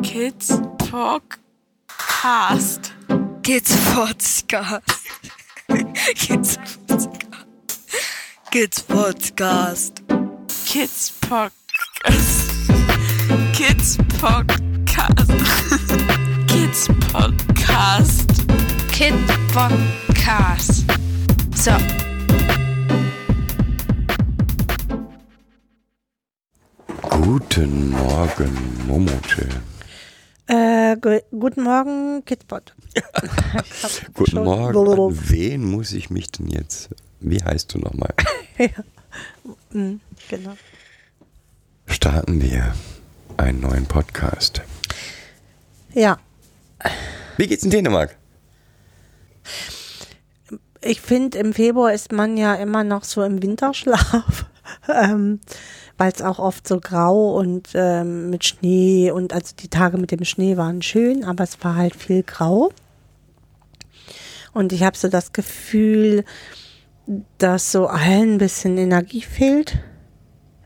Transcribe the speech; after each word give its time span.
Kids 0.04 0.50
Podcast. 0.78 1.72
Kids 3.42 3.70
Podcast. 3.92 4.82
Kids 5.68 6.56
Podcast. 6.56 6.82
Kids 8.50 8.80
Podcast. 8.80 10.00
Kids 10.64 11.10
Podcast. 11.20 12.48
Kids 13.54 13.98
Podcast. 14.08 15.28
Kids 16.48 16.88
Podcast. 16.88 18.28
Kid 18.92 19.14
Podcast. 19.52 20.84
So. 21.54 21.76
Guten 27.10 27.90
Morgen, 27.90 28.56
Momoche. 28.86 29.46
Äh, 30.52 30.96
gu 31.00 31.20
guten 31.30 31.62
Morgen, 31.62 32.24
Kidbot. 32.24 32.74
Guten 34.14 34.30
schon- 34.32 34.44
Morgen. 34.44 34.76
An 35.00 35.18
wen 35.28 35.64
muss 35.64 35.92
ich 35.92 36.10
mich 36.10 36.32
denn 36.32 36.48
jetzt? 36.48 36.88
Wie 37.20 37.40
heißt 37.42 37.72
du 37.74 37.78
nochmal? 37.78 38.12
Mhm, 39.72 40.00
genau. 40.28 40.52
Starten 41.86 42.40
wir 42.42 42.74
einen 43.36 43.60
neuen 43.60 43.86
Podcast. 43.86 44.62
Ja, 45.94 46.18
Wie 47.36 47.46
geht's 47.48 47.64
in 47.64 47.70
Dänemark? 47.70 48.16
ich 50.82 51.00
finde, 51.00 51.38
im 51.38 51.52
Februar 51.52 51.92
ist 51.92 52.12
man 52.12 52.36
ja 52.36 52.54
immer 52.54 52.84
noch 52.84 53.02
so 53.04 53.22
im 53.24 53.42
Winterschlaf, 53.42 54.46
ähm, 54.88 55.40
weil 56.00 56.12
es 56.12 56.22
auch 56.22 56.38
oft 56.38 56.66
so 56.66 56.80
grau 56.80 57.36
und 57.36 57.68
ähm, 57.74 58.30
mit 58.30 58.42
Schnee 58.46 59.10
und 59.10 59.34
also 59.34 59.54
die 59.54 59.68
Tage 59.68 59.98
mit 59.98 60.10
dem 60.10 60.24
Schnee 60.24 60.56
waren 60.56 60.80
schön, 60.80 61.24
aber 61.24 61.44
es 61.44 61.62
war 61.62 61.76
halt 61.76 61.94
viel 61.94 62.22
grau. 62.22 62.70
Und 64.54 64.72
ich 64.72 64.82
habe 64.82 64.96
so 64.96 65.08
das 65.08 65.34
Gefühl, 65.34 66.24
dass 67.36 67.70
so 67.70 67.86
allen 67.86 68.36
ein 68.36 68.38
bisschen 68.38 68.78
Energie 68.78 69.20
fehlt. 69.20 69.78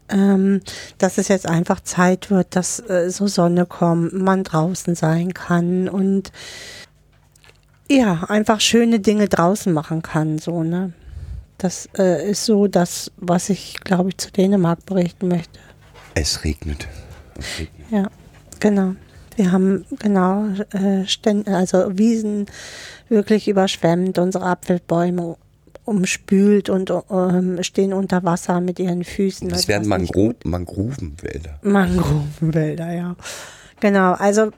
Ähm, 0.09 0.61
dass 0.99 1.19
es 1.19 1.27
jetzt 1.27 1.49
einfach 1.49 1.81
Zeit 1.81 2.31
wird, 2.31 2.55
dass 2.55 2.79
äh, 2.89 3.11
so 3.11 3.27
Sonne 3.27 3.67
kommt, 3.67 4.13
man 4.13 4.45
draußen 4.45 4.95
sein 4.95 5.35
kann 5.35 5.89
und 5.89 6.31
ja, 7.91 8.23
einfach 8.29 8.61
schöne 8.61 9.01
Dinge 9.01 9.29
draußen 9.29 9.73
machen 9.73 10.03
kann, 10.03 10.39
so, 10.39 10.63
ne? 10.63 10.93
Das 11.59 11.89
äh, 11.99 12.31
ist 12.31 12.45
so 12.45 12.67
das, 12.67 13.11
was 13.17 13.49
ich, 13.49 13.81
glaube 13.81 14.11
ich, 14.11 14.19
zu 14.19 14.31
Dänemark 14.31 14.85
berichten 14.87 15.29
möchte. 15.29 15.59
Es 16.15 16.45
regnet. 16.45 16.89
Es 17.39 17.61
regnet. 17.61 17.91
Ja, 17.91 18.11
genau. 18.61 18.95
Wir 19.37 19.51
haben 19.51 19.85
genau 19.99 20.47
äh, 20.73 21.07
Stände, 21.07 21.57
also 21.57 21.99
Wiesen 21.99 22.47
wirklich 23.09 23.49
überschwemmt, 23.49 24.19
unsere 24.19 24.45
Apfelbäume 24.45 25.37
umspült 25.85 26.71
und 26.71 26.93
ähm, 27.11 27.63
stehen 27.63 27.93
unter 27.93 28.23
Wasser 28.25 28.61
mit 28.61 28.79
ihren 28.79 29.05
Füßen. 29.05 29.49
Das 29.49 29.69
nicht, 29.69 29.87
Mangro 29.87 30.33
Mangrovenwälder. 30.45 31.59
Mangrovenwälder, 31.63 32.93
ja. 32.93 33.17
Genau, 33.81 34.13
also 34.13 34.51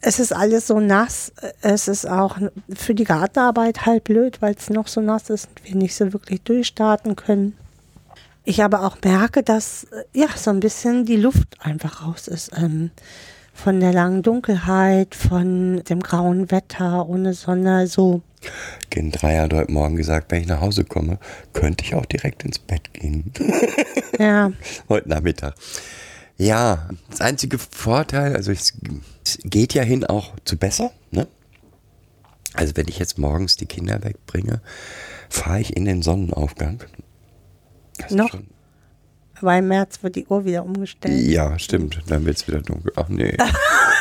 es 0.00 0.18
ist 0.18 0.32
alles 0.32 0.66
so 0.66 0.80
nass. 0.80 1.32
Es 1.62 1.88
ist 1.88 2.08
auch 2.08 2.38
für 2.74 2.94
die 2.94 3.04
Gartenarbeit 3.04 3.86
halt 3.86 4.04
blöd, 4.04 4.40
weil 4.40 4.54
es 4.54 4.70
noch 4.70 4.88
so 4.88 5.00
nass 5.00 5.30
ist 5.30 5.48
und 5.48 5.64
wir 5.64 5.76
nicht 5.76 5.94
so 5.94 6.12
wirklich 6.12 6.42
durchstarten 6.42 7.16
können. 7.16 7.56
Ich 8.44 8.62
aber 8.62 8.82
auch 8.82 8.98
merke, 9.02 9.42
dass 9.42 9.84
äh, 9.84 10.04
ja 10.12 10.28
so 10.36 10.50
ein 10.50 10.60
bisschen 10.60 11.04
die 11.04 11.16
Luft 11.16 11.56
einfach 11.58 12.06
raus 12.06 12.28
ist. 12.28 12.52
Ähm, 12.56 12.90
von 13.52 13.80
der 13.80 13.92
langen 13.92 14.22
Dunkelheit, 14.22 15.14
von 15.14 15.82
dem 15.84 16.00
grauen 16.00 16.50
Wetter 16.50 17.08
ohne 17.08 17.32
Sonne, 17.32 17.86
so. 17.86 18.20
Gen 18.90 19.10
3 19.10 19.38
hat 19.38 19.54
heute 19.54 19.72
Morgen 19.72 19.96
gesagt, 19.96 20.30
wenn 20.30 20.42
ich 20.42 20.46
nach 20.46 20.60
Hause 20.60 20.84
komme, 20.84 21.18
könnte 21.54 21.84
ich 21.84 21.94
auch 21.94 22.04
direkt 22.04 22.44
ins 22.44 22.58
Bett 22.58 22.92
gehen. 22.92 23.32
Ja, 24.18 24.52
heute 24.88 25.08
Nachmittag. 25.08 25.54
Ja, 26.38 26.88
das 27.10 27.20
einzige 27.20 27.58
Vorteil, 27.58 28.36
also 28.36 28.52
es, 28.52 28.74
geht 29.44 29.74
ja 29.74 29.82
hin 29.82 30.04
auch 30.04 30.34
zu 30.44 30.56
besser, 30.56 30.90
ne? 31.10 31.26
Also 32.52 32.76
wenn 32.76 32.88
ich 32.88 32.98
jetzt 32.98 33.18
morgens 33.18 33.56
die 33.56 33.66
Kinder 33.66 34.02
wegbringe, 34.02 34.60
fahre 35.28 35.60
ich 35.60 35.76
in 35.76 35.84
den 35.84 36.02
Sonnenaufgang. 36.02 36.82
Das 37.98 38.12
Noch? 38.12 38.36
weil 39.40 39.58
im 39.60 39.68
März 39.68 40.02
wird 40.02 40.16
die 40.16 40.26
Uhr 40.26 40.44
wieder 40.44 40.64
umgestellt. 40.64 41.20
Ja, 41.26 41.58
stimmt. 41.58 42.00
Dann 42.06 42.24
wird 42.24 42.38
es 42.38 42.48
wieder 42.48 42.62
dunkel. 42.62 42.92
Ach 42.96 43.08
nee. 43.08 43.36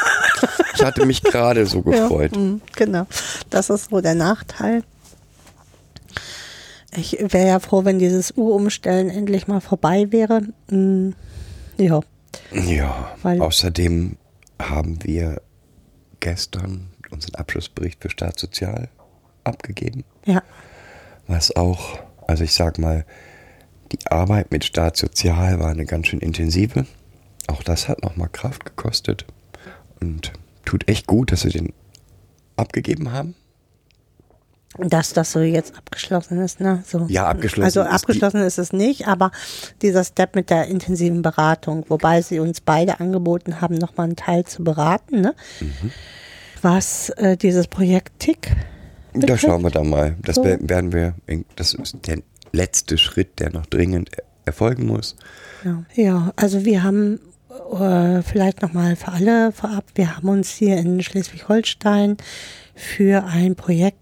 ich 0.76 0.84
hatte 0.84 1.06
mich 1.06 1.24
gerade 1.24 1.66
so 1.66 1.82
gefreut. 1.82 2.34
Ja, 2.34 2.40
mm, 2.40 2.62
genau. 2.76 3.08
Das 3.50 3.70
ist 3.70 3.90
so 3.90 4.02
der 4.02 4.16
Nachteil. 4.16 4.84
Ich 6.96 7.18
wäre 7.20 7.48
ja 7.48 7.60
froh, 7.60 7.84
wenn 7.84 8.00
dieses 8.00 8.32
Uhrumstellen 8.38 9.10
endlich 9.10 9.48
mal 9.48 9.60
vorbei 9.60 10.08
wäre. 10.12 10.42
Mm, 10.70 11.12
Ja, 11.78 12.00
Ja, 12.52 13.16
Weil- 13.22 13.42
außerdem 13.42 14.18
haben 14.62 15.04
wir 15.04 15.42
gestern 16.20 16.88
unseren 17.12 17.36
Abschlussbericht 17.36 18.02
für 18.02 18.10
Staatssozial 18.10 18.90
abgegeben. 19.44 20.04
ja, 20.26 20.42
was 21.28 21.56
auch, 21.56 22.00
also 22.28 22.44
ich 22.44 22.54
sag 22.54 22.78
mal, 22.80 23.06
die 23.92 24.00
Arbeit 24.08 24.52
mit 24.52 24.64
Staatssozial 24.66 25.60
war 25.60 25.70
eine 25.70 25.86
ganz 25.86 26.08
schön 26.08 26.20
intensive. 26.20 26.86
Auch 27.48 27.62
das 27.64 27.88
hat 27.88 28.02
nochmal 28.04 28.30
Kraft 28.30 28.66
gekostet 28.66 29.26
und 30.02 30.34
tut 30.66 30.88
echt 30.90 31.06
gut, 31.08 31.32
dass 31.32 31.42
sie 31.42 31.50
den 31.50 31.74
abgegeben 32.56 33.12
haben. 33.12 33.36
Dass 34.80 35.14
das 35.14 35.32
so 35.32 35.40
jetzt 35.40 35.78
abgeschlossen 35.78 36.40
ist, 36.42 36.60
ne? 36.60 36.84
So. 36.86 37.06
Ja, 37.10 37.28
abgeschlossen 37.28 37.66
Also 37.66 37.82
ist 37.82 37.88
abgeschlossen 37.88 38.42
ist 38.42 38.58
es 38.58 38.74
nicht, 38.74 39.08
aber 39.08 39.32
dieser 39.82 40.04
Step 40.04 40.36
mit 40.36 40.50
der 40.50 40.68
intensiven 40.68 41.22
Beratung, 41.22 41.86
wobei 41.90 42.22
sie 42.22 42.40
uns 42.40 42.62
beide 42.62 43.00
angeboten 43.00 43.62
haben, 43.62 43.76
nochmal 43.76 44.08
einen 44.08 44.16
Teil 44.16 44.44
zu 44.46 44.64
beraten, 44.64 45.22
ne? 45.22 45.34
Mhm. 45.62 45.92
Was 46.62 47.10
äh, 47.12 47.38
dieses 47.38 47.68
Projekt 47.68 48.20
TIC 48.20 48.52
Da 49.14 49.38
schauen 49.38 49.64
wir 49.64 49.70
dann 49.72 49.90
mal. 49.90 50.16
Das 50.24 50.36
So. 50.36 50.44
wer- 50.44 50.60
werden 50.68 50.92
wir, 50.92 51.14
das 51.56 51.74
ist 51.74 51.96
der 52.08 52.20
letzte 52.52 52.98
Schritt, 52.98 53.40
der 53.40 53.52
noch 53.52 53.66
dringend 53.66 54.10
er- 54.18 54.24
erfolgen 54.46 54.86
muss. 54.88 55.16
Ja, 55.64 55.84
ja 55.96 56.34
also 56.36 56.66
wir 56.66 56.84
haben 56.84 57.20
äh, 57.80 58.22
vielleicht 58.24 58.62
nochmal 58.62 58.96
für 58.96 59.10
alle 59.12 59.52
vorab, 59.52 59.86
wir 59.96 60.16
haben 60.18 60.28
uns 60.30 60.50
hier 60.52 60.78
in 60.78 61.02
Schleswig-Holstein 61.02 62.18
für 62.76 63.24
ein 63.24 63.56
Projekt 63.56 63.98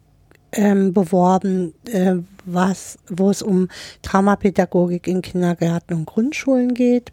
ähm, 0.53 0.93
beworben, 0.93 1.73
äh, 1.89 2.15
was, 2.45 2.97
wo 3.09 3.29
es 3.29 3.41
um 3.41 3.67
Traumapädagogik 4.01 5.07
in 5.07 5.21
Kindergärten 5.21 5.97
und 5.97 6.05
Grundschulen 6.05 6.73
geht, 6.73 7.11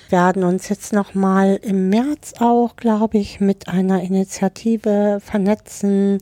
Werden 0.10 0.44
uns 0.44 0.69
jetzt 0.69 0.94
nochmal 0.94 1.60
im 1.62 1.90
März 1.90 2.34
auch, 2.40 2.75
glaube 2.75 3.18
ich, 3.18 3.40
mit 3.40 3.68
einer 3.68 4.01
Initiative 4.01 5.19
vernetzen, 5.24 6.19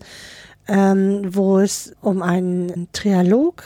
ähm, 0.68 1.34
wo 1.36 1.60
es 1.60 1.94
um 2.02 2.22
einen 2.22 2.88
Trialog 2.94 3.64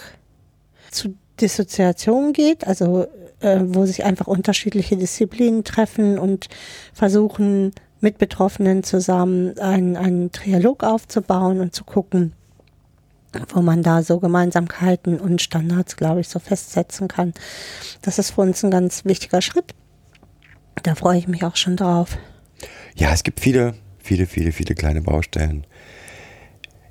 zu 0.91 1.15
Dissoziation 1.39 2.33
geht, 2.33 2.65
also 2.65 3.07
äh, 3.41 3.59
wo 3.61 3.85
sich 3.85 4.03
einfach 4.03 4.27
unterschiedliche 4.27 4.97
Disziplinen 4.97 5.63
treffen 5.63 6.17
und 6.17 6.47
versuchen, 6.93 7.71
mit 7.99 8.17
Betroffenen 8.17 8.83
zusammen 8.83 9.57
einen, 9.59 9.97
einen 9.97 10.31
Trialog 10.31 10.83
aufzubauen 10.83 11.59
und 11.59 11.73
zu 11.73 11.83
gucken, 11.83 12.33
wo 13.49 13.61
man 13.61 13.83
da 13.83 14.03
so 14.03 14.19
Gemeinsamkeiten 14.19 15.19
und 15.19 15.41
Standards, 15.41 15.97
glaube 15.97 16.21
ich, 16.21 16.27
so 16.27 16.39
festsetzen 16.39 17.07
kann. 17.07 17.33
Das 18.01 18.19
ist 18.19 18.31
für 18.31 18.41
uns 18.41 18.63
ein 18.63 18.71
ganz 18.71 19.05
wichtiger 19.05 19.41
Schritt. 19.41 19.73
Da 20.83 20.95
freue 20.95 21.17
ich 21.17 21.27
mich 21.27 21.43
auch 21.43 21.55
schon 21.55 21.75
drauf. 21.75 22.17
Ja, 22.95 23.11
es 23.13 23.23
gibt 23.23 23.39
viele, 23.39 23.73
viele, 23.97 24.25
viele, 24.25 24.51
viele 24.51 24.75
kleine 24.75 25.01
Baustellen. 25.01 25.65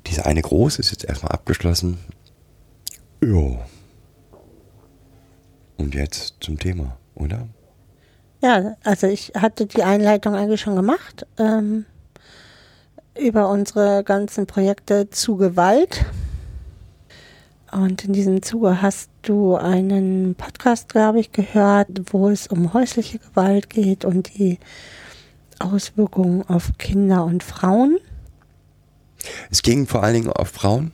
Diese 0.07 0.25
eine 0.25 0.43
große 0.43 0.81
ist 0.81 0.91
jetzt 0.93 1.05
erstmal 1.05 1.33
abgeschlossen. 1.33 1.99
Jo. 3.23 3.59
Und 5.77 5.95
jetzt 5.95 6.37
zum 6.41 6.59
Thema, 6.59 6.97
oder? 7.15 7.49
Ja, 8.43 8.77
also 8.85 9.07
ich 9.07 9.33
hatte 9.35 9.67
die 9.67 9.83
Einleitung 9.83 10.35
eigentlich 10.35 10.61
schon 10.61 10.77
gemacht 10.77 11.27
ähm, 11.39 11.87
über 13.19 13.49
unsere 13.49 14.05
ganzen 14.05 14.47
Projekte 14.47 15.11
zu 15.11 15.37
Gewalt. 15.37 16.05
Und 17.73 18.05
in 18.05 18.13
diesem 18.13 18.43
Zuge 18.43 18.81
hast 18.81 19.11
du 19.23 19.57
einen 19.57 20.35
Podcast, 20.35 20.89
glaube 20.89 21.21
ich, 21.21 21.33
gehört, 21.33 21.89
wo 22.13 22.29
es 22.29 22.47
um 22.47 22.73
häusliche 22.73 23.19
Gewalt 23.19 23.69
geht 23.69 24.05
und 24.05 24.39
die 24.39 24.59
Auswirkungen 25.59 26.43
auf 26.49 26.73
Kinder 26.79 27.25
und 27.25 27.43
Frauen. 27.43 27.99
Es 29.51 29.63
ging 29.63 29.87
vor 29.87 30.03
allen 30.03 30.15
Dingen 30.15 30.31
auf 30.31 30.49
Frauen. 30.49 30.93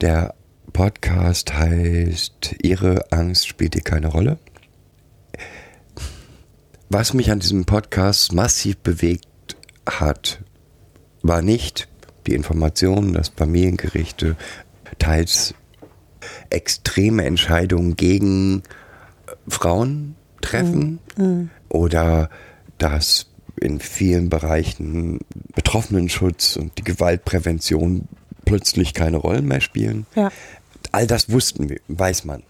Der 0.00 0.34
Podcast 0.72 1.54
heißt 1.54 2.56
Ihre 2.62 3.12
Angst 3.12 3.46
spielt 3.46 3.74
dir 3.74 3.82
keine 3.82 4.08
Rolle. 4.08 4.38
Was 6.88 7.14
mich 7.14 7.30
an 7.30 7.40
diesem 7.40 7.64
Podcast 7.64 8.32
massiv 8.32 8.76
bewegt 8.78 9.56
hat, 9.88 10.40
war 11.22 11.42
nicht 11.42 11.88
die 12.26 12.34
Information, 12.34 13.12
dass 13.12 13.28
Familiengerichte 13.30 14.36
teils 14.98 15.54
extreme 16.50 17.24
Entscheidungen 17.24 17.96
gegen 17.96 18.62
Frauen 19.48 20.14
treffen 20.40 20.98
Mhm. 21.16 21.50
oder 21.68 22.30
dass 22.78 23.26
in 23.64 23.80
vielen 23.80 24.28
Bereichen 24.28 25.20
Betroffenenschutz 25.54 26.56
und 26.56 26.76
die 26.78 26.84
Gewaltprävention 26.84 28.08
plötzlich 28.44 28.94
keine 28.94 29.16
Rollen 29.16 29.46
mehr 29.46 29.60
spielen. 29.60 30.06
Ja. 30.14 30.30
All 30.92 31.06
das 31.06 31.30
wussten 31.30 31.68
wir, 31.68 31.80
weiß 31.88 32.24
man. 32.24 32.42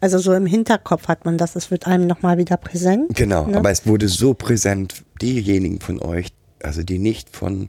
Also 0.00 0.18
so 0.18 0.32
im 0.34 0.46
Hinterkopf 0.46 1.08
hat 1.08 1.24
man 1.24 1.38
das, 1.38 1.56
es 1.56 1.70
wird 1.70 1.86
einem 1.86 2.06
nochmal 2.06 2.38
wieder 2.38 2.56
präsent. 2.56 3.14
Genau, 3.14 3.46
ne? 3.46 3.56
aber 3.58 3.70
es 3.70 3.86
wurde 3.86 4.08
so 4.08 4.34
präsent, 4.34 5.04
diejenigen 5.20 5.80
von 5.80 6.00
euch, 6.00 6.28
also 6.62 6.82
die 6.82 6.98
nicht 6.98 7.34
von 7.34 7.68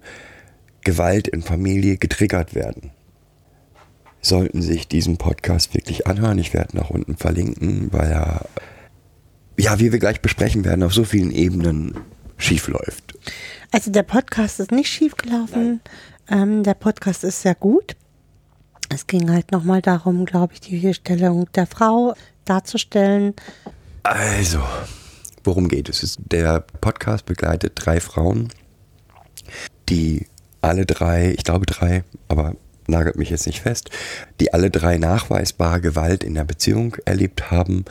Gewalt 0.81 1.27
in 1.27 1.41
Familie 1.41 1.97
getriggert 1.97 2.55
werden, 2.55 2.91
sollten 4.21 4.61
sich 4.61 4.87
diesen 4.87 5.17
Podcast 5.17 5.73
wirklich 5.73 6.07
anhören. 6.07 6.39
Ich 6.39 6.53
werde 6.53 6.77
nach 6.77 6.89
unten 6.89 7.15
verlinken, 7.15 7.89
weil 7.91 8.11
er, 8.11 8.45
ja, 9.57 9.79
wie 9.79 9.91
wir 9.91 9.99
gleich 9.99 10.21
besprechen 10.21 10.65
werden, 10.65 10.83
auf 10.83 10.93
so 10.93 11.03
vielen 11.03 11.31
Ebenen 11.31 11.95
schief 12.43 12.67
läuft. 12.67 13.13
Also 13.71 13.91
der 13.91 14.03
Podcast 14.03 14.59
ist 14.59 14.71
nicht 14.71 14.89
schief 14.89 15.15
gelaufen. 15.15 15.81
Ähm, 16.29 16.63
der 16.63 16.73
Podcast 16.73 17.23
ist 17.23 17.41
sehr 17.41 17.55
gut. 17.55 17.95
Es 18.89 19.07
ging 19.07 19.31
halt 19.31 19.51
nochmal 19.51 19.81
darum, 19.81 20.25
glaube 20.25 20.53
ich, 20.53 20.61
die 20.61 20.93
Stellung 20.93 21.51
der 21.53 21.65
Frau 21.67 22.13
darzustellen. 22.45 23.33
Also, 24.03 24.61
worum 25.43 25.67
geht 25.69 25.89
es? 25.89 26.03
Es- 26.03 26.17
Der 26.19 26.61
Podcast 26.81 27.25
begleitet 27.25 27.73
drei 27.75 27.99
Frauen, 27.99 28.49
die 29.89 30.27
alle 30.61 30.85
drei, 30.85 31.33
ich 31.37 31.43
glaube 31.43 31.65
drei, 31.65 32.03
aber 32.27 32.55
nagelt 32.87 33.15
mich 33.15 33.29
jetzt 33.29 33.47
nicht 33.47 33.61
fest, 33.61 33.89
die 34.39 34.53
alle 34.53 34.69
drei 34.69 34.97
nachweisbar 34.97 35.79
Gewalt 35.79 36.23
in 36.23 36.35
der 36.35 36.43
Beziehung 36.43 36.95
erlebt 37.05 37.49
haben 37.51 37.85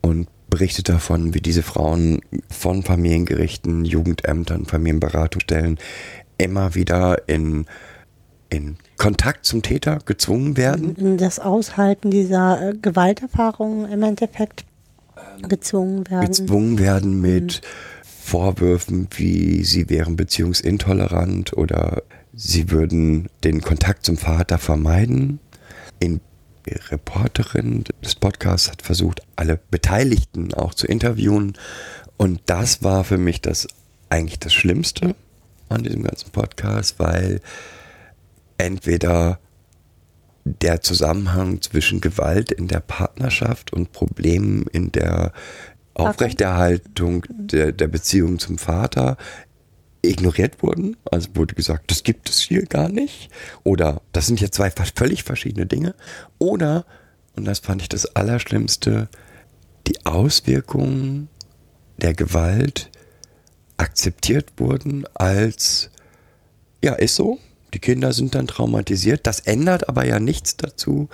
und 0.00 0.28
berichtet 0.52 0.90
davon, 0.90 1.32
wie 1.32 1.40
diese 1.40 1.62
Frauen 1.62 2.20
von 2.50 2.82
Familiengerichten, 2.82 3.86
Jugendämtern, 3.86 4.66
Familienberatungsstellen 4.66 5.78
immer 6.36 6.74
wieder 6.74 7.26
in, 7.26 7.64
in 8.50 8.76
Kontakt 8.98 9.46
zum 9.46 9.62
Täter 9.62 10.00
gezwungen 10.04 10.58
werden. 10.58 11.16
das 11.16 11.38
Aushalten 11.38 12.10
dieser 12.10 12.68
äh, 12.68 12.74
Gewalterfahrungen 12.74 13.90
im 13.90 14.02
Endeffekt 14.02 14.66
gezwungen 15.48 16.10
werden. 16.10 16.26
gezwungen 16.26 16.78
werden 16.78 17.22
mit 17.22 17.62
Vorwürfen, 18.04 19.08
wie 19.16 19.64
sie 19.64 19.88
wären 19.88 20.16
beziehungsintolerant 20.16 21.56
oder 21.56 22.02
sie 22.34 22.70
würden 22.70 23.28
den 23.42 23.62
Kontakt 23.62 24.04
zum 24.04 24.18
Vater 24.18 24.58
vermeiden. 24.58 25.38
In 25.98 26.20
Reporterin 26.70 27.84
des 28.04 28.14
Podcasts 28.14 28.70
hat 28.70 28.82
versucht, 28.82 29.22
alle 29.36 29.58
Beteiligten 29.70 30.54
auch 30.54 30.74
zu 30.74 30.86
interviewen. 30.86 31.54
Und 32.16 32.40
das 32.46 32.82
war 32.82 33.04
für 33.04 33.18
mich 33.18 33.40
das 33.40 33.66
eigentlich 34.08 34.38
das 34.38 34.54
Schlimmste 34.54 35.14
an 35.68 35.82
diesem 35.82 36.02
ganzen 36.02 36.30
Podcast, 36.30 36.98
weil 36.98 37.40
entweder 38.58 39.38
der 40.44 40.80
Zusammenhang 40.80 41.60
zwischen 41.62 42.00
Gewalt 42.00 42.52
in 42.52 42.68
der 42.68 42.80
Partnerschaft 42.80 43.72
und 43.72 43.92
Problemen 43.92 44.66
in 44.72 44.92
der 44.92 45.32
Aufrechterhaltung 45.94 47.26
der, 47.28 47.72
der 47.72 47.88
Beziehung 47.88 48.38
zum 48.38 48.58
Vater 48.58 49.16
ignoriert 50.02 50.62
wurden. 50.62 50.96
Also 51.10 51.30
wurde 51.34 51.54
gesagt, 51.54 51.90
das 51.90 52.02
gibt 52.02 52.28
es 52.28 52.40
hier 52.40 52.64
gar 52.66 52.88
nicht. 52.88 53.30
Oder 53.64 54.02
das 54.12 54.26
sind 54.26 54.40
jetzt 54.40 54.56
zwei 54.56 54.70
völlig 54.70 55.22
verschiedene 55.22 55.66
Dinge. 55.66 55.94
Oder, 56.38 56.84
und 57.36 57.44
das 57.44 57.60
fand 57.60 57.82
ich 57.82 57.88
das 57.88 58.16
Allerschlimmste, 58.16 59.08
die 59.86 60.04
Auswirkungen 60.04 61.28
der 61.98 62.14
Gewalt 62.14 62.90
akzeptiert 63.76 64.52
wurden 64.56 65.06
als, 65.14 65.90
ja, 66.82 66.94
ist 66.94 67.16
so. 67.16 67.38
Die 67.74 67.78
Kinder 67.78 68.12
sind 68.12 68.34
dann 68.34 68.46
traumatisiert. 68.46 69.26
Das 69.26 69.40
ändert 69.40 69.88
aber 69.88 70.04
ja 70.04 70.20
nichts 70.20 70.56
dazu, 70.56 71.08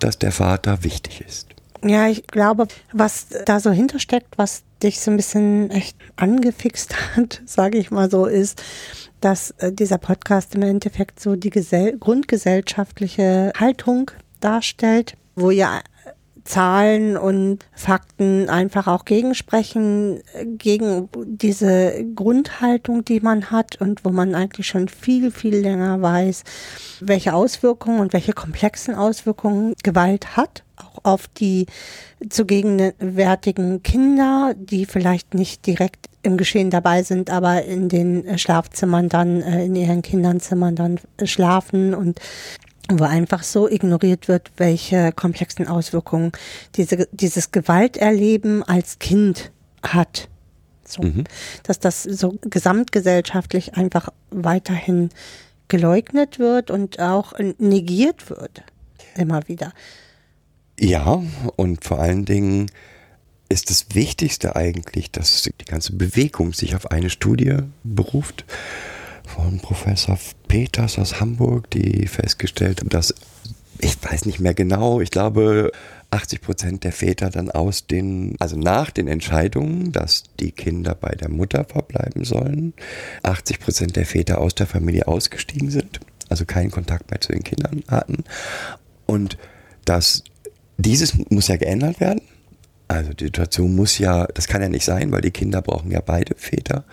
dass 0.00 0.18
der 0.18 0.32
Vater 0.32 0.84
wichtig 0.84 1.22
ist. 1.22 1.53
Ja, 1.86 2.08
ich 2.08 2.26
glaube, 2.26 2.66
was 2.92 3.26
da 3.44 3.60
so 3.60 3.70
hintersteckt, 3.70 4.38
was 4.38 4.62
dich 4.82 5.00
so 5.00 5.10
ein 5.10 5.18
bisschen 5.18 5.70
echt 5.70 5.96
angefixt 6.16 6.94
hat, 7.16 7.42
sage 7.46 7.78
ich 7.78 7.90
mal 7.90 8.10
so, 8.10 8.24
ist, 8.24 8.62
dass 9.20 9.50
äh, 9.58 9.70
dieser 9.70 9.98
Podcast 9.98 10.54
im 10.54 10.62
Endeffekt 10.62 11.20
so 11.20 11.36
die 11.36 11.50
Gesell 11.50 11.98
grundgesellschaftliche 11.98 13.52
Haltung 13.58 14.10
darstellt, 14.40 15.14
wo 15.34 15.50
ja 15.50 15.78
äh, 15.78 16.10
Zahlen 16.44 17.18
und 17.18 17.66
Fakten 17.72 18.48
einfach 18.48 18.86
auch 18.86 19.04
gegensprechen, 19.04 20.22
gegen 20.42 21.10
diese 21.26 22.04
Grundhaltung, 22.14 23.04
die 23.04 23.20
man 23.20 23.50
hat 23.50 23.80
und 23.80 24.06
wo 24.06 24.10
man 24.10 24.34
eigentlich 24.34 24.66
schon 24.66 24.88
viel, 24.88 25.30
viel 25.30 25.56
länger 25.56 26.00
weiß, 26.00 26.44
welche 27.00 27.34
Auswirkungen 27.34 28.00
und 28.00 28.14
welche 28.14 28.32
komplexen 28.32 28.94
Auswirkungen 28.94 29.74
Gewalt 29.82 30.36
hat, 30.36 30.63
auch 30.76 31.04
auf 31.04 31.28
die 31.28 31.66
zu 32.28 32.46
gegenwärtigen 32.46 33.82
Kinder, 33.82 34.54
die 34.56 34.86
vielleicht 34.86 35.34
nicht 35.34 35.66
direkt 35.66 36.08
im 36.22 36.36
Geschehen 36.36 36.70
dabei 36.70 37.02
sind, 37.02 37.30
aber 37.30 37.64
in 37.64 37.88
den 37.88 38.26
äh, 38.26 38.38
Schlafzimmern 38.38 39.08
dann, 39.08 39.42
äh, 39.42 39.64
in 39.64 39.76
ihren 39.76 40.02
Kindernzimmern 40.02 40.74
dann 40.74 41.00
äh, 41.18 41.26
schlafen 41.26 41.94
und 41.94 42.20
wo 42.90 43.04
einfach 43.04 43.42
so 43.42 43.68
ignoriert 43.68 44.28
wird, 44.28 44.50
welche 44.56 45.12
komplexen 45.12 45.66
Auswirkungen 45.68 46.32
diese, 46.74 47.08
dieses 47.12 47.50
Gewalterleben 47.50 48.62
als 48.62 48.98
Kind 48.98 49.52
hat. 49.82 50.28
So, 50.86 51.02
Dass 51.62 51.78
das 51.78 52.02
so 52.02 52.36
gesamtgesellschaftlich 52.42 53.74
einfach 53.74 54.10
weiterhin 54.30 55.08
geleugnet 55.68 56.38
wird 56.38 56.70
und 56.70 57.00
auch 57.00 57.32
negiert 57.56 58.28
wird. 58.28 58.62
Immer 59.16 59.48
wieder. 59.48 59.72
Ja, 60.78 61.22
und 61.56 61.84
vor 61.84 62.00
allen 62.00 62.24
Dingen 62.24 62.70
ist 63.48 63.70
das 63.70 63.94
Wichtigste 63.94 64.56
eigentlich, 64.56 65.10
dass 65.10 65.42
die 65.42 65.64
ganze 65.64 65.92
Bewegung 65.92 66.52
sich 66.52 66.74
auf 66.74 66.90
eine 66.90 67.10
Studie 67.10 67.58
beruft 67.84 68.44
von 69.26 69.60
Professor 69.60 70.18
Peters 70.48 70.98
aus 70.98 71.20
Hamburg, 71.20 71.70
die 71.70 72.06
festgestellt 72.06 72.80
hat, 72.80 72.92
dass, 72.92 73.14
ich 73.78 73.96
weiß 74.02 74.26
nicht 74.26 74.40
mehr 74.40 74.54
genau, 74.54 75.00
ich 75.00 75.10
glaube 75.10 75.72
80 76.10 76.40
Prozent 76.40 76.84
der 76.84 76.92
Väter 76.92 77.30
dann 77.30 77.50
aus 77.50 77.86
den, 77.86 78.36
also 78.38 78.56
nach 78.56 78.90
den 78.90 79.08
Entscheidungen, 79.08 79.92
dass 79.92 80.24
die 80.40 80.52
Kinder 80.52 80.94
bei 80.94 81.10
der 81.10 81.28
Mutter 81.28 81.64
verbleiben 81.64 82.24
sollen, 82.24 82.72
80 83.22 83.60
Prozent 83.60 83.96
der 83.96 84.06
Väter 84.06 84.38
aus 84.38 84.54
der 84.54 84.66
Familie 84.66 85.08
ausgestiegen 85.08 85.70
sind, 85.70 86.00
also 86.28 86.44
keinen 86.44 86.70
Kontakt 86.70 87.10
mehr 87.10 87.20
zu 87.20 87.32
den 87.32 87.42
Kindern 87.42 87.82
hatten. 87.88 88.24
Und 89.06 89.38
dass 89.84 90.24
dieses 90.76 91.14
muss 91.30 91.48
ja 91.48 91.56
geändert 91.56 92.00
werden. 92.00 92.20
Also 92.88 93.12
die 93.12 93.24
Situation 93.24 93.74
muss 93.74 93.98
ja, 93.98 94.26
das 94.26 94.46
kann 94.46 94.62
ja 94.62 94.68
nicht 94.68 94.84
sein, 94.84 95.10
weil 95.10 95.22
die 95.22 95.30
Kinder 95.30 95.62
brauchen 95.62 95.90
ja 95.90 96.00
beide 96.00 96.34
Väter. 96.36 96.84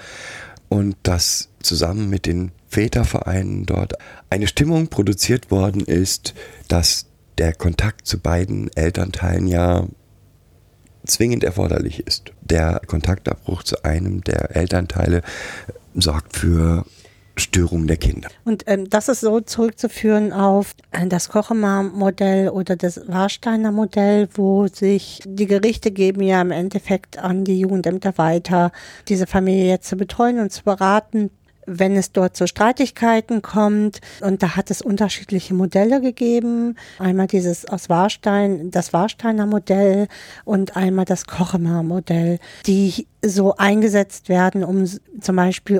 Und 0.69 0.95
dass 1.03 1.49
zusammen 1.61 2.09
mit 2.09 2.25
den 2.25 2.51
Vätervereinen 2.69 3.65
dort 3.65 3.93
eine 4.29 4.47
Stimmung 4.47 4.87
produziert 4.87 5.51
worden 5.51 5.81
ist, 5.81 6.33
dass 6.69 7.07
der 7.37 7.53
Kontakt 7.53 8.07
zu 8.07 8.19
beiden 8.19 8.69
Elternteilen 8.75 9.47
ja 9.47 9.85
zwingend 11.05 11.43
erforderlich 11.43 12.05
ist. 12.07 12.31
Der 12.41 12.81
Kontaktabbruch 12.87 13.63
zu 13.63 13.83
einem 13.83 14.23
der 14.23 14.55
Elternteile 14.55 15.23
sorgt 15.93 16.37
für 16.37 16.85
Störungen 17.41 17.87
der 17.87 17.97
Kinder. 17.97 18.29
Und 18.45 18.63
ähm, 18.67 18.89
das 18.89 19.09
ist 19.09 19.21
so 19.21 19.41
zurückzuführen 19.41 20.31
auf 20.33 20.73
äh, 20.91 21.07
das 21.07 21.29
Kochemer-Modell 21.29 22.49
oder 22.49 22.75
das 22.75 23.01
Warsteiner 23.07 23.71
Modell, 23.71 24.29
wo 24.33 24.67
sich 24.67 25.21
die 25.25 25.47
Gerichte 25.47 25.91
geben 25.91 26.21
ja 26.21 26.41
im 26.41 26.51
Endeffekt 26.51 27.17
an 27.17 27.43
die 27.43 27.59
Jugendämter 27.59 28.17
weiter, 28.17 28.71
diese 29.07 29.27
Familie 29.27 29.67
jetzt 29.67 29.89
zu 29.89 29.97
betreuen 29.97 30.39
und 30.39 30.51
zu 30.51 30.63
beraten 30.63 31.31
wenn 31.65 31.95
es 31.95 32.11
dort 32.11 32.35
zu 32.35 32.47
Streitigkeiten 32.47 33.41
kommt. 33.41 34.01
Und 34.21 34.43
da 34.43 34.55
hat 34.55 34.71
es 34.71 34.81
unterschiedliche 34.81 35.53
Modelle 35.53 36.01
gegeben. 36.01 36.75
Einmal 36.99 37.27
dieses 37.27 37.65
aus 37.65 37.89
Warstein, 37.89 38.71
das 38.71 38.93
Warsteiner 38.93 39.45
Modell 39.45 40.07
und 40.43 40.75
einmal 40.75 41.05
das 41.05 41.25
Kochemer 41.25 41.83
Modell, 41.83 42.39
die 42.65 43.07
so 43.23 43.55
eingesetzt 43.55 44.29
werden, 44.29 44.63
um 44.63 44.85
zum 44.85 45.35
Beispiel 45.35 45.79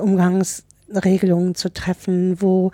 Umgangsregelungen 0.92 1.54
zu 1.54 1.72
treffen, 1.72 2.40
wo 2.40 2.70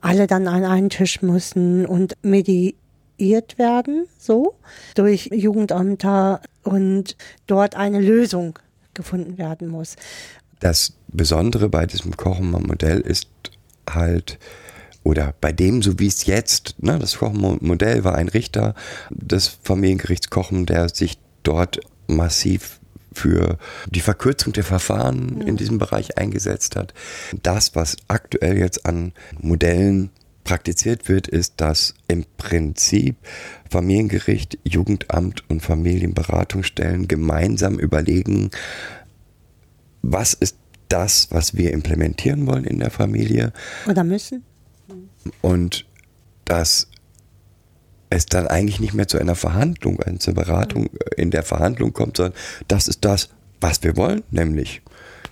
alle 0.00 0.26
dann 0.26 0.46
an 0.46 0.64
einen 0.64 0.90
Tisch 0.90 1.22
müssen 1.22 1.86
und 1.86 2.16
mediiert 2.22 3.58
werden, 3.58 4.06
so 4.18 4.54
durch 4.94 5.30
Jugendämter 5.32 6.40
und 6.62 7.16
dort 7.46 7.74
eine 7.76 8.00
Lösung 8.00 8.58
gefunden 8.94 9.38
werden 9.38 9.68
muss. 9.68 9.96
Das 10.60 10.92
Besondere 11.08 11.68
bei 11.68 11.86
diesem 11.86 12.16
Kochemer 12.16 12.60
Modell 12.60 13.00
ist 13.00 13.28
halt, 13.88 14.38
oder 15.02 15.34
bei 15.40 15.50
dem, 15.50 15.82
so 15.82 15.98
wie 15.98 16.06
es 16.06 16.26
jetzt, 16.26 16.76
ne, 16.82 16.98
das 16.98 17.18
Kochemer 17.18 17.56
Modell 17.60 18.04
war 18.04 18.14
ein 18.14 18.28
Richter 18.28 18.74
des 19.10 19.48
Familiengerichts 19.48 20.30
Kochen, 20.30 20.66
der 20.66 20.88
sich 20.88 21.18
dort 21.42 21.80
massiv 22.06 22.80
für 23.14 23.58
die 23.90 24.00
Verkürzung 24.00 24.52
der 24.52 24.64
Verfahren 24.64 25.40
in 25.42 25.56
diesem 25.56 25.78
Bereich 25.78 26.18
eingesetzt 26.18 26.76
hat. 26.76 26.94
Das, 27.42 27.74
was 27.74 27.96
aktuell 28.08 28.58
jetzt 28.58 28.86
an 28.86 29.12
Modellen 29.40 30.10
praktiziert 30.44 31.08
wird, 31.08 31.28
ist, 31.28 31.54
dass 31.58 31.94
im 32.08 32.24
Prinzip 32.36 33.16
Familiengericht, 33.70 34.58
Jugendamt 34.64 35.48
und 35.48 35.60
Familienberatungsstellen 35.60 37.08
gemeinsam 37.08 37.78
überlegen, 37.78 38.50
was 40.02 40.34
ist 40.34 40.56
das, 40.88 41.28
was 41.30 41.56
wir 41.56 41.72
implementieren 41.72 42.46
wollen 42.46 42.64
in 42.64 42.78
der 42.80 42.90
Familie. 42.90 43.52
Oder 43.88 44.04
müssen. 44.04 44.44
Und 45.40 45.86
dass 46.44 46.88
es 48.16 48.26
dann 48.26 48.46
eigentlich 48.46 48.80
nicht 48.80 48.94
mehr 48.94 49.08
zu 49.08 49.18
einer 49.18 49.34
Verhandlung, 49.34 50.00
äh, 50.00 50.18
zur 50.18 50.34
Beratung 50.34 50.90
in 51.16 51.30
der 51.30 51.42
Verhandlung 51.42 51.92
kommt, 51.92 52.16
sondern 52.16 52.34
das 52.68 52.88
ist 52.88 53.04
das, 53.04 53.30
was 53.60 53.82
wir 53.82 53.96
wollen, 53.96 54.22
nämlich 54.30 54.82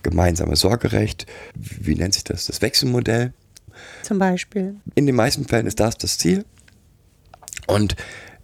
gemeinsames 0.03 0.61
Sorgerecht, 0.61 1.25
wie 1.53 1.95
nennt 1.95 2.13
sich 2.13 2.23
das, 2.23 2.45
das 2.45 2.61
Wechselmodell. 2.61 3.33
Zum 4.03 4.19
Beispiel. 4.19 4.75
In 4.95 5.05
den 5.05 5.15
meisten 5.15 5.45
Fällen 5.45 5.67
ist 5.67 5.79
das 5.79 5.97
das 5.97 6.17
Ziel. 6.17 6.45
Und 7.67 7.95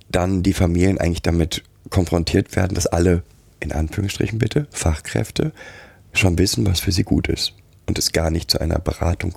dann 0.10 0.44
die 0.44 0.54
Familien 0.54 1.00
eigentlich 1.00 1.22
damit 1.22 1.64
konfrontiert 1.90 2.56
werden, 2.56 2.76
dass 2.76 2.88
alle, 2.88 3.24
in 3.60 3.72
Anführungsstrichen 3.72 4.40
bitte, 4.40 4.68
Fachkräfte 4.72 5.52
schon 6.14 6.38
wissen, 6.38 6.66
was 6.66 6.80
für 6.80 6.92
sie 6.92 7.04
gut 7.04 7.28
ist 7.28 7.54
und 7.88 7.98
es 7.98 8.12
gar 8.12 8.32
nicht 8.32 8.52
zu 8.52 8.60
einer 8.60 8.80
Beratung 8.80 9.36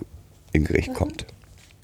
im 0.52 0.64
Gericht 0.64 0.90
mhm. 0.90 0.94
kommt. 0.94 1.26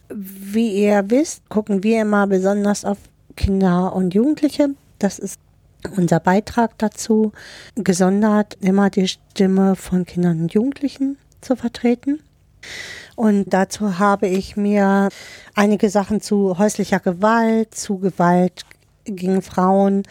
Wie 0.08 0.84
ihr 0.84 1.04
wisst, 1.10 1.48
gucken 1.48 1.82
wir 1.82 2.02
immer 2.02 2.26
besonders 2.26 2.84
auf 2.84 2.98
Kinder 3.36 3.94
und 3.94 4.14
Jugendliche. 4.14 4.70
Das 4.98 5.18
ist 5.18 5.40
unser 5.96 6.20
Beitrag 6.20 6.78
dazu, 6.78 7.32
gesondert 7.74 8.56
immer 8.60 8.90
die 8.90 9.08
Stimme 9.08 9.76
von 9.76 10.04
Kindern 10.04 10.40
und 10.42 10.54
Jugendlichen 10.54 11.18
zu 11.40 11.56
vertreten. 11.56 12.20
Und 13.14 13.52
dazu 13.52 13.98
habe 13.98 14.26
ich 14.26 14.56
mir 14.56 15.08
einige 15.54 15.90
Sachen 15.90 16.20
zu 16.20 16.58
häuslicher 16.58 17.00
Gewalt, 17.00 17.74
zu 17.74 17.98
Gewalt 17.98 18.64
gegen 19.04 19.42
Frauen, 19.42 20.02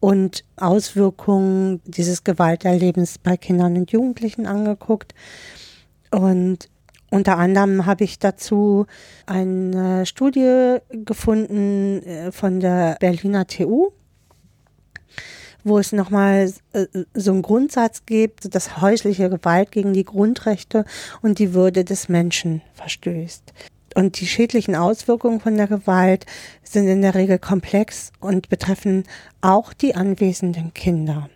und 0.00 0.44
Auswirkungen 0.56 1.80
dieses 1.84 2.22
Gewalterlebens 2.22 3.18
bei 3.18 3.36
Kindern 3.36 3.76
und 3.76 3.90
Jugendlichen 3.92 4.46
angeguckt. 4.46 5.14
Und 6.10 6.68
unter 7.16 7.38
anderem 7.38 7.86
habe 7.86 8.04
ich 8.04 8.18
dazu 8.18 8.86
eine 9.24 10.04
Studie 10.04 10.76
gefunden 10.90 12.02
äh, 12.02 12.30
von 12.30 12.60
der 12.60 12.96
Berliner 13.00 13.46
TU, 13.46 13.90
wo 15.64 15.78
es 15.78 15.92
nochmal 15.92 16.52
äh, 16.74 16.86
so 17.14 17.32
einen 17.32 17.40
Grundsatz 17.40 18.04
gibt, 18.04 18.54
dass 18.54 18.82
häusliche 18.82 19.30
Gewalt 19.30 19.72
gegen 19.72 19.94
die 19.94 20.04
Grundrechte 20.04 20.84
und 21.22 21.38
die 21.38 21.54
Würde 21.54 21.84
des 21.84 22.10
Menschen 22.10 22.60
verstößt. 22.74 23.54
Und 23.94 24.20
die 24.20 24.26
schädlichen 24.26 24.76
Auswirkungen 24.76 25.40
von 25.40 25.56
der 25.56 25.68
Gewalt 25.68 26.26
sind 26.62 26.86
in 26.86 27.00
der 27.00 27.14
Regel 27.14 27.38
komplex 27.38 28.12
und 28.20 28.50
betreffen 28.50 29.04
auch 29.40 29.72
die 29.72 29.94
anwesenden 29.94 30.74
Kinder. 30.74 31.30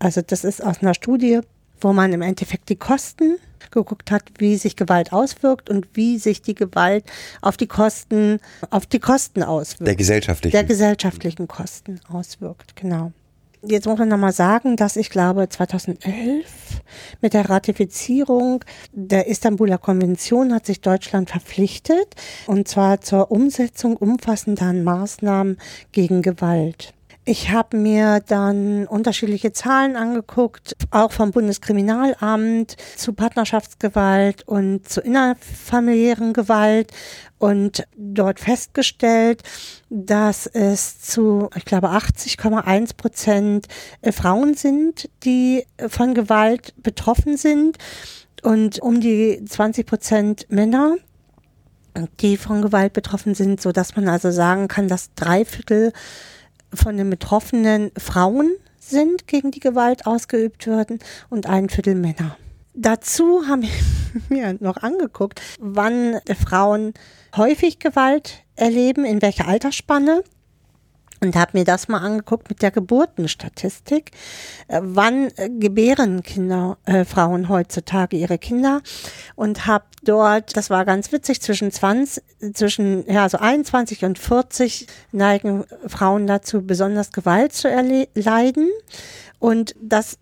Also 0.00 0.22
das 0.22 0.42
ist 0.42 0.60
aus 0.60 0.82
einer 0.82 0.94
Studie, 0.94 1.38
wo 1.80 1.92
man 1.92 2.12
im 2.12 2.22
Endeffekt 2.22 2.68
die 2.68 2.76
Kosten 2.76 3.36
geguckt 3.74 4.10
hat, 4.10 4.22
wie 4.38 4.56
sich 4.56 4.76
Gewalt 4.76 5.12
auswirkt 5.12 5.68
und 5.68 5.88
wie 5.94 6.18
sich 6.18 6.40
die 6.40 6.54
Gewalt 6.54 7.04
auf 7.42 7.56
die 7.56 7.66
Kosten, 7.66 8.40
auf 8.70 8.86
die 8.86 9.00
Kosten 9.00 9.42
auswirkt. 9.42 9.86
Der 9.86 9.96
gesellschaftlichen. 9.96 10.52
Der 10.52 10.64
gesellschaftlichen 10.64 11.48
Kosten 11.48 12.00
auswirkt, 12.08 12.76
genau. 12.76 13.12
Jetzt 13.66 13.86
muss 13.86 13.98
man 13.98 14.08
nochmal 14.08 14.32
sagen, 14.32 14.76
dass 14.76 14.96
ich 14.96 15.08
glaube 15.08 15.48
2011 15.48 16.44
mit 17.22 17.32
der 17.32 17.48
Ratifizierung 17.48 18.62
der 18.92 19.26
Istanbuler 19.26 19.78
Konvention 19.78 20.52
hat 20.52 20.66
sich 20.66 20.82
Deutschland 20.82 21.30
verpflichtet 21.30 22.14
und 22.46 22.68
zwar 22.68 23.00
zur 23.00 23.30
Umsetzung 23.30 23.96
umfassender 23.96 24.70
Maßnahmen 24.74 25.56
gegen 25.92 26.20
Gewalt. 26.20 26.92
Ich 27.26 27.50
habe 27.50 27.78
mir 27.78 28.20
dann 28.20 28.86
unterschiedliche 28.86 29.52
Zahlen 29.52 29.96
angeguckt, 29.96 30.76
auch 30.90 31.10
vom 31.10 31.30
Bundeskriminalamt 31.30 32.76
zu 32.96 33.14
Partnerschaftsgewalt 33.14 34.46
und 34.46 34.86
zu 34.86 35.00
innerfamiliären 35.00 36.34
Gewalt 36.34 36.92
und 37.38 37.84
dort 37.96 38.40
festgestellt, 38.40 39.42
dass 39.88 40.46
es 40.46 41.00
zu, 41.00 41.48
ich 41.56 41.64
glaube, 41.64 41.88
80,1 41.92 42.94
Prozent 42.94 43.68
äh, 44.02 44.12
Frauen 44.12 44.52
sind, 44.52 45.08
die 45.24 45.64
von 45.88 46.12
Gewalt 46.12 46.74
betroffen 46.82 47.38
sind 47.38 47.78
und 48.42 48.80
um 48.80 49.00
die 49.00 49.42
20 49.42 49.86
Prozent 49.86 50.46
Männer 50.50 50.96
die 52.20 52.36
von 52.36 52.60
Gewalt 52.60 52.92
betroffen 52.92 53.34
sind, 53.34 53.60
so 53.60 53.70
dass 53.70 53.94
man 53.96 54.08
also 54.08 54.30
sagen 54.30 54.68
kann, 54.68 54.88
dass 54.88 55.14
drei 55.14 55.44
Viertel 55.44 55.92
von 56.76 56.96
den 56.96 57.10
Betroffenen 57.10 57.90
Frauen 57.96 58.56
sind, 58.78 59.26
gegen 59.26 59.50
die 59.50 59.60
Gewalt 59.60 60.06
ausgeübt 60.06 60.66
werden 60.66 60.98
und 61.30 61.46
ein 61.46 61.68
Viertel 61.68 61.94
Männer. 61.94 62.36
Dazu 62.74 63.46
haben 63.46 63.62
wir 63.62 63.70
mir 64.28 64.56
noch 64.60 64.78
angeguckt, 64.78 65.40
wann 65.60 66.18
Frauen 66.44 66.92
häufig 67.36 67.78
Gewalt 67.78 68.42
erleben, 68.56 69.04
in 69.04 69.22
welcher 69.22 69.48
Altersspanne 69.48 70.22
und 71.24 71.36
habe 71.36 71.58
mir 71.58 71.64
das 71.64 71.88
mal 71.88 71.98
angeguckt 71.98 72.48
mit 72.48 72.62
der 72.62 72.70
Geburtenstatistik. 72.70 74.12
Äh, 74.68 74.80
wann 74.82 75.28
äh, 75.36 75.48
gebären 75.50 76.22
Kinder, 76.22 76.78
äh, 76.84 77.04
Frauen 77.04 77.48
heutzutage 77.48 78.16
ihre 78.16 78.38
Kinder? 78.38 78.82
Und 79.34 79.66
habe 79.66 79.84
dort, 80.02 80.56
das 80.56 80.70
war 80.70 80.84
ganz 80.84 81.12
witzig, 81.12 81.40
zwischen 81.40 81.72
20, 81.72 82.22
zwischen, 82.52 83.10
ja, 83.10 83.28
so 83.28 83.38
21 83.38 84.04
und 84.04 84.18
40 84.18 84.86
neigen 85.12 85.64
Frauen 85.86 86.26
dazu, 86.26 86.62
besonders 86.64 87.12
Gewalt 87.12 87.52
zu 87.52 87.68
erleiden. 87.68 88.68
Und 89.38 89.74
das 89.80 90.18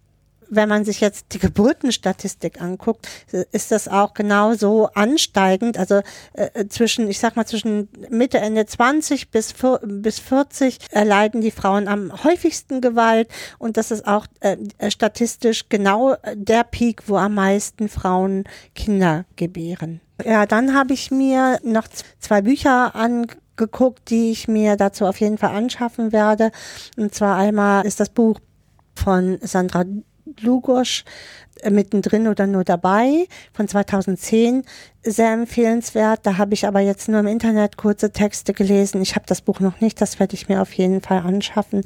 wenn 0.54 0.68
man 0.68 0.85
sich 0.85 1.00
jetzt 1.00 1.32
die 1.32 1.38
Geburtenstatistik 1.38 2.61
anguckt, 2.61 3.09
ist 3.52 3.73
das 3.73 3.88
auch 3.88 4.12
genauso 4.12 4.88
ansteigend. 4.88 5.78
Also 5.78 6.02
äh, 6.35 6.66
zwischen, 6.68 7.09
ich 7.09 7.18
sag 7.18 7.37
mal, 7.37 7.47
zwischen 7.47 7.88
Mitte, 8.11 8.38
Ende 8.38 8.66
20 8.66 9.30
bis, 9.30 9.54
bis 9.82 10.18
40 10.18 10.78
erleiden 10.90 11.40
die 11.40 11.50
Frauen 11.50 11.88
am 11.88 12.12
häufigsten 12.23 12.82
Gewalt 12.82 13.28
und 13.59 13.78
das 13.78 13.90
ist 13.90 14.06
auch 14.06 14.26
äh, 14.40 14.56
statistisch 14.90 15.71
genau 15.71 16.16
der 16.35 16.64
Peak, 16.64 17.09
wo 17.09 17.16
am 17.16 17.35
meisten 17.35 17.88
Frauen 17.88 18.44
Kinder 18.75 19.25
gebären. 19.37 20.00
Ja, 20.23 20.44
dann 20.44 20.75
habe 20.75 20.92
ich 20.92 21.11
mir 21.11 21.61
noch 21.64 21.88
zwei 22.21 22.42
Bücher 22.42 22.94
angeguckt, 22.94 24.11
die 24.11 24.30
ich 24.30 24.49
mir 24.49 24.76
dazu 24.76 25.06
auf 25.06 25.18
jeden 25.18 25.38
Fall 25.38 25.54
anschaffen 25.56 26.12
werde. 26.12 26.52
Und 26.99 27.14
zwar 27.14 27.38
einmal 27.38 27.87
ist 27.87 28.00
das 28.00 28.11
Buch 28.11 28.38
von 28.94 29.38
Sandra 29.40 29.85
Dlugosch 30.37 31.05
äh, 31.61 31.71
mittendrin 31.71 32.29
oder 32.29 32.47
nur 32.47 32.65
dabei 32.65 33.27
von 33.53 33.69
2010 33.69 34.65
sehr 35.05 35.33
empfehlenswert. 35.33 36.21
Da 36.25 36.39
habe 36.39 36.55
ich 36.55 36.67
aber 36.67 36.81
jetzt 36.81 37.09
nur 37.09 37.21
im 37.21 37.27
Internet 37.27 37.77
kurze 37.77 38.12
Texte 38.12 38.53
gelesen. 38.53 39.03
Ich 39.03 39.15
habe 39.15 39.27
das 39.27 39.43
Buch 39.43 39.61
noch 39.61 39.81
nicht, 39.81 40.01
das 40.01 40.19
werde 40.19 40.35
ich 40.35 40.49
mir 40.49 40.62
auf 40.62 40.73
jeden 40.73 41.01
Fall 41.01 41.19
anschaffen. 41.19 41.83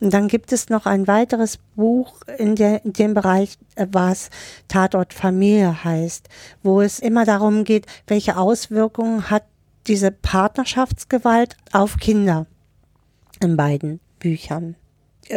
Und 0.00 0.12
dann 0.12 0.28
gibt 0.28 0.52
es 0.52 0.68
noch 0.68 0.86
ein 0.86 1.06
weiteres 1.06 1.58
Buch 1.74 2.20
in, 2.38 2.56
der, 2.56 2.84
in 2.84 2.92
dem 2.92 3.14
Bereich, 3.14 3.58
äh, 3.74 3.86
was 3.90 4.30
Tatort 4.68 5.14
Familie 5.14 5.84
heißt, 5.84 6.28
wo 6.62 6.80
es 6.80 6.98
immer 6.98 7.24
darum 7.24 7.64
geht, 7.64 7.86
welche 8.06 8.36
Auswirkungen 8.36 9.30
hat 9.30 9.44
diese 9.86 10.10
Partnerschaftsgewalt 10.10 11.56
auf 11.72 11.96
Kinder 11.98 12.46
in 13.40 13.56
beiden 13.56 14.00
Büchern. 14.18 14.76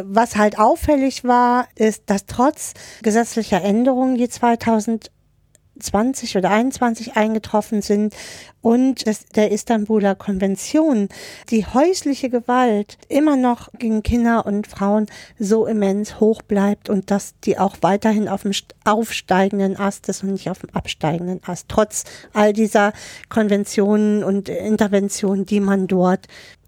Was 0.04 0.36
halt 0.36 0.60
auffällig 0.60 1.24
war, 1.24 1.68
ist, 1.76 2.04
dass 2.08 2.26
trotz 2.26 2.74
gesetzlicher 3.02 3.64
Änderungen, 3.64 4.16
die 4.16 4.30
2020 4.30 6.38
oder 6.38 6.52
21 6.52 7.16
eingetroffen 7.16 7.82
sind 7.82 8.14
und 8.62 9.06
der 9.36 9.52
Istanbuler 9.52 10.16
Konvention 10.16 11.10
die 11.50 11.66
häusliche 11.66 12.30
Gewalt 12.30 12.98
immer 13.08 13.36
noch 13.36 13.70
gegen 13.80 14.04
Kinder 14.04 14.46
und 14.46 14.68
Frauen 14.68 15.08
so 15.40 15.66
immens 15.66 16.20
hoch 16.20 16.42
bleibt 16.42 16.90
und 16.90 17.10
dass 17.10 17.34
die 17.46 17.58
auch 17.58 17.78
weiterhin 17.82 18.28
auf 18.28 18.44
dem 18.44 18.52
aufsteigenden 18.84 19.78
Ast 19.78 20.10
ist 20.10 20.24
und 20.24 20.34
nicht 20.34 20.50
auf 20.50 20.60
dem 20.60 20.76
absteigenden 20.76 21.42
Ast, 21.46 21.68
trotz 21.70 22.04
all 22.34 22.54
dieser 22.54 22.94
Konventionen 23.30 24.24
und 24.24 24.50
Interventionen, 24.50 25.46
die 25.46 25.62
man 25.62 25.88
dort 25.88 26.28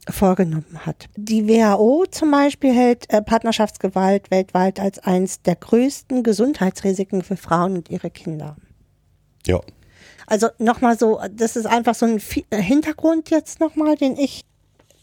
vorgenommen 0.09 0.85
hat. 0.85 1.09
Die 1.15 1.47
WHO 1.47 2.05
zum 2.09 2.31
Beispiel 2.31 2.73
hält 2.73 3.11
äh, 3.11 3.21
Partnerschaftsgewalt 3.21 4.31
weltweit 4.31 4.79
als 4.79 4.99
eines 4.99 5.41
der 5.41 5.55
größten 5.55 6.23
Gesundheitsrisiken 6.23 7.21
für 7.23 7.37
Frauen 7.37 7.75
und 7.77 7.89
ihre 7.89 8.09
Kinder. 8.09 8.55
Ja. 9.45 9.59
Also 10.25 10.47
nochmal 10.57 10.97
so, 10.97 11.19
das 11.31 11.55
ist 11.55 11.65
einfach 11.65 11.95
so 11.95 12.05
ein 12.05 12.21
äh, 12.49 12.61
Hintergrund 12.61 13.29
jetzt 13.29 13.59
nochmal, 13.59 13.95
den 13.95 14.17
ich 14.17 14.45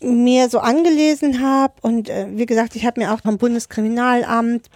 mir 0.00 0.48
so 0.48 0.58
angelesen 0.58 1.42
habe. 1.42 1.74
Und 1.82 2.08
äh, 2.08 2.26
wie 2.30 2.46
gesagt, 2.46 2.76
ich 2.76 2.86
habe 2.86 3.00
mir 3.00 3.12
auch 3.12 3.20
vom 3.20 3.38
Bundeskriminalamt 3.38 4.68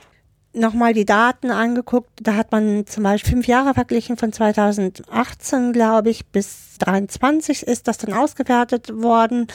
nochmal 0.54 0.92
die 0.92 1.04
Daten 1.04 1.50
angeguckt. 1.50 2.10
Da 2.22 2.36
hat 2.36 2.52
man 2.52 2.86
zum 2.86 3.04
Beispiel 3.04 3.32
fünf 3.32 3.46
Jahre 3.46 3.74
verglichen 3.74 4.16
von 4.16 4.32
2018, 4.32 5.72
glaube 5.72 6.10
ich, 6.10 6.26
bis 6.26 6.78
23 6.78 7.66
ist 7.66 7.88
das 7.88 7.98
dann 7.98 8.12
ausgewertet 8.12 8.92
worden 9.02 9.46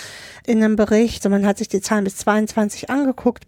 in 0.45 0.63
einem 0.63 0.75
Bericht. 0.75 1.23
So, 1.23 1.29
man 1.29 1.45
hat 1.45 1.57
sich 1.57 1.67
die 1.67 1.81
Zahlen 1.81 2.03
bis 2.03 2.17
22 2.17 2.89
angeguckt. 2.89 3.45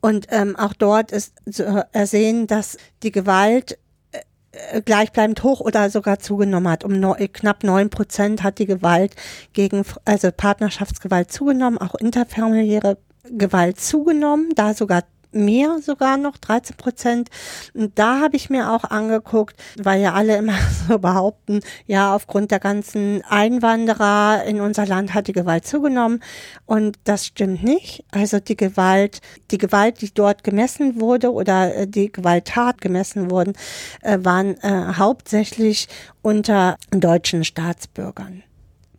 Und 0.00 0.26
ähm, 0.30 0.54
auch 0.56 0.74
dort 0.74 1.10
ist 1.10 1.34
zu 1.50 1.86
ersehen, 1.92 2.46
dass 2.46 2.76
die 3.02 3.10
Gewalt 3.10 3.78
äh, 4.12 4.82
gleichbleibend 4.82 5.42
hoch 5.42 5.60
oder 5.60 5.90
sogar 5.90 6.18
zugenommen 6.18 6.70
hat. 6.70 6.84
Um 6.84 7.00
no, 7.00 7.16
knapp 7.32 7.64
neun 7.64 7.90
Prozent 7.90 8.42
hat 8.42 8.58
die 8.58 8.66
Gewalt 8.66 9.16
gegen, 9.52 9.84
also 10.04 10.30
Partnerschaftsgewalt 10.30 11.32
zugenommen, 11.32 11.78
auch 11.78 11.94
interfamiliäre 11.94 12.98
Gewalt 13.30 13.80
zugenommen, 13.80 14.50
da 14.54 14.74
sogar 14.74 15.02
mehr 15.32 15.78
sogar 15.80 16.16
noch, 16.16 16.36
13 16.38 16.76
Prozent. 16.76 17.28
Und 17.74 17.98
da 17.98 18.20
habe 18.20 18.36
ich 18.36 18.50
mir 18.50 18.72
auch 18.72 18.84
angeguckt, 18.84 19.56
weil 19.76 20.00
ja 20.00 20.14
alle 20.14 20.36
immer 20.36 20.54
so 20.88 20.98
behaupten, 20.98 21.60
ja, 21.86 22.14
aufgrund 22.14 22.50
der 22.50 22.60
ganzen 22.60 23.22
Einwanderer 23.28 24.44
in 24.44 24.60
unser 24.60 24.86
Land 24.86 25.14
hat 25.14 25.28
die 25.28 25.32
Gewalt 25.32 25.66
zugenommen. 25.66 26.22
Und 26.64 26.98
das 27.04 27.26
stimmt 27.26 27.62
nicht. 27.62 28.04
Also 28.10 28.40
die 28.40 28.56
Gewalt, 28.56 29.20
die 29.50 29.58
Gewalt, 29.58 30.00
die 30.00 30.12
dort 30.12 30.44
gemessen 30.44 31.00
wurde 31.00 31.32
oder 31.32 31.74
äh, 31.74 31.86
die 31.86 32.10
Gewalttat 32.10 32.80
gemessen 32.80 33.30
wurden, 33.30 33.54
äh, 34.02 34.18
waren 34.22 34.56
äh, 34.62 34.94
hauptsächlich 34.96 35.88
unter 36.22 36.76
deutschen 36.90 37.44
Staatsbürgern. 37.44 38.42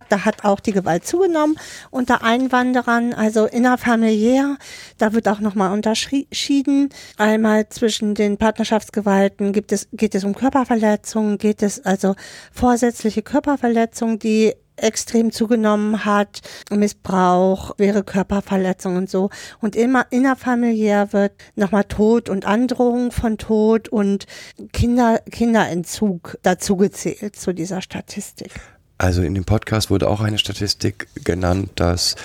Da 0.09 0.25
hat 0.25 0.43
auch 0.43 0.59
die 0.59 0.71
Gewalt 0.71 1.05
zugenommen 1.05 1.57
unter 1.91 2.23
Einwanderern, 2.23 3.13
also 3.13 3.45
innerfamiliär. 3.45 4.57
Da 4.97 5.13
wird 5.13 5.27
auch 5.27 5.39
nochmal 5.39 5.71
unterschieden. 5.71 6.89
Einmal 7.17 7.69
zwischen 7.69 8.15
den 8.15 8.37
Partnerschaftsgewalten 8.37 9.53
gibt 9.53 9.71
es, 9.71 9.87
geht 9.93 10.15
es 10.15 10.23
um 10.23 10.35
Körperverletzungen, 10.35 11.37
geht 11.37 11.63
es 11.63 11.85
also 11.85 12.15
vorsätzliche 12.51 13.21
Körperverletzungen, 13.21 14.19
die 14.19 14.53
extrem 14.77 15.31
zugenommen 15.31 16.05
hat, 16.05 16.41
Missbrauch, 16.69 17.75
schwere 17.75 18.03
Körperverletzung 18.03 18.95
und 18.95 19.09
so. 19.09 19.29
Und 19.59 19.75
immer 19.75 20.05
innerfamiliär 20.11 21.13
wird 21.13 21.33
nochmal 21.55 21.83
Tod 21.85 22.29
und 22.29 22.45
Androhung 22.45 23.11
von 23.11 23.37
Tod 23.37 23.89
und 23.89 24.25
Kinder, 24.71 25.19
Kinderentzug 25.31 26.37
dazu 26.43 26.77
gezählt 26.77 27.35
zu 27.35 27.53
dieser 27.53 27.81
Statistik. 27.81 28.51
Also 28.97 29.21
in 29.21 29.35
dem 29.35 29.45
Podcast 29.45 29.89
wurde 29.89 30.09
auch 30.09 30.21
eine 30.21 30.37
Statistik 30.37 31.07
genannt, 31.23 31.71
dass 31.75 32.15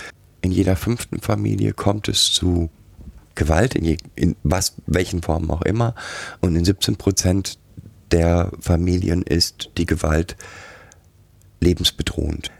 in 0.40 0.52
jeder 0.52 0.76
fünften 0.76 1.20
Familie 1.20 1.72
kommt 1.72 2.08
es 2.08 2.32
zu 2.32 2.70
Gewalt, 3.34 3.74
in, 3.74 3.84
je, 3.84 3.96
in 4.14 4.36
was, 4.42 4.74
welchen 4.86 5.22
Formen 5.22 5.50
auch 5.50 5.62
immer. 5.62 5.94
Und 6.40 6.56
in 6.56 6.64
17 6.64 6.96
Prozent 6.96 7.58
der 8.10 8.52
Familien 8.60 9.22
ist 9.22 9.70
die 9.78 9.86
Gewalt 9.86 10.36
lebensbedrohend, 11.60 12.50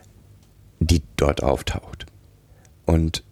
die 0.80 1.02
dort 1.16 1.42
auftaucht. 1.42 2.06
Und 2.86 3.22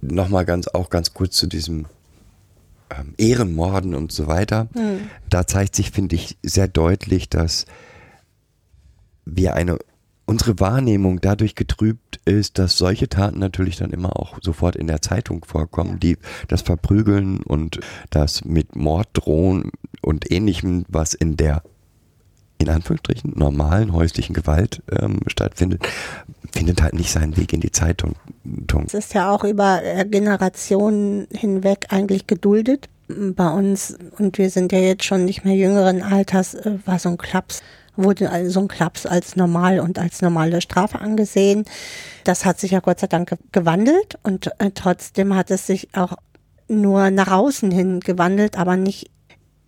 nochmal 0.00 0.44
ganz, 0.44 0.68
auch 0.68 0.90
ganz 0.90 1.12
kurz 1.14 1.36
zu 1.36 1.46
diesem 1.46 1.86
ähm, 2.90 3.14
Ehrenmorden 3.18 3.94
und 3.94 4.12
so 4.12 4.26
weiter. 4.26 4.68
Mhm. 4.74 5.10
Da 5.28 5.46
zeigt 5.46 5.74
sich, 5.74 5.90
finde 5.90 6.16
ich, 6.16 6.36
sehr 6.42 6.68
deutlich, 6.68 7.28
dass 7.28 7.66
wir 9.36 9.54
eine 9.54 9.78
unsere 10.30 10.60
Wahrnehmung 10.60 11.20
dadurch 11.20 11.56
getrübt 11.56 12.20
ist, 12.24 12.60
dass 12.60 12.78
solche 12.78 13.08
Taten 13.08 13.40
natürlich 13.40 13.78
dann 13.78 13.90
immer 13.90 14.16
auch 14.16 14.38
sofort 14.40 14.76
in 14.76 14.86
der 14.86 15.02
Zeitung 15.02 15.44
vorkommen, 15.44 15.98
die 15.98 16.18
das 16.46 16.62
Verprügeln 16.62 17.38
und 17.38 17.80
das 18.10 18.44
mit 18.44 18.76
Mord 18.76 19.08
drohen 19.12 19.72
und 20.02 20.30
ähnlichem, 20.30 20.84
was 20.88 21.14
in 21.14 21.36
der 21.36 21.64
in 22.58 22.68
Anführungsstrichen 22.68 23.32
normalen 23.34 23.92
häuslichen 23.92 24.34
Gewalt 24.34 24.82
ähm, 24.92 25.20
stattfindet, 25.26 25.82
findet 26.52 26.82
halt 26.82 26.94
nicht 26.94 27.10
seinen 27.10 27.36
Weg 27.36 27.52
in 27.52 27.60
die 27.60 27.72
Zeitung. 27.72 28.14
Es 28.86 28.94
ist 28.94 29.14
ja 29.14 29.32
auch 29.32 29.44
über 29.44 29.82
äh, 29.82 30.04
Generationen 30.04 31.26
hinweg 31.32 31.86
eigentlich 31.88 32.26
geduldet. 32.26 32.88
Bei 33.08 33.48
uns, 33.48 33.98
und 34.18 34.38
wir 34.38 34.50
sind 34.50 34.70
ja 34.70 34.78
jetzt 34.78 35.04
schon 35.04 35.24
nicht 35.24 35.44
mehr 35.44 35.56
jüngeren 35.56 36.02
Alters, 36.02 36.54
äh, 36.54 36.78
war 36.84 36.98
so 36.98 37.08
ein 37.08 37.18
Klaps 37.18 37.62
wurde 37.96 38.50
so 38.50 38.60
ein 38.60 38.68
Klaps 38.68 39.06
als 39.06 39.36
normal 39.36 39.80
und 39.80 39.98
als 39.98 40.22
normale 40.22 40.60
Strafe 40.60 41.00
angesehen. 41.00 41.64
Das 42.24 42.44
hat 42.44 42.60
sich 42.60 42.72
ja 42.72 42.80
Gott 42.80 43.00
sei 43.00 43.06
Dank 43.06 43.36
gewandelt 43.52 44.18
und 44.22 44.50
äh, 44.58 44.70
trotzdem 44.74 45.34
hat 45.34 45.50
es 45.50 45.66
sich 45.66 45.88
auch 45.94 46.16
nur 46.68 47.10
nach 47.10 47.30
außen 47.30 47.70
hin 47.70 48.00
gewandelt, 48.00 48.56
aber 48.56 48.76
nicht 48.76 49.10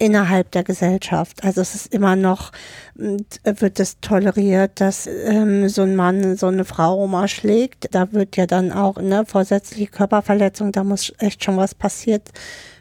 innerhalb 0.02 0.50
der 0.50 0.64
Gesellschaft. 0.64 1.44
Also 1.44 1.60
es 1.60 1.76
ist 1.76 1.94
immer 1.94 2.16
noch, 2.16 2.50
wird 2.96 3.78
es 3.78 4.00
toleriert, 4.00 4.80
dass 4.80 5.06
ähm, 5.06 5.68
so 5.68 5.82
ein 5.82 5.94
Mann 5.94 6.36
so 6.36 6.48
eine 6.48 6.64
Frau 6.64 7.06
mal 7.06 7.28
schlägt. 7.28 7.94
Da 7.94 8.12
wird 8.12 8.36
ja 8.36 8.46
dann 8.46 8.72
auch 8.72 8.96
ne, 8.96 9.24
vorsätzliche 9.24 9.86
Körperverletzung, 9.86 10.72
da 10.72 10.82
muss 10.82 11.12
echt 11.18 11.44
schon 11.44 11.56
was 11.56 11.76
passiert 11.76 12.30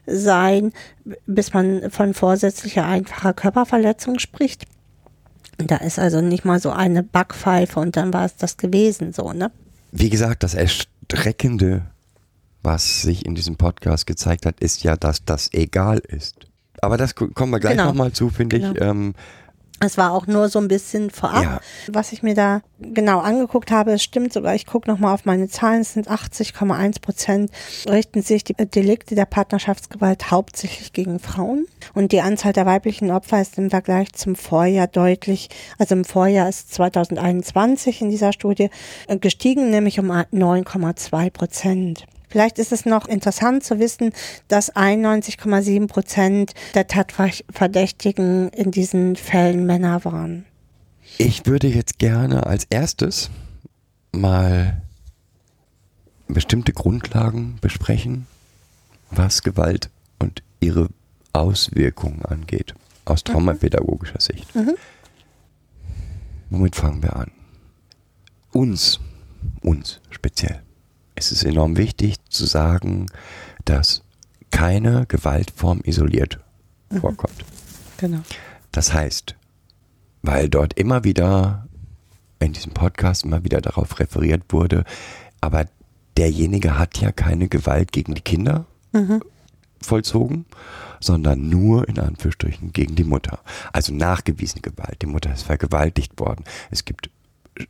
sein, 0.07 0.73
bis 1.27 1.53
man 1.53 1.91
von 1.91 2.15
vorsätzlicher 2.15 2.85
einfacher 2.85 3.33
Körperverletzung 3.33 4.17
spricht. 4.17 4.63
Da 5.57 5.77
ist 5.77 5.99
also 5.99 6.21
nicht 6.21 6.45
mal 6.45 6.59
so 6.59 6.71
eine 6.71 7.03
Backpfeife 7.03 7.79
und 7.79 7.95
dann 7.95 8.13
war 8.13 8.25
es 8.25 8.35
das 8.35 8.57
gewesen, 8.57 9.13
so, 9.13 9.31
ne? 9.33 9.51
Wie 9.91 10.09
gesagt, 10.09 10.43
das 10.43 10.53
Erstreckende, 10.53 11.83
was 12.63 13.01
sich 13.01 13.25
in 13.25 13.35
diesem 13.35 13.57
Podcast 13.57 14.07
gezeigt 14.07 14.45
hat, 14.45 14.59
ist 14.59 14.83
ja, 14.83 14.95
dass 14.95 15.25
das 15.25 15.49
egal 15.53 15.99
ist. 15.99 16.47
Aber 16.81 16.97
das 16.97 17.13
kommen 17.15 17.51
wir 17.51 17.59
gleich 17.59 17.73
genau. 17.73 17.87
nochmal 17.87 18.11
zu, 18.11 18.29
finde 18.29 18.59
genau. 18.59 18.73
ich. 18.73 18.81
Ähm, 18.81 19.13
es 19.83 19.97
war 19.97 20.13
auch 20.13 20.27
nur 20.27 20.47
so 20.49 20.59
ein 20.59 20.67
bisschen 20.67 21.09
vorab, 21.09 21.43
ja. 21.43 21.59
was 21.87 22.11
ich 22.11 22.21
mir 22.21 22.35
da 22.35 22.61
genau 22.79 23.19
angeguckt 23.19 23.71
habe. 23.71 23.93
Es 23.93 24.03
stimmt 24.03 24.31
sogar, 24.31 24.53
ich 24.53 24.65
gucke 24.65 24.89
nochmal 24.89 25.13
auf 25.13 25.25
meine 25.25 25.47
Zahlen, 25.47 25.81
es 25.81 25.93
sind 25.93 26.09
80,1 26.09 27.01
Prozent, 27.01 27.51
richten 27.87 28.21
sich 28.21 28.43
die 28.43 28.53
Delikte 28.53 29.15
der 29.15 29.25
Partnerschaftsgewalt 29.25 30.29
hauptsächlich 30.29 30.93
gegen 30.93 31.19
Frauen. 31.19 31.65
Und 31.93 32.11
die 32.11 32.21
Anzahl 32.21 32.53
der 32.53 32.65
weiblichen 32.65 33.11
Opfer 33.11 33.41
ist 33.41 33.57
im 33.57 33.71
Vergleich 33.71 34.13
zum 34.13 34.35
Vorjahr 34.35 34.87
deutlich, 34.87 35.49
also 35.79 35.95
im 35.95 36.05
Vorjahr 36.05 36.47
ist 36.47 36.73
2021 36.73 38.01
in 38.01 38.11
dieser 38.11 38.33
Studie 38.33 38.69
äh, 39.07 39.17
gestiegen, 39.17 39.71
nämlich 39.71 39.99
um 39.99 40.11
9,2 40.11 41.31
Prozent. 41.31 42.05
Vielleicht 42.31 42.59
ist 42.59 42.71
es 42.71 42.85
noch 42.85 43.07
interessant 43.09 43.61
zu 43.63 43.77
wissen, 43.79 44.13
dass 44.47 44.73
91,7 44.73 45.87
Prozent 45.87 46.53
der 46.73 46.87
Tatverdächtigen 46.87 48.47
in 48.49 48.71
diesen 48.71 49.17
Fällen 49.17 49.65
Männer 49.65 50.05
waren. 50.05 50.45
Ich 51.17 51.45
würde 51.45 51.67
jetzt 51.67 51.99
gerne 51.99 52.47
als 52.47 52.65
erstes 52.69 53.29
mal 54.13 54.81
bestimmte 56.29 56.71
Grundlagen 56.71 57.57
besprechen, 57.59 58.27
was 59.09 59.43
Gewalt 59.43 59.89
und 60.17 60.41
ihre 60.61 60.87
Auswirkungen 61.33 62.23
angeht, 62.25 62.73
aus 63.03 63.25
traumapädagogischer 63.25 64.21
Sicht. 64.21 64.47
Womit 66.49 66.77
fangen 66.77 67.03
wir 67.03 67.13
an? 67.13 67.31
Uns, 68.53 69.01
uns 69.61 69.99
speziell. 70.09 70.61
Es 71.15 71.31
ist 71.31 71.43
enorm 71.43 71.77
wichtig 71.77 72.15
zu 72.29 72.45
sagen, 72.45 73.07
dass 73.65 74.03
keine 74.49 75.05
Gewaltform 75.07 75.81
isoliert 75.83 76.39
vorkommt. 76.99 77.45
Genau. 77.97 78.21
Das 78.71 78.93
heißt, 78.93 79.35
weil 80.21 80.49
dort 80.49 80.73
immer 80.73 81.03
wieder 81.03 81.67
in 82.39 82.53
diesem 82.53 82.73
Podcast 82.73 83.23
immer 83.23 83.43
wieder 83.43 83.61
darauf 83.61 83.99
referiert 83.99 84.43
wurde, 84.49 84.83
aber 85.41 85.65
derjenige 86.17 86.77
hat 86.77 86.99
ja 86.99 87.11
keine 87.11 87.47
Gewalt 87.47 87.91
gegen 87.91 88.15
die 88.15 88.21
Kinder 88.21 88.65
vollzogen, 89.81 90.45
sondern 90.99 91.49
nur 91.49 91.87
in 91.87 91.99
Anführungsstrichen 91.99 92.71
gegen 92.71 92.95
die 92.95 93.03
Mutter. 93.03 93.39
Also 93.71 93.93
nachgewiesene 93.93 94.61
Gewalt. 94.61 95.01
Die 95.01 95.07
Mutter 95.07 95.33
ist 95.33 95.43
vergewaltigt 95.43 96.19
worden. 96.19 96.43
Es 96.69 96.85
gibt 96.85 97.09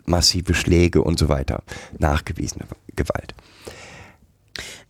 massive 0.06 0.54
Schläge 0.54 1.02
und 1.04 1.20
so 1.20 1.30
weiter. 1.30 1.64
Nachgewiesene 1.98 2.66
Gewalt. 2.96 3.34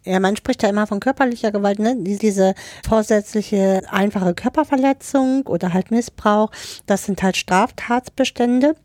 Ja, 0.03 0.19
man 0.19 0.35
spricht 0.35 0.63
ja 0.63 0.69
immer 0.69 0.87
von 0.87 0.99
körperlicher 0.99 1.51
Gewalt, 1.51 1.77
ne? 1.79 1.95
Die- 1.99 2.17
Diese 2.17 2.55
vorsätzliche 2.87 3.83
einfache 3.91 4.33
Körperverletzung 4.33 5.45
oder 5.45 5.73
halt 5.73 5.91
Missbrauch, 5.91 6.49
das 6.87 7.05
sind 7.05 7.21
halt 7.21 7.37
Straftatsbestände, 7.37 8.75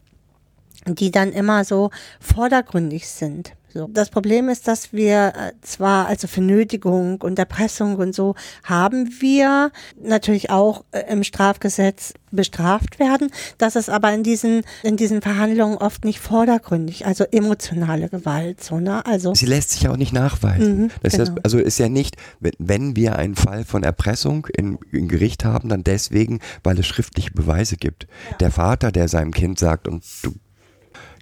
die 0.86 1.10
dann 1.10 1.32
immer 1.32 1.64
so 1.64 1.90
vordergründig 2.20 3.08
sind. 3.08 3.52
So. 3.68 3.88
Das 3.92 4.10
Problem 4.10 4.48
ist, 4.48 4.68
dass 4.68 4.92
wir 4.92 5.32
äh, 5.36 5.52
zwar 5.60 6.06
also 6.06 6.28
für 6.28 6.40
Nötigung 6.40 7.20
und 7.20 7.38
Erpressung 7.38 7.96
und 7.96 8.14
so 8.14 8.34
haben 8.64 9.10
wir 9.20 9.70
natürlich 10.02 10.50
auch 10.50 10.84
äh, 10.92 11.02
im 11.12 11.24
Strafgesetz 11.24 12.14
bestraft 12.30 12.98
werden, 12.98 13.30
dass 13.58 13.76
es 13.76 13.88
aber 13.88 14.12
in 14.12 14.22
diesen 14.22 14.62
in 14.82 14.96
diesen 14.96 15.22
Verhandlungen 15.22 15.78
oft 15.78 16.04
nicht 16.04 16.20
vordergründig, 16.20 17.06
also 17.06 17.24
emotionale 17.24 18.08
Gewalt, 18.08 18.62
so 18.62 18.80
ne, 18.80 19.04
also 19.06 19.34
Sie 19.34 19.46
lässt 19.46 19.70
sich 19.70 19.82
ja 19.82 19.92
auch 19.92 19.96
nicht 19.96 20.12
nachweisen. 20.12 20.78
Mhm, 20.78 20.90
das 21.02 21.12
genau. 21.12 21.24
ist, 21.24 21.32
also 21.44 21.58
ist 21.58 21.78
ja 21.78 21.88
nicht, 21.88 22.16
wenn, 22.40 22.96
wir 22.96 23.16
einen 23.16 23.36
Fall 23.36 23.64
von 23.64 23.82
Erpressung 23.82 24.46
in, 24.56 24.78
im 24.92 25.08
Gericht 25.08 25.44
haben, 25.44 25.68
dann 25.68 25.84
deswegen, 25.84 26.40
weil 26.62 26.78
es 26.78 26.86
schriftliche 26.86 27.32
Beweise 27.32 27.76
gibt. 27.76 28.06
Der 28.40 28.50
Vater, 28.50 28.92
der 28.92 29.08
seinem 29.08 29.32
Kind 29.32 29.58
sagt, 29.58 29.88
und 29.88 30.04
du 30.22 30.34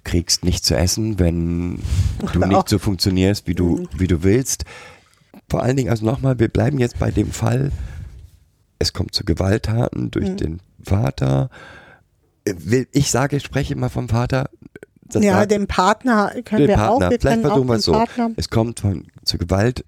kriegst 0.05 0.45
nicht 0.45 0.63
zu 0.63 0.75
essen, 0.77 1.19
wenn 1.19 1.79
du 2.31 2.39
nicht 2.45 2.69
so 2.69 2.79
funktionierst, 2.79 3.47
wie 3.47 3.55
du, 3.55 3.87
wie 3.97 4.07
du 4.07 4.23
willst. 4.23 4.63
Vor 5.49 5.61
allen 5.63 5.75
Dingen, 5.75 5.89
also 5.89 6.05
nochmal, 6.05 6.39
wir 6.39 6.47
bleiben 6.47 6.79
jetzt 6.79 6.97
bei 6.99 7.11
dem 7.11 7.31
Fall, 7.31 7.71
es 8.79 8.93
kommt 8.93 9.13
zu 9.13 9.25
Gewalttaten 9.25 10.11
durch 10.11 10.29
Mhm. 10.29 10.37
den 10.37 10.59
Vater. 10.83 11.49
Ich 12.91 13.11
sage, 13.11 13.37
ich 13.37 13.43
spreche 13.43 13.73
immer 13.73 13.89
vom 13.89 14.07
Vater. 14.07 14.49
Ja, 15.13 15.39
sagt- 15.39 15.51
dem 15.51 15.67
Partner 15.67 16.31
können 16.45 16.67
wir 16.67 16.75
Partner. 16.75 17.07
auch. 17.07 17.11
Wir 17.11 17.19
Vielleicht 17.19 17.41
versuchen 17.41 17.67
wir 17.67 17.75
es 17.75 17.85
so. 17.85 18.03
Es 18.37 18.49
kommt 18.49 18.79
von, 18.79 19.05
zu 19.23 19.37
Gewalt 19.37 19.85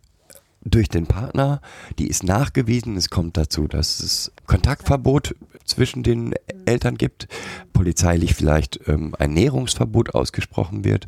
durch 0.70 0.90
den 0.90 1.08
Partner, 1.08 1.62
die 2.00 2.08
ist 2.08 2.24
nachgewiesen. 2.24 2.98
Es 2.98 3.10
kommt 3.10 3.38
dazu, 3.38 3.68
dass 3.68 4.00
es 4.00 4.32
Kontaktverbot 4.46 5.36
zwischen 5.66 6.04
den 6.04 6.34
Eltern 6.66 6.98
gibt, 6.98 7.28
polizeilich 7.74 8.34
vielleicht 8.36 8.80
ähm, 8.88 9.16
ein 9.18 9.34
Näherungsverbot 9.34 10.16
ausgesprochen 10.16 10.84
wird. 10.84 11.08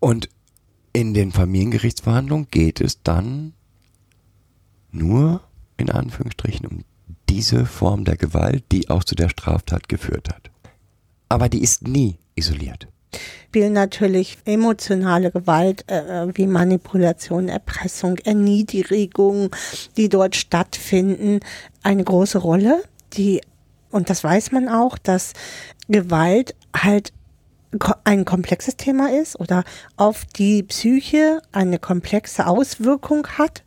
Und 0.00 0.28
in 0.92 1.14
den 1.14 1.32
Familiengerichtsverhandlungen 1.32 2.48
geht 2.50 2.80
es 2.80 3.02
dann 3.02 3.54
nur 4.90 5.42
in 5.76 5.90
Anführungsstrichen 5.90 6.66
um 6.66 6.84
diese 7.28 7.66
Form 7.66 8.04
der 8.04 8.16
Gewalt, 8.16 8.64
die 8.72 8.90
auch 8.90 9.04
zu 9.04 9.14
der 9.14 9.28
Straftat 9.28 9.88
geführt 9.88 10.28
hat. 10.28 10.50
Aber 11.28 11.48
die 11.48 11.62
ist 11.62 11.86
nie 11.86 12.18
isoliert. 12.34 12.88
Spielen 13.46 13.72
natürlich 13.72 14.38
emotionale 14.44 15.30
Gewalt 15.30 15.84
äh, 15.90 16.26
wie 16.34 16.46
Manipulation, 16.46 17.48
Erpressung, 17.48 18.18
Erniedrigung, 18.18 19.50
die 19.96 20.08
dort 20.08 20.36
stattfinden, 20.36 21.40
eine 21.82 22.04
große 22.04 22.38
Rolle. 22.38 22.82
Die 23.14 23.40
und 23.90 24.10
das 24.10 24.22
weiß 24.22 24.52
man 24.52 24.68
auch, 24.68 24.98
dass 24.98 25.32
Gewalt 25.88 26.54
halt 26.76 27.12
ein 28.04 28.24
komplexes 28.24 28.76
Thema 28.76 29.10
ist 29.10 29.38
oder 29.38 29.64
auf 29.96 30.24
die 30.24 30.62
Psyche 30.62 31.42
eine 31.52 31.78
komplexe 31.78 32.46
Auswirkung 32.46 33.26
hat 33.36 33.62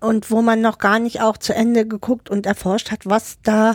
und 0.00 0.30
wo 0.30 0.42
man 0.42 0.60
noch 0.60 0.78
gar 0.78 0.98
nicht 0.98 1.22
auch 1.22 1.38
zu 1.38 1.54
Ende 1.54 1.86
geguckt 1.86 2.28
und 2.28 2.44
erforscht 2.44 2.90
hat, 2.90 3.06
was 3.06 3.38
da 3.42 3.74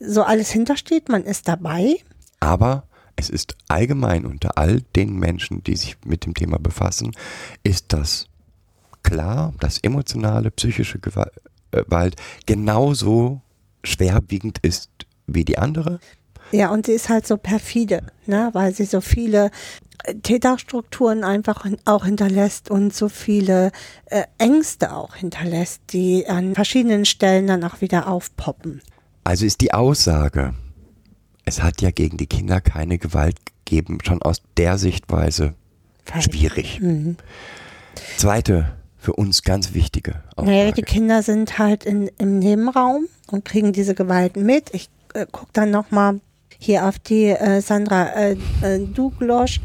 so 0.00 0.22
alles 0.22 0.50
hintersteht. 0.50 1.08
Man 1.08 1.24
ist 1.24 1.48
dabei. 1.48 1.96
Aber 2.40 2.84
es 3.16 3.30
ist 3.30 3.56
allgemein 3.68 4.26
unter 4.26 4.58
all 4.58 4.82
den 4.96 5.16
Menschen, 5.16 5.62
die 5.64 5.76
sich 5.76 5.96
mit 6.04 6.26
dem 6.26 6.34
Thema 6.34 6.58
befassen, 6.58 7.12
ist 7.62 7.92
das 7.92 8.26
klar, 9.02 9.54
dass 9.60 9.78
emotionale, 9.78 10.50
psychische 10.50 10.98
äh, 10.98 11.82
Gewalt 11.84 12.16
genauso 12.46 13.40
schwerwiegend 13.84 14.58
ist 14.62 14.90
wie 15.26 15.44
die 15.44 15.58
andere. 15.58 16.00
Ja, 16.52 16.70
und 16.70 16.86
sie 16.86 16.92
ist 16.92 17.08
halt 17.08 17.26
so 17.26 17.36
perfide, 17.36 18.02
ne, 18.26 18.50
weil 18.52 18.74
sie 18.74 18.84
so 18.84 19.00
viele 19.00 19.50
äh, 20.04 20.14
Täterstrukturen 20.14 21.24
einfach 21.24 21.66
auch 21.84 22.04
hinterlässt 22.04 22.70
und 22.70 22.94
so 22.94 23.08
viele 23.08 23.72
äh, 24.06 24.24
Ängste 24.38 24.94
auch 24.94 25.14
hinterlässt, 25.14 25.82
die 25.90 26.26
an 26.28 26.54
verschiedenen 26.54 27.04
Stellen 27.04 27.46
dann 27.46 27.64
auch 27.64 27.80
wieder 27.80 28.08
aufpoppen. 28.08 28.82
Also 29.24 29.46
ist 29.46 29.60
die 29.62 29.72
Aussage, 29.72 30.54
es 31.44 31.62
hat 31.62 31.82
ja 31.82 31.90
gegen 31.90 32.16
die 32.16 32.26
Kinder 32.26 32.60
keine 32.60 32.98
Gewalt 32.98 33.36
gegeben, 33.64 33.98
schon 34.02 34.22
aus 34.22 34.42
der 34.56 34.78
Sichtweise 34.78 35.54
schwierig. 36.20 36.80
Zweite, 38.16 38.74
für 38.98 39.12
uns 39.12 39.42
ganz 39.42 39.74
wichtige 39.74 40.22
Naja, 40.36 40.72
die. 40.72 40.82
Kinder 40.82 41.22
sind 41.22 41.58
halt 41.58 41.84
in, 41.84 42.10
im 42.18 42.38
Nebenraum 42.38 43.06
und 43.30 43.44
kriegen 43.44 43.72
diese 43.72 43.94
Gewalt 43.94 44.36
mit. 44.36 44.72
Ich 44.72 44.88
äh, 45.12 45.26
gucke 45.30 45.50
dann 45.52 45.70
nochmal 45.70 46.20
hier 46.58 46.88
auf 46.88 46.98
die 46.98 47.26
äh, 47.26 47.60
Sandra 47.60 48.06
äh, 48.14 48.36
äh, 48.62 48.78
Douglas, 48.78 49.60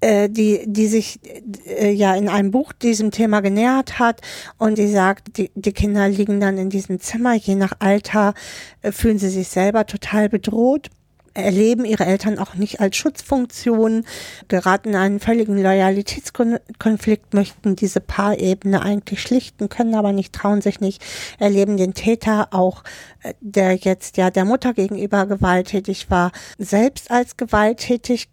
äh, 0.00 0.30
die, 0.30 0.62
die 0.66 0.86
sich 0.86 1.20
äh, 1.66 1.90
ja 1.90 2.14
in 2.14 2.30
einem 2.30 2.50
Buch 2.50 2.72
diesem 2.72 3.10
Thema 3.10 3.40
genähert 3.40 3.98
hat 3.98 4.22
und 4.56 4.78
die 4.78 4.88
sagt, 4.88 5.36
die, 5.36 5.50
die 5.54 5.72
Kinder 5.72 6.08
liegen 6.08 6.40
dann 6.40 6.56
in 6.56 6.70
diesem 6.70 7.00
Zimmer, 7.00 7.34
je 7.34 7.56
nach 7.56 7.74
Alter 7.80 8.32
äh, 8.80 8.92
fühlen 8.92 9.18
sie 9.18 9.28
sich 9.28 9.48
selber 9.48 9.84
total 9.84 10.30
bedroht 10.30 10.88
erleben 11.34 11.84
ihre 11.84 12.06
Eltern 12.06 12.38
auch 12.38 12.54
nicht 12.54 12.80
als 12.80 12.96
Schutzfunktion, 12.96 14.04
geraten 14.48 14.90
in 14.90 14.96
einen 14.96 15.20
völligen 15.20 15.62
Loyalitätskonflikt, 15.62 17.34
möchten 17.34 17.76
diese 17.76 18.00
Paarebene 18.00 18.82
eigentlich 18.82 19.22
schlichten, 19.22 19.68
können 19.68 19.94
aber 19.94 20.12
nicht, 20.12 20.32
trauen 20.32 20.60
sich 20.60 20.80
nicht, 20.80 21.02
erleben 21.38 21.76
den 21.76 21.94
Täter 21.94 22.48
auch, 22.52 22.82
äh, 23.22 23.34
der 23.40 23.74
jetzt 23.74 24.16
ja 24.16 24.30
der 24.30 24.44
Mutter 24.44 24.74
gegenüber 24.74 25.26
gewalttätig 25.26 26.10
war, 26.10 26.32
selbst 26.58 27.10
als 27.10 27.36
gewalttätig 27.36 28.28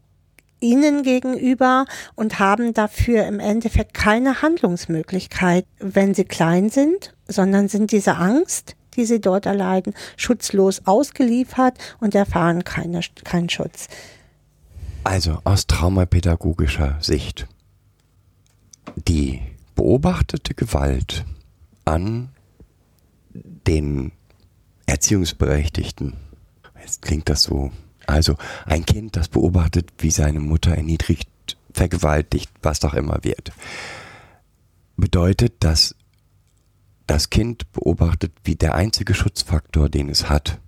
ihnen 0.60 1.04
gegenüber 1.04 1.86
und 2.16 2.40
haben 2.40 2.74
dafür 2.74 3.26
im 3.28 3.40
Endeffekt 3.40 3.94
keine 3.94 4.42
Handlungsmöglichkeit, 4.42 5.66
wenn 5.80 6.14
sie 6.14 6.26
klein 6.26 6.70
sind, 6.70 7.14
sondern 7.28 7.68
sind 7.68 7.92
diese 7.92 8.16
Angst, 8.16 8.77
die 8.98 9.06
sie 9.06 9.22
dort 9.22 9.46
erleiden, 9.46 9.94
schutzlos 10.18 10.82
ausgeliefert 10.86 11.78
und 12.00 12.16
erfahren 12.16 12.64
keine, 12.64 13.02
keinen 13.24 13.50
Schutz. 13.50 13.88
Also 15.04 15.40
aus 15.46 15.68
traumapädagogischer 15.68 16.98
Sicht. 17.00 17.48
Die 19.08 19.42
beobachtete 19.76 20.54
Gewalt 20.54 21.24
an 21.86 22.30
den 23.34 24.12
Erziehungsberechtigten. 24.86 26.16
Jetzt 26.82 27.02
klingt 27.02 27.30
das 27.30 27.44
so. 27.44 27.72
Also 28.06 28.38
ein 28.66 28.86
Kind, 28.86 29.16
das 29.16 29.28
beobachtet, 29.28 29.92
wie 30.00 30.12
seine 30.12 30.40
Mutter 30.40 30.72
erniedrigt, 30.72 31.30
vergewaltigt, 31.74 32.50
was 32.62 32.80
doch 32.80 32.94
immer 32.94 33.24
wird. 33.24 33.52
Bedeutet, 34.96 35.56
dass 35.60 35.96
das 37.08 37.30
Kind 37.30 37.72
beobachtet, 37.72 38.34
wie 38.44 38.56
der 38.56 38.76
einzige 38.76 39.14
Schutzfaktor, 39.14 39.90
den 39.90 40.10
es 40.10 40.30
hat, 40.30 40.60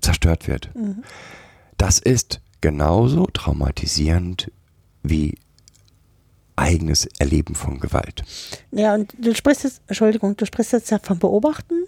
zerstört 0.00 0.46
wird. 0.46 0.70
Das 1.76 1.98
ist 1.98 2.40
genauso 2.60 3.26
traumatisierend 3.26 4.52
wie 5.02 5.38
eigenes 6.56 7.06
Erleben 7.18 7.54
von 7.54 7.80
Gewalt. 7.80 8.24
Ja, 8.72 8.94
und 8.94 9.14
du 9.18 9.34
sprichst 9.34 9.64
jetzt, 9.64 9.80
Entschuldigung, 9.86 10.36
du 10.36 10.44
sprichst 10.44 10.72
jetzt 10.72 10.90
ja 10.90 10.98
von 10.98 11.18
Beobachten. 11.18 11.84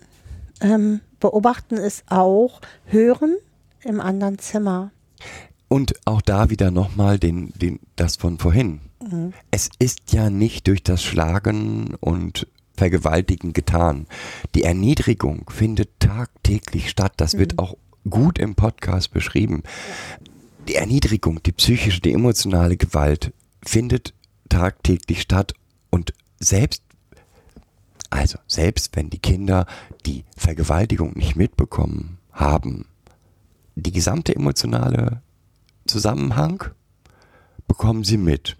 Ähm, 0.60 1.00
beobachten 1.18 1.76
ist 1.76 2.04
auch 2.08 2.60
Hören 2.84 3.36
im 3.82 4.00
anderen 4.00 4.38
Zimmer. 4.38 4.92
Und 5.68 5.94
auch 6.04 6.22
da 6.22 6.50
wieder 6.50 6.70
nochmal 6.70 7.18
den, 7.18 7.52
den, 7.56 7.80
das 7.96 8.16
von 8.16 8.38
vorhin. 8.38 8.80
Es 9.50 9.70
ist 9.78 10.12
ja 10.12 10.30
nicht 10.30 10.66
durch 10.66 10.82
das 10.82 11.02
Schlagen 11.02 11.94
und 12.00 12.46
Vergewaltigen 12.80 13.52
getan. 13.52 14.06
Die 14.54 14.62
Erniedrigung 14.62 15.50
findet 15.50 16.00
tagtäglich 16.00 16.88
statt. 16.88 17.12
Das 17.18 17.36
wird 17.36 17.58
auch 17.58 17.76
gut 18.08 18.38
im 18.38 18.54
Podcast 18.54 19.12
beschrieben. 19.12 19.64
Die 20.66 20.76
Erniedrigung, 20.76 21.42
die 21.42 21.52
psychische, 21.52 22.00
die 22.00 22.14
emotionale 22.14 22.78
Gewalt 22.78 23.34
findet 23.62 24.14
tagtäglich 24.48 25.20
statt 25.20 25.52
und 25.90 26.14
selbst 26.38 26.82
also 28.08 28.38
selbst 28.46 28.96
wenn 28.96 29.10
die 29.10 29.18
Kinder 29.18 29.66
die 30.06 30.24
Vergewaltigung 30.34 31.12
nicht 31.16 31.36
mitbekommen 31.36 32.16
haben, 32.32 32.86
die 33.74 33.92
gesamte 33.92 34.34
emotionale 34.34 35.20
Zusammenhang 35.86 36.64
bekommen 37.68 38.04
sie 38.04 38.16
mit. 38.16 38.56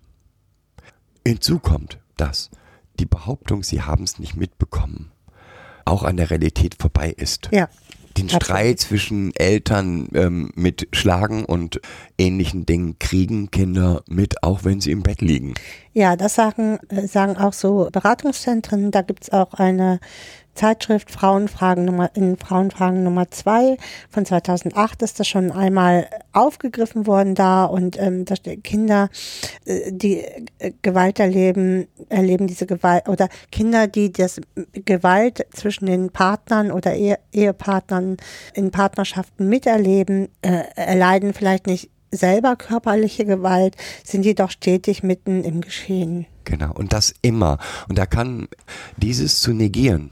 Hinzu 1.26 1.58
kommt, 1.58 1.98
dass 2.18 2.50
die 3.00 3.06
Behauptung, 3.06 3.62
sie 3.62 3.82
haben 3.82 4.04
es 4.04 4.18
nicht 4.18 4.36
mitbekommen, 4.36 5.10
auch 5.84 6.04
an 6.04 6.16
der 6.16 6.30
Realität 6.30 6.76
vorbei 6.78 7.10
ist. 7.16 7.48
Ja. 7.50 7.68
Den 8.16 8.26
Absolut. 8.26 8.44
Streit 8.44 8.80
zwischen 8.80 9.34
Eltern 9.36 10.08
ähm, 10.14 10.50
mit 10.56 10.88
Schlagen 10.92 11.44
und 11.44 11.80
ähnlichen 12.18 12.66
Dingen 12.66 12.98
kriegen 12.98 13.52
Kinder 13.52 14.02
mit, 14.08 14.42
auch 14.42 14.64
wenn 14.64 14.80
sie 14.80 14.90
im 14.90 15.02
Bett 15.02 15.20
liegen. 15.20 15.54
Ja, 15.92 16.16
das 16.16 16.34
sagen, 16.34 16.80
äh, 16.88 17.06
sagen 17.06 17.36
auch 17.36 17.52
so 17.52 17.88
Beratungszentren. 17.92 18.90
Da 18.90 19.02
gibt's 19.02 19.30
auch 19.30 19.54
eine 19.54 20.00
Zeitschrift 20.60 21.10
Frauenfragen 21.10 21.86
Nummer, 21.86 22.10
in 22.14 22.36
Frauenfragen 22.36 23.02
Nummer 23.02 23.30
zwei 23.30 23.78
von 24.10 24.26
2008 24.26 25.00
ist 25.00 25.18
das 25.18 25.26
schon 25.26 25.52
einmal 25.52 26.06
aufgegriffen 26.32 27.06
worden 27.06 27.34
da 27.34 27.64
und 27.64 27.98
ähm, 27.98 28.26
da 28.26 28.36
steht 28.36 28.62
Kinder, 28.62 29.08
äh, 29.64 29.90
die 29.90 30.18
äh, 30.58 30.72
Gewalt 30.82 31.18
erleben, 31.18 31.86
erleben 32.10 32.46
diese 32.46 32.66
Gewalt 32.66 33.08
oder 33.08 33.30
Kinder, 33.50 33.86
die 33.86 34.12
das 34.12 34.38
Gewalt 34.84 35.46
zwischen 35.54 35.86
den 35.86 36.10
Partnern 36.10 36.70
oder 36.72 36.94
Ehe, 36.94 37.18
Ehepartnern 37.32 38.18
in 38.52 38.70
Partnerschaften 38.70 39.48
miterleben, 39.48 40.28
äh, 40.42 40.64
erleiden 40.76 41.32
vielleicht 41.32 41.68
nicht 41.68 41.88
selber 42.10 42.56
körperliche 42.56 43.24
Gewalt, 43.24 43.76
sind 44.04 44.26
jedoch 44.26 44.50
stetig 44.50 45.02
mitten 45.02 45.42
im 45.42 45.62
Geschehen. 45.62 46.26
Genau, 46.44 46.74
und 46.74 46.92
das 46.92 47.14
immer. 47.22 47.56
Und 47.88 47.96
da 47.96 48.04
kann 48.04 48.46
dieses 48.98 49.40
zu 49.40 49.54
negieren, 49.54 50.10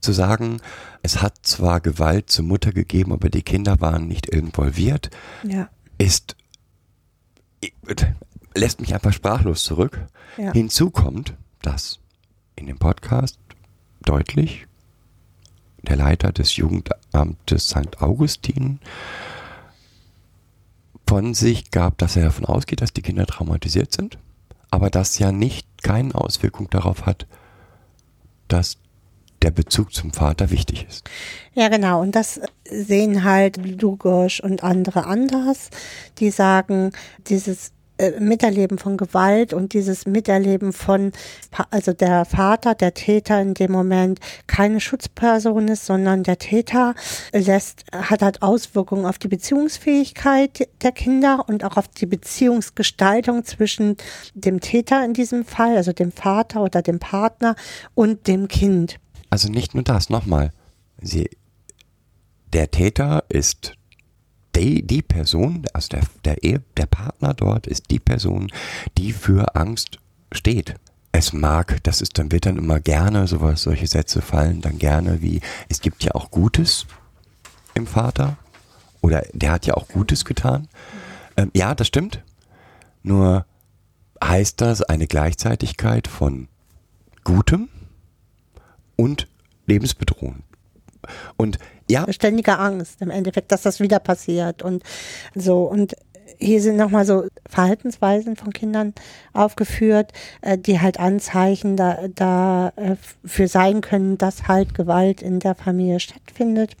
zu 0.00 0.12
sagen, 0.12 0.60
es 1.02 1.20
hat 1.22 1.34
zwar 1.42 1.80
Gewalt 1.80 2.30
zur 2.30 2.44
Mutter 2.44 2.72
gegeben, 2.72 3.12
aber 3.12 3.28
die 3.30 3.42
Kinder 3.42 3.80
waren 3.80 4.06
nicht 4.06 4.26
involviert, 4.26 5.10
Ja. 5.42 5.68
ist, 5.98 6.36
lässt 8.54 8.80
mich 8.80 8.94
einfach 8.94 9.12
sprachlos 9.12 9.62
zurück. 9.64 10.06
Ja. 10.36 10.52
Hinzu 10.52 10.90
kommt, 10.90 11.34
dass 11.62 11.98
in 12.56 12.66
dem 12.66 12.78
Podcast 12.78 13.38
deutlich 14.04 14.66
der 15.82 15.96
Leiter 15.96 16.32
des 16.32 16.56
Jugendamtes 16.56 17.68
St. 17.68 18.00
Augustin 18.00 18.80
von 21.06 21.34
sich 21.34 21.70
gab, 21.70 21.98
dass 21.98 22.16
er 22.16 22.24
davon 22.24 22.44
ausgeht, 22.44 22.80
dass 22.82 22.92
die 22.92 23.02
Kinder 23.02 23.26
traumatisiert 23.26 23.92
sind, 23.92 24.18
aber 24.70 24.90
das 24.90 25.18
ja 25.18 25.32
nicht 25.32 25.66
keine 25.82 26.14
Auswirkung 26.14 26.68
darauf 26.70 27.06
hat, 27.06 27.26
dass 28.48 28.76
der 29.42 29.50
Bezug 29.50 29.92
zum 29.92 30.12
Vater 30.12 30.50
wichtig 30.50 30.86
ist. 30.88 31.08
Ja, 31.54 31.68
genau. 31.68 32.00
Und 32.00 32.14
das 32.14 32.40
sehen 32.64 33.24
halt 33.24 33.56
Lugosch 33.56 34.40
und 34.40 34.62
andere 34.62 35.06
anders, 35.06 35.70
die 36.18 36.30
sagen, 36.30 36.92
dieses 37.26 37.72
äh, 38.00 38.18
Miterleben 38.18 38.78
von 38.78 38.96
Gewalt 38.96 39.52
und 39.52 39.74
dieses 39.74 40.06
Miterleben 40.06 40.72
von, 40.72 41.12
also 41.70 41.92
der 41.92 42.24
Vater, 42.24 42.74
der 42.74 42.94
Täter 42.94 43.40
in 43.42 43.52
dem 43.52 43.72
Moment 43.72 44.20
keine 44.46 44.80
Schutzperson 44.80 45.68
ist, 45.68 45.84
sondern 45.84 46.22
der 46.22 46.38
Täter 46.38 46.94
lässt, 47.32 47.84
hat 47.92 48.22
halt 48.22 48.40
Auswirkungen 48.40 49.04
auf 49.04 49.18
die 49.18 49.28
Beziehungsfähigkeit 49.28 50.68
der 50.82 50.92
Kinder 50.92 51.44
und 51.46 51.62
auch 51.62 51.76
auf 51.76 51.88
die 51.88 52.06
Beziehungsgestaltung 52.06 53.44
zwischen 53.44 53.98
dem 54.34 54.60
Täter 54.60 55.04
in 55.04 55.12
diesem 55.12 55.44
Fall, 55.44 55.76
also 55.76 55.92
dem 55.92 56.10
Vater 56.10 56.62
oder 56.62 56.80
dem 56.80 57.00
Partner 57.00 57.54
und 57.94 58.26
dem 58.26 58.48
Kind. 58.48 58.98
Also 59.30 59.48
nicht 59.48 59.74
nur 59.74 59.84
das, 59.84 60.10
nochmal. 60.10 60.52
Sie, 61.00 61.30
der 62.52 62.70
Täter 62.70 63.24
ist 63.28 63.74
die, 64.56 64.84
die 64.86 65.02
Person, 65.02 65.64
also 65.72 65.88
der, 65.88 66.02
der, 66.24 66.42
Ehe, 66.42 66.62
der 66.76 66.86
Partner 66.86 67.34
dort 67.34 67.66
ist 67.66 67.90
die 67.90 68.00
Person, 68.00 68.50
die 68.98 69.12
für 69.12 69.54
Angst 69.54 69.98
steht. 70.32 70.74
Es 71.12 71.32
mag, 71.32 71.82
das 71.84 72.00
ist, 72.00 72.18
dann 72.18 72.30
wird 72.30 72.46
dann 72.46 72.58
immer 72.58 72.80
gerne 72.80 73.26
sowas, 73.26 73.62
solche 73.62 73.86
Sätze 73.86 74.20
fallen 74.22 74.60
dann 74.60 74.78
gerne 74.78 75.22
wie, 75.22 75.40
es 75.68 75.80
gibt 75.80 76.04
ja 76.04 76.14
auch 76.14 76.30
Gutes 76.30 76.86
im 77.74 77.86
Vater 77.86 78.36
oder 79.00 79.22
der 79.32 79.52
hat 79.52 79.66
ja 79.66 79.74
auch 79.74 79.88
Gutes 79.88 80.24
getan. 80.24 80.68
Ähm, 81.36 81.50
ja, 81.54 81.74
das 81.74 81.86
stimmt. 81.86 82.22
Nur 83.02 83.46
heißt 84.22 84.60
das 84.60 84.82
eine 84.82 85.06
Gleichzeitigkeit 85.06 86.06
von 86.06 86.48
Gutem 87.24 87.68
und 89.00 89.26
lebensbedrohend. 89.66 90.44
Und 91.38 91.58
ja, 91.88 92.04
ständige 92.12 92.58
Angst 92.58 93.00
im 93.00 93.08
Endeffekt, 93.10 93.50
dass 93.50 93.62
das 93.62 93.80
wieder 93.80 93.98
passiert 93.98 94.62
und 94.62 94.82
so 95.34 95.64
und 95.64 95.94
hier 96.38 96.60
sind 96.60 96.76
nochmal 96.76 97.04
so 97.04 97.26
Verhaltensweisen 97.48 98.36
von 98.36 98.52
Kindern 98.52 98.94
aufgeführt, 99.32 100.12
äh, 100.42 100.56
die 100.56 100.80
halt 100.80 100.98
Anzeichen 100.98 101.76
da, 101.76 102.08
da 102.14 102.72
äh, 102.76 102.96
sein 103.46 103.80
können, 103.80 104.16
dass 104.16 104.48
halt 104.48 104.74
Gewalt 104.74 105.22
in 105.22 105.40
der 105.40 105.54
Familie 105.54 106.00
stattfindet. 106.00 106.76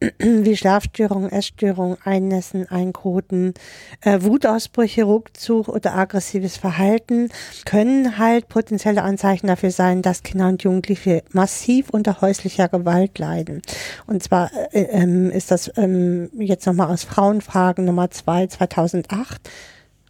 Wie 0.18 0.56
Schlafstörungen, 0.56 1.30
Essstörungen, 1.30 1.96
Einnässen, 2.04 2.68
Einkoten, 2.68 3.54
äh, 4.02 4.20
Wutausbrüche, 4.22 5.04
Rückzug 5.04 5.68
oder 5.68 5.96
aggressives 5.96 6.56
Verhalten 6.56 7.30
können 7.64 8.18
halt 8.18 8.48
potenzielle 8.48 9.02
Anzeichen 9.02 9.48
dafür 9.48 9.72
sein, 9.72 10.02
dass 10.02 10.22
Kinder 10.22 10.48
und 10.48 10.62
Jugendliche 10.62 11.24
massiv 11.32 11.90
unter 11.90 12.20
häuslicher 12.20 12.68
Gewalt 12.68 13.18
leiden. 13.18 13.62
Und 14.06 14.22
zwar 14.22 14.50
äh, 14.72 14.82
ähm, 14.82 15.30
ist 15.30 15.50
das 15.50 15.70
ähm, 15.76 16.30
jetzt 16.38 16.66
nochmal 16.66 16.88
aus 16.88 17.02
Frauenfragen 17.02 17.84
Nummer 17.84 18.10
2 18.10 18.46
2008. 18.46 19.50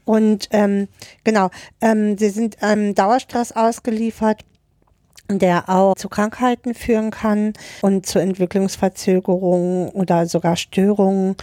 Und 0.05 0.49
ähm, 0.53 0.89
genau, 1.25 1.51
ähm, 1.81 2.17
sie 2.19 2.31
sind 2.31 2.57
ähm, 2.63 2.95
Dauerstress 2.95 3.53
ausgeliefert 3.53 4.43
der 5.29 5.69
auch 5.69 5.95
zu 5.95 6.09
Krankheiten 6.09 6.75
führen 6.75 7.11
kann 7.11 7.53
und 7.83 8.07
zu 8.07 8.19
Entwicklungsverzögerungen 8.19 9.91
oder 9.91 10.27
sogar 10.27 10.57
Störungen. 10.57 11.37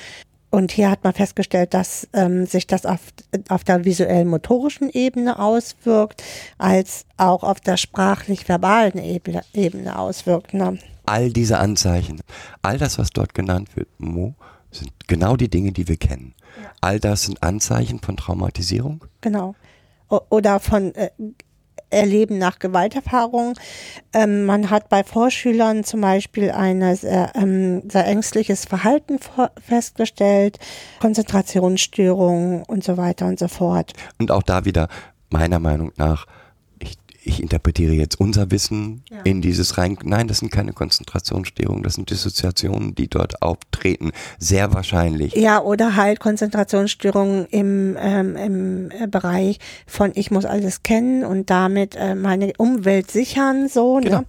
Und 0.50 0.72
hier 0.72 0.90
hat 0.90 1.04
man 1.04 1.14
festgestellt, 1.14 1.74
dass 1.74 2.08
ähm, 2.14 2.46
sich 2.46 2.66
das 2.66 2.86
auf, 2.86 3.02
auf 3.50 3.64
der 3.64 3.84
visuell-motorischen 3.84 4.90
Ebene 4.90 5.38
auswirkt, 5.38 6.24
als 6.58 7.06
auch 7.18 7.44
auf 7.44 7.60
der 7.60 7.78
sprachlich-verbalen 7.78 8.98
Ebene, 8.98 9.44
Ebene 9.54 10.00
auswirkt. 10.00 10.54
Ne? 10.54 10.80
all 11.06 11.32
diese 11.32 11.60
Anzeichen, 11.60 12.22
all 12.62 12.78
das, 12.78 12.98
was 12.98 13.10
dort 13.12 13.34
genannt 13.34 13.76
wird, 13.76 13.88
Mo, 14.00 14.36
sind 14.72 14.92
genau 15.08 15.36
die 15.36 15.50
Dinge, 15.50 15.72
die 15.72 15.88
wir 15.88 15.98
kennen. 15.98 16.34
All 16.82 17.00
das 17.00 17.24
sind 17.24 17.42
Anzeichen 17.44 18.00
von 18.00 18.18
Traumatisierung. 18.18 19.06
Genau. 19.22 19.56
O 20.10 20.20
oder 20.30 20.60
von 20.60 20.94
äh, 20.96 21.10
Erleben 21.90 22.38
nach 22.38 22.60
Gewalterfahrung. 22.60 23.54
Ähm, 24.14 24.46
man 24.46 24.70
hat 24.70 24.90
bei 24.90 25.04
Vorschülern 25.04 25.84
zum 25.84 26.02
Beispiel 26.02 26.52
ein 26.52 26.96
sehr, 26.96 27.32
ähm, 27.36 27.84
sehr 27.90 28.08
ängstliches 28.08 28.66
Verhalten 28.66 29.20
festgestellt, 29.62 30.60
Konzentrationsstörungen 31.00 32.64
und 32.64 32.84
so 32.84 32.98
weiter 32.98 33.28
und 33.28 33.40
so 33.40 33.48
fort. 33.48 33.94
Und 34.20 34.32
auch 34.32 34.44
da 34.44 34.66
wieder, 34.66 34.88
meiner 35.30 35.60
Meinung 35.60 35.92
nach, 35.98 36.26
ich, 37.26 37.42
interpretiere 37.42 37.94
jetzt 37.94 38.20
unser 38.20 38.52
Wissen 38.52 39.04
Ja. 39.10 39.22
in 39.24 39.42
dieses 39.42 39.78
rein. 39.78 39.98
Nein, 40.04 40.28
das 40.28 40.40
sind 40.40 40.52
keine 40.52 40.74
Konzentrationsstörungen, 40.74 41.84
das 41.84 41.96
sind 41.96 42.10
Dissoziationen, 42.10 42.96
die 42.96 43.08
dort 43.08 43.42
auftreten. 43.42 44.12
Sehr 44.38 44.74
wahrscheinlich. 44.74 45.36
Ja, 45.36 45.62
oder 45.62 45.96
halt 45.96 46.20
Konzentrationsstörungen 46.20 47.46
im, 47.48 47.98
ähm, 48.00 48.36
im 48.36 48.92
äh, 48.92 49.08
Bereich 49.08 49.60
von 49.88 50.12
ich 50.16 50.32
muss 50.32 50.46
alles 50.46 50.84
kennen 50.84 51.24
und 51.24 51.50
damit 51.50 51.96
äh, 51.96 52.16
meine 52.16 52.54
Umwelt 52.58 53.12
sichern, 53.12 53.68
so. 53.68 54.00
Genau. 54.02 54.20
Ne? 54.20 54.26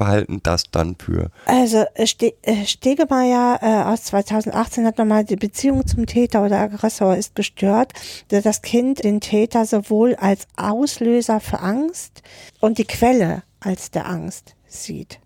Sicherungsverhalten, 0.00 0.40
das 0.42 0.64
dann 0.70 0.96
für 0.96 1.30
Also 1.46 1.84
äh, 1.94 2.06
Ste 2.06 2.34
äh, 2.42 2.64
Stegemeier 2.66 3.58
äh, 3.62 3.92
aus 3.92 4.04
2018 4.04 4.86
hat 4.86 4.98
nochmal 4.98 5.24
die 5.24 5.36
Beziehung 5.36 5.86
zum 5.86 6.06
Täter 6.06 6.44
oder 6.44 6.58
Aggressor 6.58 7.16
ist 7.16 7.34
gestört, 7.34 7.92
da 8.28 8.40
das 8.40 8.62
Kind 8.62 9.04
den 9.04 9.20
Täter 9.20 9.64
sowohl 9.66 10.14
als 10.16 10.46
Auslöser 10.56 11.40
für 11.40 11.60
Angst 11.60 12.22
und 12.60 12.78
die 12.78 12.84
Quelle 12.84 13.42
als 13.60 13.90
der 13.90 14.08
Angst 14.08 14.54
sieht. 14.66 15.20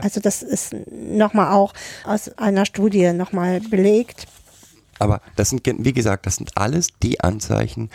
Also 0.00 0.20
das 0.20 0.42
ist 0.42 0.74
nochmal 0.90 1.52
auch 1.52 1.72
aus 2.04 2.28
einer 2.36 2.66
Studie 2.66 3.12
nochmal 3.12 3.60
belegt. 3.60 4.26
Aber 4.98 5.20
das 5.36 5.50
sind, 5.50 5.62
wie 5.64 5.92
gesagt, 5.92 6.26
das 6.26 6.36
sind 6.36 6.56
alles 6.56 6.88
die 7.02 7.20
Anzeichen, 7.20 7.90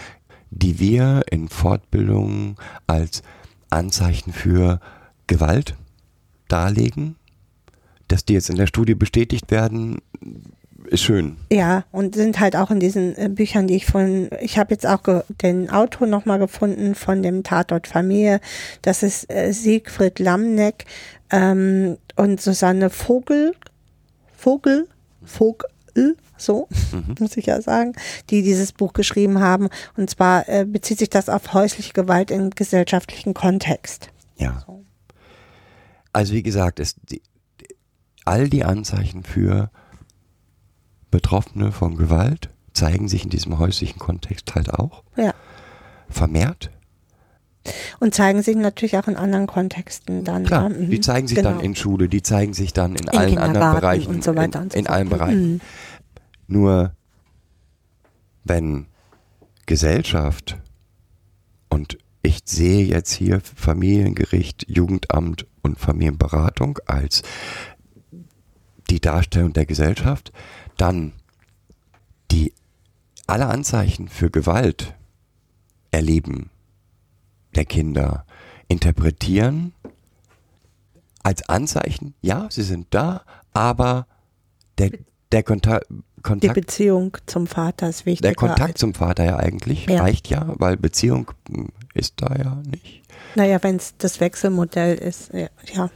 die 0.51 0.79
wir 0.79 1.23
in 1.29 1.47
Fortbildungen 1.47 2.57
als 2.85 3.23
Anzeichen 3.69 4.33
für 4.33 4.79
Gewalt 5.27 5.75
darlegen. 6.51 7.15
Dass 8.07 8.25
die 8.25 8.33
jetzt 8.33 8.49
in 8.49 8.57
der 8.57 8.67
Studie 8.67 8.95
bestätigt 8.95 9.51
werden, 9.51 10.01
ist 10.87 11.03
schön. 11.03 11.37
Ja, 11.51 11.85
und 11.91 12.15
sind 12.15 12.39
halt 12.39 12.55
auch 12.55 12.71
in 12.71 12.79
diesen 12.79 13.15
äh, 13.17 13.29
Büchern, 13.29 13.67
die 13.67 13.75
ich 13.75 13.85
von, 13.85 14.29
ich 14.41 14.57
habe 14.57 14.73
jetzt 14.73 14.85
auch 14.85 15.01
den 15.41 15.69
Autor 15.69 16.07
nochmal 16.07 16.39
gefunden 16.39 16.95
von 16.95 17.23
dem 17.23 17.43
Tatort 17.43 17.87
Familie. 17.87 18.41
Das 18.81 19.03
ist 19.03 19.31
äh, 19.31 19.51
Siegfried 19.53 20.19
Lamneck 20.19 20.85
ähm, 21.29 21.97
und 22.15 22.41
Susanne 22.41 22.89
Vogel, 22.89 23.53
Vogel, 24.35 24.87
Vogel, 25.23 25.67
so 26.37 26.67
muss 27.19 27.37
ich 27.37 27.45
ja 27.45 27.61
sagen, 27.61 27.93
die 28.29 28.41
dieses 28.41 28.71
Buch 28.71 28.93
geschrieben 28.93 29.39
haben. 29.39 29.69
Und 29.95 30.09
zwar 30.09 30.49
äh, 30.49 30.65
bezieht 30.65 30.99
sich 30.99 31.09
das 31.09 31.29
auf 31.29 31.53
häusliche 31.53 31.93
Gewalt 31.93 32.31
im 32.31 32.49
gesellschaftlichen 32.49 33.33
Kontext. 33.33 34.09
Ja. 34.37 34.65
Also 36.13 36.33
wie 36.33 36.43
gesagt, 36.43 36.79
es, 36.79 36.95
die, 37.09 37.21
all 38.25 38.49
die 38.49 38.63
Anzeichen 38.63 39.23
für 39.23 39.69
Betroffene 41.09 41.71
von 41.71 41.95
Gewalt 41.97 42.49
zeigen 42.73 43.07
sich 43.07 43.23
in 43.23 43.29
diesem 43.29 43.59
häuslichen 43.59 43.99
Kontext 43.99 44.55
halt 44.55 44.73
auch 44.73 45.03
Ja. 45.17 45.33
vermehrt. 46.09 46.71
Und 47.99 48.15
zeigen 48.15 48.41
sich 48.41 48.55
natürlich 48.55 48.97
auch 48.97 49.07
in 49.07 49.15
anderen 49.17 49.45
Kontexten 49.45 50.23
dann. 50.23 50.45
Klar, 50.45 50.69
ne? 50.69 50.79
Mhm. 50.85 50.89
die 50.89 50.99
zeigen 51.01 51.27
sich 51.27 51.37
dann 51.41 51.53
Genau. 51.57 51.63
in 51.65 51.75
Schule, 51.75 52.09
die 52.09 52.23
zeigen 52.23 52.53
sich 52.53 52.73
dann 52.73 52.95
in, 52.95 53.07
allen 53.09 53.37
anderen 53.37 53.75
Bereichen, 53.75 54.07
und 54.15 54.23
so 54.23 54.35
weiter 54.35 54.59
in, 54.59 54.63
und 54.65 54.73
so 54.73 54.79
in 54.79 54.85
fort. 54.85 54.95
allen 54.95 55.09
Bereichen. 55.09 55.51
Mhm. 55.53 55.61
Nur 56.47 56.95
wenn 58.43 58.87
Gesellschaft 59.67 60.57
und 61.69 61.97
ich 62.23 62.39
sehe 62.45 62.85
jetzt 62.85 63.11
hier 63.13 63.41
Familiengericht, 63.41 64.65
Jugendamt 64.67 65.45
und 65.61 65.79
Familienberatung 65.79 66.79
als 66.85 67.21
die 68.89 68.99
Darstellung 68.99 69.53
der 69.53 69.65
Gesellschaft, 69.65 70.31
dann 70.77 71.13
die 72.31 72.53
alle 73.27 73.47
Anzeichen 73.47 74.07
für 74.07 74.29
Gewalt 74.29 74.95
erleben 75.91 76.49
der 77.55 77.65
Kinder 77.65 78.25
interpretieren 78.67 79.73
als 81.23 81.47
Anzeichen, 81.47 82.15
ja, 82.21 82.47
sie 82.49 82.63
sind 82.63 82.87
da, 82.91 83.21
aber 83.53 84.07
der, 84.77 84.91
der 85.31 85.43
Konta 85.43 85.81
Die 85.89 86.21
Kontakt, 86.23 86.55
Beziehung 86.55 87.17
zum 87.25 87.47
Vater 87.47 87.89
ist 87.89 88.05
wichtig. 88.05 88.21
der 88.21 88.35
Kontakt 88.35 88.77
zum 88.77 88.93
Vater 88.93 89.25
ja 89.25 89.37
eigentlich 89.37 89.85
Ja. 89.87 90.01
reicht 90.01 90.29
ja, 90.29 90.53
weil 90.57 90.77
Beziehung 90.77 91.31
hm, 91.49 91.69
ist 91.93 92.15
da 92.17 92.35
ja 92.35 92.61
nicht. 92.69 93.01
Naja, 93.35 93.61
wenn 93.61 93.77
es 93.77 93.95
das 93.97 94.19
Wechselmodell 94.19 94.97
ist, 94.97 95.33
ja, 95.33 95.47
ja. 95.73 95.89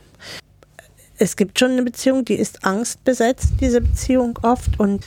Es 1.18 1.38
gibt 1.38 1.60
schon 1.60 1.72
eine 1.72 1.84
Beziehung, 1.84 2.26
die 2.26 2.36
ist 2.36 2.66
angstbesetzt, 2.66 3.54
diese 3.62 3.82
Beziehung 3.82 4.38
oft. 4.42 4.80
Und 4.80 5.06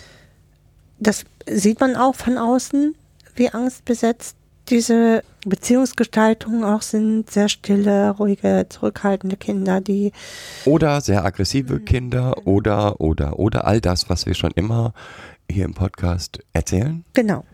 das 0.99 1.25
sieht 1.47 1.81
man 1.81 1.97
auch 1.97 2.15
von 2.15 2.39
außen, 2.39 2.95
wie 3.35 3.51
angstbesetzt 3.51 4.37
diese 4.69 5.23
Beziehungsgestaltungen 5.45 6.65
auch 6.65 6.83
sind. 6.83 7.31
Sehr 7.31 7.49
stille, 7.49 8.11
ruhige, 8.11 8.67
zurückhaltende 8.69 9.37
Kinder, 9.37 9.81
die 9.81 10.13
Oder 10.65 11.01
sehr 11.01 11.25
aggressive 11.25 11.81
Kinder 11.81 12.47
oder, 12.47 13.01
oder, 13.01 13.39
oder 13.39 13.67
all 13.67 13.81
das, 13.81 14.09
was 14.09 14.27
wir 14.27 14.35
schon 14.35 14.53
immer 14.53 14.93
hier 15.51 15.65
im 15.65 15.75
Podcast 15.75 16.41
erzählen. 16.53 17.05
Genau. 17.15 17.45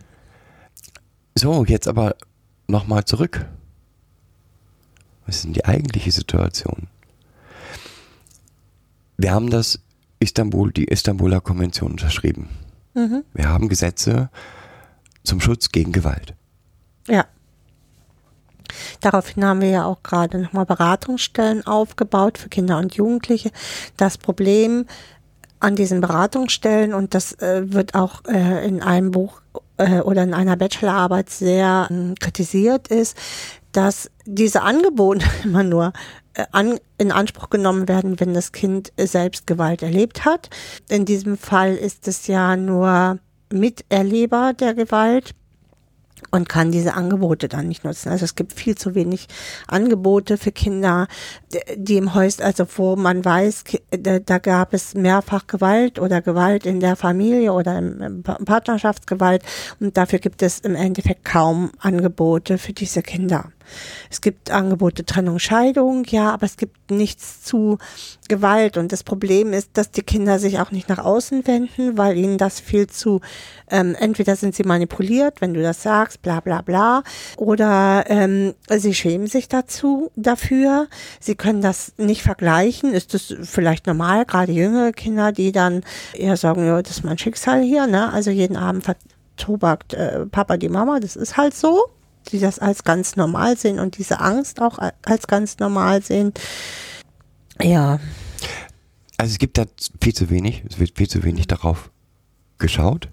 So, 1.35 1.65
jetzt 1.65 1.87
aber 1.87 2.15
nochmal 2.67 3.05
zurück. 3.05 3.45
Was 5.25 5.37
ist 5.37 5.45
denn 5.45 5.53
die 5.53 5.65
eigentliche 5.65 6.11
Situation? 6.11 6.87
Wir 9.17 9.31
haben 9.31 9.49
das 9.49 9.79
Istanbul, 10.19 10.71
die 10.71 10.85
Istanbuler 10.85 11.41
Konvention 11.41 11.91
unterschrieben. 11.91 12.49
Mhm. 12.93 13.23
Wir 13.33 13.49
haben 13.49 13.69
Gesetze 13.69 14.29
zum 15.23 15.41
Schutz 15.41 15.69
gegen 15.69 15.91
Gewalt. 15.91 16.33
Ja. 17.07 17.25
Daraufhin 18.99 19.45
haben 19.45 19.61
wir 19.61 19.69
ja 19.69 19.85
auch 19.85 20.03
gerade 20.03 20.39
nochmal 20.39 20.65
Beratungsstellen 20.65 21.65
aufgebaut 21.65 22.37
für 22.37 22.49
Kinder 22.49 22.77
und 22.77 22.95
Jugendliche. 22.95 23.51
Das 23.97 24.17
Problem 24.17 24.85
an 25.59 25.75
diesen 25.75 26.01
Beratungsstellen, 26.01 26.93
und 26.93 27.13
das 27.13 27.33
äh, 27.39 27.73
wird 27.73 27.95
auch 27.95 28.23
äh, 28.25 28.67
in 28.67 28.81
einem 28.81 29.11
Buch 29.11 29.41
äh, 29.77 29.99
oder 29.99 30.23
in 30.23 30.33
einer 30.33 30.57
Bachelorarbeit 30.57 31.29
sehr 31.29 31.87
ähm, 31.89 32.15
kritisiert, 32.19 32.87
ist, 32.87 33.17
dass 33.71 34.09
diese 34.25 34.61
Angebote 34.61 35.25
immer 35.43 35.63
nur 35.63 35.93
äh, 36.33 36.45
in 36.97 37.11
Anspruch 37.11 37.49
genommen 37.49 37.87
werden, 37.87 38.19
wenn 38.19 38.33
das 38.33 38.51
Kind 38.51 38.91
selbst 38.97 39.47
Gewalt 39.47 39.81
erlebt 39.81 40.25
hat. 40.25 40.49
In 40.89 41.05
diesem 41.05 41.37
Fall 41.37 41.75
ist 41.75 42.07
es 42.07 42.27
ja 42.27 42.55
nur 42.55 43.19
Miterleber 43.51 44.53
der 44.53 44.73
Gewalt 44.73 45.35
und 46.35 46.49
kann 46.49 46.71
diese 46.71 46.93
Angebote 46.93 47.47
dann 47.47 47.67
nicht 47.67 47.83
nutzen. 47.83 48.09
Also 48.09 48.25
es 48.25 48.35
gibt 48.35 48.53
viel 48.53 48.75
zu 48.75 48.93
wenig 48.93 49.27
Angebote 49.67 50.37
für 50.37 50.51
Kinder, 50.51 51.07
die 51.75 51.97
im 51.97 52.13
Häus, 52.13 52.41
also 52.41 52.65
wo 52.75 52.95
man 52.95 53.23
weiß, 53.23 53.63
da, 53.91 54.37
gab 54.37 54.73
es 54.73 54.93
mehrfach 54.93 55.47
Gewalt 55.47 55.97
oder 55.97 56.21
Gewalt 56.21 56.65
in 56.65 56.79
der 56.79 56.95
Familie 56.95 57.53
oder 57.53 57.77
im, 57.77 58.01
im 58.01 58.23
Pa- 58.23 58.39
Partnerschaftsgewalt 58.43 59.43
und 59.79 59.95
dafür 59.95 60.19
gibt 60.19 60.41
es 60.41 60.59
im 60.59 60.75
Endeffekt 60.75 61.23
kaum 61.25 61.71
Angebote 61.79 62.57
für 62.57 62.73
diese 62.73 63.01
Kinder. 63.01 63.51
Es 64.09 64.21
gibt 64.21 64.51
Angebote 64.51 65.05
Trennung, 65.05 65.39
Scheidung, 65.39 66.05
ja, 66.05 66.31
aber 66.33 66.45
es 66.45 66.57
gibt 66.57 66.91
nichts 66.91 67.43
zu 67.43 67.77
Gewalt. 68.27 68.77
Und 68.77 68.91
das 68.91 69.03
Problem 69.03 69.53
ist, 69.53 69.71
dass 69.73 69.91
die 69.91 70.01
Kinder 70.01 70.39
sich 70.39 70.59
auch 70.59 70.71
nicht 70.71 70.89
nach 70.89 70.99
außen 70.99 71.45
wenden, 71.47 71.97
weil 71.97 72.17
ihnen 72.17 72.37
das 72.37 72.59
viel 72.59 72.87
zu, 72.87 73.21
ähm, 73.69 73.95
entweder 73.99 74.35
sind 74.35 74.55
sie 74.55 74.63
manipuliert, 74.63 75.41
wenn 75.41 75.53
du 75.53 75.61
das 75.61 75.83
sagst, 75.83 76.21
bla 76.21 76.39
bla 76.39 76.61
bla, 76.61 77.03
oder 77.37 78.05
ähm, 78.07 78.53
sie 78.69 78.93
schämen 78.93 79.27
sich 79.27 79.47
dazu, 79.47 80.11
dafür. 80.15 80.87
Sie 81.19 81.35
können 81.35 81.61
das 81.61 81.93
nicht 81.97 82.23
vergleichen. 82.23 82.93
Ist 82.93 83.13
das 83.13 83.33
vielleicht 83.43 83.87
normal, 83.87 84.25
gerade 84.25 84.51
jüngere 84.51 84.91
Kinder, 84.91 85.31
die 85.31 85.51
dann 85.51 85.83
eher 86.13 86.37
sagen, 86.37 86.65
ja, 86.65 86.81
das 86.81 86.97
ist 86.97 87.03
mein 87.03 87.17
Schicksal 87.17 87.61
hier, 87.61 87.87
ne? 87.87 88.11
Also 88.11 88.31
jeden 88.31 88.57
Abend 88.57 88.83
vertobakt 88.83 89.93
äh, 89.93 90.25
Papa 90.25 90.57
die 90.57 90.69
Mama, 90.69 90.99
das 90.99 91.15
ist 91.15 91.37
halt 91.37 91.53
so 91.53 91.85
die 92.31 92.39
das 92.39 92.59
als 92.59 92.83
ganz 92.83 93.15
normal 93.15 93.57
sehen 93.57 93.79
und 93.79 93.97
diese 93.97 94.19
Angst 94.19 94.61
auch 94.61 94.79
als 95.03 95.27
ganz 95.27 95.59
normal 95.59 96.01
sehen. 96.01 96.33
Ja, 97.61 97.99
Also 99.17 99.31
es 99.31 99.37
gibt 99.37 99.57
da 99.57 99.65
viel 100.01 100.13
zu 100.13 100.29
wenig, 100.29 100.63
es 100.69 100.79
wird 100.79 100.97
viel 100.97 101.07
zu 101.07 101.23
wenig 101.23 101.47
darauf 101.47 101.89
geschaut. 102.57 103.09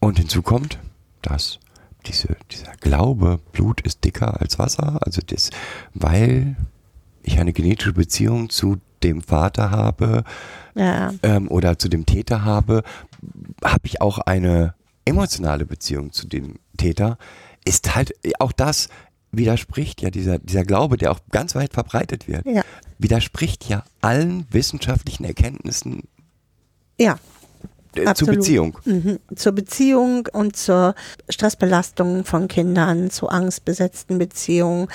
Und 0.00 0.18
hinzu 0.18 0.42
kommt, 0.42 0.78
dass 1.22 1.60
diese, 2.06 2.36
dieser 2.50 2.72
Glaube, 2.80 3.38
Blut 3.52 3.80
ist 3.82 4.04
dicker 4.04 4.40
als 4.40 4.58
Wasser, 4.58 4.98
also 5.02 5.22
das, 5.24 5.50
weil 5.94 6.56
ich 7.22 7.38
eine 7.38 7.52
genetische 7.52 7.92
Beziehung 7.92 8.50
zu 8.50 8.78
dem 9.04 9.22
Vater 9.22 9.70
habe 9.70 10.24
ja, 10.74 11.12
ähm, 11.22 11.48
oder 11.48 11.78
zu 11.78 11.88
dem 11.88 12.06
Täter 12.06 12.44
habe, 12.44 12.82
habe 13.64 13.82
ich 13.84 14.00
auch 14.00 14.18
eine 14.18 14.74
emotionale 15.04 15.66
Beziehung 15.66 16.12
zu 16.12 16.26
dem 16.26 16.58
Täter, 16.76 17.18
ist 17.64 17.94
halt 17.94 18.14
auch 18.38 18.52
das 18.52 18.88
widerspricht 19.32 20.02
ja 20.02 20.10
dieser, 20.10 20.38
dieser 20.38 20.64
Glaube, 20.64 20.96
der 20.96 21.10
auch 21.10 21.20
ganz 21.30 21.54
weit 21.54 21.72
verbreitet 21.72 22.28
wird, 22.28 22.44
ja, 22.46 22.62
widerspricht 22.98 23.68
ja 23.68 23.84
allen 24.00 24.46
wissenschaftlichen 24.50 25.24
Erkenntnissen 25.24 26.02
ja. 26.98 27.18
äh, 27.94 28.00
zur 28.02 28.08
Absolut. 28.08 28.34
Beziehung. 28.36 28.78
Mhm. 28.84 29.18
Zur 29.34 29.52
Beziehung 29.52 30.28
und 30.32 30.56
zur 30.56 30.94
Stressbelastung 31.28 32.24
von 32.24 32.46
Kindern, 32.48 33.10
zu 33.10 33.28
angstbesetzten 33.28 34.18
Beziehungen, 34.18 34.88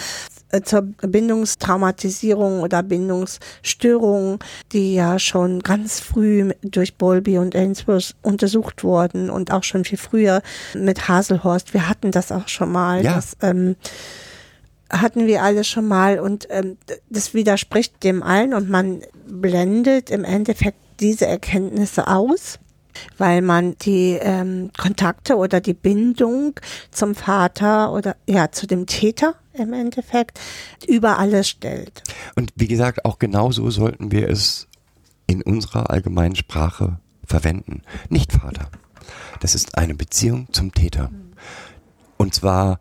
zur 0.63 0.81
Bindungstraumatisierung 0.81 2.62
oder 2.62 2.83
Bindungsstörung, 2.83 4.39
die 4.71 4.93
ja 4.95 5.19
schon 5.19 5.60
ganz 5.60 5.99
früh 5.99 6.51
durch 6.62 6.95
Bowlby 6.95 7.38
und 7.38 7.55
Ainsworth 7.55 8.15
untersucht 8.21 8.83
wurden 8.83 9.29
und 9.29 9.51
auch 9.51 9.63
schon 9.63 9.83
viel 9.83 9.97
früher 9.97 10.41
mit 10.73 11.07
Haselhorst. 11.07 11.73
Wir 11.73 11.89
hatten 11.89 12.12
das 12.12 12.31
auch 12.31 12.47
schon 12.47 12.71
mal. 12.71 13.03
Ja. 13.03 13.15
Das, 13.15 13.38
ähm, 13.41 13.75
hatten 14.89 15.27
wir 15.27 15.43
alles 15.43 15.67
schon 15.67 15.86
mal 15.88 16.19
und 16.19 16.47
ähm, 16.49 16.77
das 17.10 17.33
widerspricht 17.33 18.03
dem 18.03 18.23
allen 18.23 18.53
und 18.53 18.69
man 18.69 19.01
blendet 19.27 20.10
im 20.10 20.23
Endeffekt 20.23 20.78
diese 20.99 21.28
Erkenntnisse 21.28 22.07
aus, 22.07 22.59
weil 23.18 23.41
man 23.41 23.78
die 23.80 24.18
ähm, 24.22 24.72
Kontakte 24.78 25.36
oder 25.36 25.62
die 25.62 25.74
Bindung 25.74 26.60
zum 26.91 27.16
Vater 27.16 27.91
oder 27.91 28.16
ja 28.28 28.52
zu 28.52 28.68
dem 28.68 28.86
Täter 28.86 29.36
im 29.54 29.74
Endeffekt 29.74 30.39
über 30.88 31.18
alles 31.18 31.50
stellt. 31.50 32.04
Und 32.36 32.52
wie 32.56 32.68
gesagt, 32.68 33.06
auch 33.06 33.20
genauso 33.20 33.70
sollten 33.70 34.12
wir 34.12 34.30
es 34.30 34.68
in 35.26 35.41
unserer 35.41 35.89
allgemeinen 35.89 36.36
Sprache 36.36 37.00
verwenden. 37.26 37.82
Nicht 38.10 38.32
Vater. 38.32 38.70
Das 39.39 39.56
ist 39.56 39.78
eine 39.78 39.95
Beziehung 39.95 40.48
zum 40.52 40.72
Täter. 40.74 41.12
Und 42.18 42.34
zwar 42.34 42.80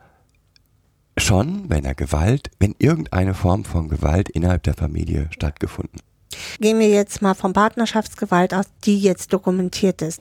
schon, 1.18 1.68
wenn 1.68 1.84
er 1.84 1.94
Gewalt, 1.94 2.50
wenn 2.58 2.74
irgendeine 2.78 3.34
Form 3.34 3.64
von 3.64 3.88
Gewalt 3.88 4.28
innerhalb 4.28 4.62
der 4.62 4.74
Familie 4.74 5.28
stattgefunden. 5.30 6.00
Gehen 6.60 6.78
wir 6.78 6.88
jetzt 6.88 7.22
mal 7.22 7.34
von 7.34 7.52
Partnerschaftsgewalt 7.52 8.54
aus, 8.54 8.66
die 8.84 8.98
jetzt 8.98 9.32
dokumentiert 9.32 10.02
ist. 10.02 10.20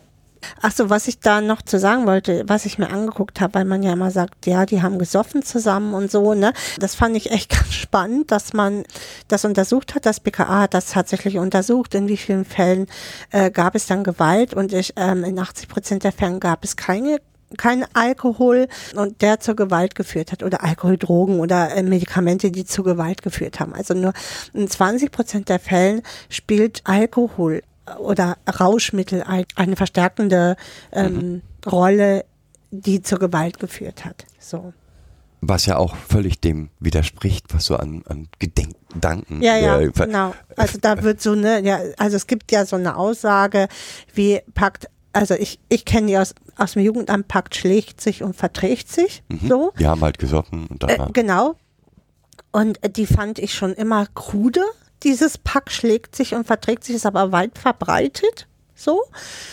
Ach 0.61 0.71
so, 0.71 0.89
was 0.89 1.07
ich 1.07 1.19
da 1.19 1.41
noch 1.41 1.61
zu 1.61 1.79
sagen 1.79 2.05
wollte, 2.05 2.43
was 2.47 2.65
ich 2.65 2.77
mir 2.77 2.89
angeguckt 2.89 3.41
habe, 3.41 3.55
weil 3.55 3.65
man 3.65 3.83
ja 3.83 3.93
immer 3.93 4.11
sagt, 4.11 4.45
ja, 4.45 4.65
die 4.65 4.81
haben 4.81 4.99
gesoffen 4.99 5.43
zusammen 5.43 5.93
und 5.93 6.11
so, 6.11 6.33
ne? 6.33 6.53
Das 6.79 6.95
fand 6.95 7.15
ich 7.15 7.31
echt 7.31 7.49
ganz 7.57 7.73
spannend, 7.73 8.31
dass 8.31 8.53
man 8.53 8.83
das 9.27 9.45
untersucht 9.45 9.95
hat. 9.95 10.05
Das 10.05 10.19
BKA 10.19 10.61
hat 10.61 10.73
das 10.73 10.91
tatsächlich 10.91 11.37
untersucht, 11.37 11.95
in 11.95 12.07
wie 12.07 12.17
vielen 12.17 12.45
Fällen 12.45 12.87
äh, 13.31 13.51
gab 13.51 13.75
es 13.75 13.87
dann 13.87 14.03
Gewalt 14.03 14.53
und 14.53 14.73
ich, 14.73 14.93
ähm, 14.97 15.23
in 15.23 15.39
80 15.39 15.67
Prozent 15.67 16.03
der 16.03 16.11
Fällen 16.11 16.39
gab 16.39 16.63
es 16.63 16.75
keine 16.75 17.19
kein 17.57 17.85
Alkohol 17.93 18.67
und 18.95 19.21
der 19.21 19.39
zur 19.39 19.55
Gewalt 19.55 19.95
geführt 19.95 20.31
hat 20.31 20.43
oder 20.43 20.63
Alkohol, 20.63 20.97
Drogen 20.97 21.39
oder 21.39 21.75
äh, 21.75 21.83
Medikamente, 21.83 22.51
die 22.51 22.65
zur 22.65 22.85
Gewalt 22.85 23.21
geführt 23.21 23.59
haben. 23.59 23.73
Also 23.73 23.93
nur 23.93 24.13
in 24.53 24.67
20 24.67 25.11
Prozent 25.11 25.49
der 25.49 25.59
Fällen 25.59 26.01
spielt 26.29 26.81
Alkohol 26.85 27.61
oder 27.99 28.37
Rauschmittel 28.59 29.23
ein, 29.23 29.45
eine 29.55 29.75
verstärkende 29.75 30.55
ähm, 30.91 31.13
mhm. 31.13 31.41
Rolle, 31.69 32.25
die 32.71 33.01
zur 33.01 33.19
Gewalt 33.19 33.59
geführt 33.59 34.05
hat. 34.05 34.25
So. 34.39 34.73
Was 35.41 35.67
ja 35.67 35.77
auch 35.77 35.95
völlig 35.95 36.41
dem 36.41 36.69
widerspricht, 36.79 37.53
was 37.53 37.65
so 37.65 37.75
an, 37.75 38.03
an 38.07 38.27
Gedanken. 38.39 39.43
Ja, 39.43 39.57
ja, 39.57 39.79
äh, 39.79 39.91
genau. 39.91 40.33
Also 40.55 40.79
da 40.79 41.03
wird 41.03 41.21
so 41.21 41.33
eine, 41.33 41.61
ja, 41.61 41.79
also 41.97 42.15
es 42.15 42.25
gibt 42.25 42.51
ja 42.51 42.65
so 42.65 42.75
eine 42.75 42.95
Aussage, 42.95 43.67
wie 44.13 44.41
packt 44.55 44.87
also 45.15 45.33
ich, 45.33 45.59
ich 45.69 45.85
kenne 45.85 46.07
die 46.07 46.17
aus, 46.17 46.35
aus 46.57 46.73
dem 46.73 46.83
Jugendamt, 46.83 47.27
packt, 47.27 47.55
schlägt 47.55 48.01
sich 48.01 48.23
und 48.23 48.35
verträgt 48.35 48.91
sich. 48.91 49.23
Mhm. 49.29 49.47
So. 49.47 49.73
Die 49.79 49.87
haben 49.87 50.01
halt 50.01 50.19
gesoffen 50.19 50.67
und. 50.67 50.83
Äh, 50.83 50.97
genau. 51.13 51.55
Und 52.51 52.83
äh, 52.83 52.89
die 52.89 53.05
fand 53.05 53.39
ich 53.39 53.53
schon 53.53 53.73
immer 53.73 54.05
krude. 54.15 54.61
Dieses 55.03 55.37
Pack 55.37 55.71
schlägt 55.71 56.15
sich 56.15 56.33
und 56.33 56.47
verträgt 56.47 56.83
sich, 56.83 56.95
ist 56.95 57.05
aber 57.05 57.31
weit 57.31 57.57
verbreitet 57.57 58.47
so, 58.75 59.03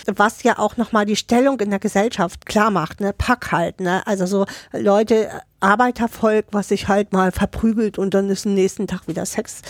was 0.06 0.42
ja 0.42 0.58
auch 0.58 0.76
nochmal 0.76 1.06
die 1.06 1.16
Stellung 1.16 1.60
in 1.60 1.70
der 1.70 1.78
Gesellschaft 1.78 2.44
klar 2.44 2.70
macht, 2.70 3.00
ne, 3.00 3.12
Pack 3.16 3.52
halt, 3.52 3.80
ne, 3.80 4.06
also 4.06 4.26
so 4.26 4.46
Leute, 4.72 5.30
Arbeitervolk, 5.60 6.46
was 6.50 6.68
sich 6.68 6.88
halt 6.88 7.12
mal 7.12 7.30
verprügelt 7.30 7.96
und 7.96 8.14
dann 8.14 8.28
ist 8.30 8.46
am 8.46 8.54
nächsten 8.54 8.88
Tag 8.88 9.06
wieder 9.06 9.24
Sex 9.24 9.62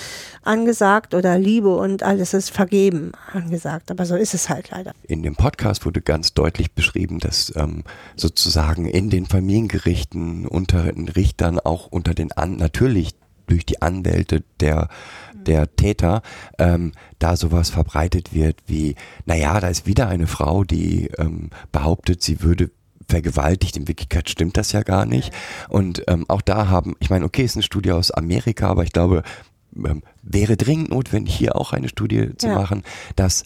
angesagt 0.43 1.15
oder 1.15 1.39
Liebe 1.39 1.77
und 1.77 2.03
alles 2.03 2.33
ist 2.33 2.51
vergeben 2.51 3.13
angesagt, 3.31 3.91
aber 3.91 4.07
so 4.07 4.17
ist 4.17 4.33
es 4.33 4.49
halt 4.49 4.71
leider. 4.71 4.93
In 5.07 5.23
dem 5.23 5.37
Podcast 5.37 5.85
wurde 5.85 6.01
ganz 6.01 6.33
deutlich 6.33 6.73
beschrieben, 6.73 7.19
dass 7.19 7.53
ähm, 7.57 7.85
sozusagen 8.17 8.87
in 8.87 9.11
den 9.11 9.27
Familiengerichten 9.27 10.47
unter 10.47 10.91
den 10.91 11.09
Richtern 11.09 11.61
auch 11.61 11.89
unter 11.89 12.15
den 12.15 12.33
an 12.33 12.57
natürlich 12.57 13.15
durch 13.47 13.67
die 13.67 13.83
Anwälte 13.83 14.43
der 14.61 14.89
der 15.47 15.75
Täter 15.77 16.23
ähm, 16.59 16.93
da 17.19 17.37
sowas 17.37 17.71
verbreitet 17.71 18.35
wird 18.35 18.61
wie, 18.67 18.97
naja, 19.27 19.61
da 19.61 19.69
ist 19.69 19.87
wieder 19.87 20.09
eine 20.09 20.27
Frau, 20.27 20.65
die 20.65 21.09
ähm, 21.19 21.51
behauptet, 21.71 22.23
sie 22.23 22.43
würde 22.43 22.71
vergewaltigt. 23.09 23.77
In 23.77 23.89
Wirklichkeit 23.89 24.31
stimmt 24.31 24.57
das 24.57 24.73
ja 24.73 24.83
gar 24.83 25.07
nicht. 25.07 25.33
Und 25.69 26.03
ähm, 26.09 26.25
auch 26.29 26.41
da 26.41 26.69
haben, 26.69 26.95
ich 27.01 27.11
meine, 27.11 27.25
okay, 27.25 27.45
ist 27.45 27.57
eine 27.57 27.63
Studie 27.63 27.93
aus 27.93 28.11
Amerika, 28.11 28.69
aber 28.69 28.85
ich 28.85 28.93
glaube, 28.93 29.23
ähm, 29.77 30.03
wäre 30.23 30.57
dringend 30.57 30.91
notwendig, 30.91 31.35
hier 31.35 31.57
auch 31.57 31.73
eine 31.73 31.89
Studie 31.89 32.31
zu 32.37 32.49
ja. 32.49 32.55
machen, 32.55 32.83
dass 33.17 33.45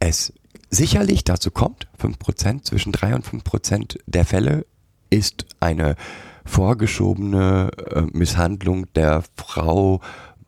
es 0.00 0.32
sicherlich 0.70 1.24
dazu 1.24 1.50
kommt, 1.50 1.86
fünf 1.96 2.18
Prozent, 2.18 2.66
zwischen 2.66 2.92
drei 2.92 3.14
und 3.14 3.24
fünf 3.24 3.44
Prozent 3.44 3.98
der 4.06 4.24
Fälle 4.24 4.66
ist 5.10 5.46
eine 5.60 5.94
vorgeschobene 6.44 7.70
äh, 7.90 8.02
Misshandlung 8.12 8.92
der 8.94 9.22
Frau 9.36 10.00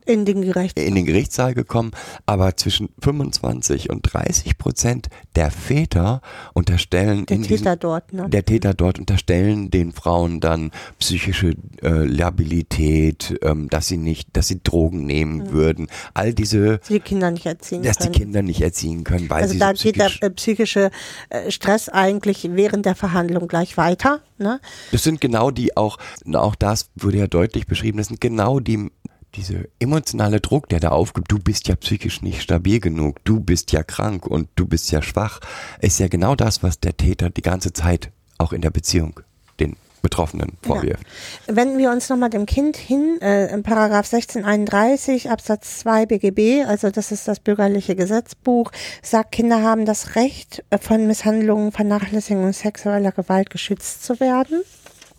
in 0.07 0.25
den, 0.25 0.43
Gerichtssaal. 0.43 0.87
in 0.87 0.95
den 0.95 1.05
Gerichtssaal 1.05 1.55
gekommen, 1.55 1.91
aber 2.25 2.57
zwischen 2.57 2.89
25 3.01 3.91
und 3.91 4.03
30 4.03 4.57
Prozent 4.57 5.09
der 5.35 5.51
Väter 5.51 6.23
unterstellen 6.55 7.27
der 7.27 7.43
Täter 7.43 7.49
diesen, 7.49 7.79
dort, 7.81 8.13
ne? 8.13 8.29
der 8.29 8.45
Täter 8.45 8.73
dort 8.73 8.99
unterstellen 8.99 9.71
den 9.71 9.93
Frauen 9.93 10.41
dann 10.41 10.71
psychische 10.99 11.55
äh, 11.83 12.05
Labilität, 12.05 13.39
ähm, 13.43 13.69
dass 13.69 13.89
sie 13.89 13.97
nicht, 13.97 14.37
dass 14.37 14.49
sie 14.49 14.63
Drogen 14.63 15.07
nehmen 15.07 15.39
mhm. 15.39 15.51
würden, 15.51 15.87
all 16.15 16.33
diese, 16.33 16.79
die 16.89 17.01
Kinder 17.01 17.31
nicht 17.31 17.47
erziehen 17.47 17.83
dass 17.83 17.99
können. 17.99 18.13
die 18.13 18.19
Kinder 18.21 18.43
nicht 18.43 18.61
erziehen 18.61 19.05
können, 19.05 19.29
weil 19.29 19.43
also 19.43 19.55
sie 19.55 19.59
da 19.59 19.75
so 19.75 19.83
geht 19.83 19.97
der 19.97 20.11
äh, 20.21 20.31
psychische 20.31 20.91
äh, 21.31 21.51
Stress 21.51 21.89
eigentlich 21.89 22.49
während 22.53 22.87
der 22.87 22.95
Verhandlung 22.95 23.49
gleich 23.49 23.77
weiter. 23.77 24.21
Ne? 24.39 24.61
Das 24.93 25.03
sind 25.03 25.21
genau 25.21 25.51
die 25.51 25.77
auch, 25.77 25.99
auch 26.33 26.55
das 26.55 26.91
wurde 26.95 27.19
ja 27.19 27.27
deutlich 27.27 27.67
beschrieben, 27.67 27.99
das 27.99 28.09
sind 28.09 28.21
genau 28.21 28.61
die 28.61 28.91
diese 29.37 29.69
emotionale 29.79 30.41
Druck, 30.41 30.69
der 30.69 30.81
da 30.81 30.89
aufgibt, 30.91 31.31
du 31.31 31.39
bist 31.39 31.69
ja 31.69 31.77
psychisch 31.77 32.23
nicht 32.23 32.43
stabil 32.43 32.81
genug, 32.81 33.25
du 33.25 33.41
bist 33.41 33.73
ja 33.73 33.83
krank 33.83 34.27
und 34.27 34.49
du 34.57 34.67
bist 34.67 34.91
ja 34.91 35.03
schwach, 35.03 35.41
ist 35.81 35.99
ja 36.01 36.09
genau 36.09 36.35
das, 36.35 36.63
was 36.63 36.81
der 36.81 36.97
Täter 36.97 37.31
die 37.31 37.43
ganze 37.43 37.73
Zeit 37.73 38.11
auch 38.39 38.53
in 38.53 38.63
der 38.63 38.71
Beziehung 38.71 39.21
den 39.61 39.77
Betroffenen 40.03 40.53
vorwirft. 40.63 41.05
Ja. 41.49 41.57
Wenden 41.57 41.79
wir 41.79 41.91
uns 41.91 42.09
nochmal 42.09 42.31
dem 42.31 42.47
Kind 42.47 42.77
hin, 42.77 43.19
äh, 43.21 43.53
in 43.53 43.63
Paragraph 43.65 44.13
1631 44.13 45.31
Absatz 45.31 45.81
2 45.81 46.07
BGB, 46.07 46.65
also 46.65 46.91
das 46.91 47.11
ist 47.11 47.27
das 47.27 47.41
bürgerliche 47.41 47.97
Gesetzbuch, 47.97 48.71
sagt, 49.03 49.33
Kinder 49.33 49.63
haben 49.63 49.85
das 49.85 50.15
Recht, 50.15 50.63
äh, 50.71 50.79
von 50.79 51.07
Misshandlungen, 51.09 51.73
Vernachlässigung 51.73 52.45
und 52.45 52.55
sexueller 52.55 53.11
Gewalt 53.11 53.51
geschützt 53.51 54.05
zu 54.05 54.21
werden. 54.21 54.63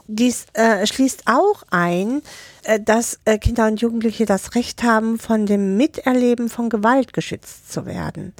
Dies 0.07 0.45
äh, 0.53 0.87
schließt 0.87 1.23
auch 1.25 1.63
ein, 1.69 2.21
äh, 2.63 2.79
dass 2.79 3.19
äh, 3.25 3.37
Kinder 3.37 3.67
und 3.67 3.81
Jugendliche 3.81 4.25
das 4.25 4.55
Recht 4.55 4.83
haben, 4.83 5.19
von 5.19 5.45
dem 5.45 5.75
Miterleben 5.75 6.47
von 6.49 6.69
Gewalt 6.69 7.11
geschützt 7.11 7.71
zu 7.71 7.85
werden. 7.85 8.33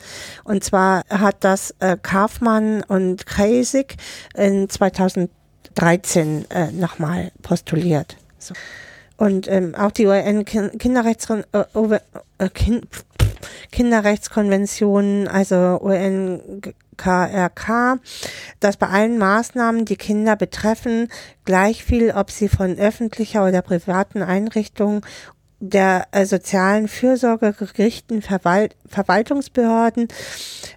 Und 0.45 0.63
zwar 0.63 1.03
hat 1.09 1.43
das 1.43 1.76
äh, 1.80 1.97
Kaufmann 2.01 2.84
und 2.84 3.26
Kreisig 3.26 3.97
in 4.34 4.70
2013 4.70 6.49
äh, 6.49 6.72
nochmal 6.72 7.32
postuliert. 7.41 8.15
So. 8.39 8.53
Und 9.18 9.47
ähm, 9.49 9.76
auch 9.76 9.91
die 9.91 10.05
UN-Kinderrechtskonvention, 10.05 11.99
äh, 12.39 12.45
äh, 12.45 12.49
kind, 12.49 12.88
Kinderrechtskonventionen, 13.72 15.28
UNKRK, 16.97 17.99
dass 18.59 18.77
bei 18.77 18.87
allen 18.87 19.17
Maßnahmen, 19.17 19.85
die 19.85 19.95
Kinder 19.95 20.35
betreffen, 20.35 21.09
gleich 21.45 21.83
viel, 21.83 22.11
ob 22.11 22.31
sie 22.31 22.49
von 22.49 22.77
öffentlicher 22.77 23.45
oder 23.45 23.61
privaten 23.61 24.21
Einrichtungen 24.21 25.01
der 25.59 26.07
äh, 26.11 26.25
sozialen 26.25 26.87
Fürsorge, 26.87 27.53
Gerichten, 27.53 28.21
Verwalt 28.21 28.75
Verwaltungsbehörden, 28.87 30.07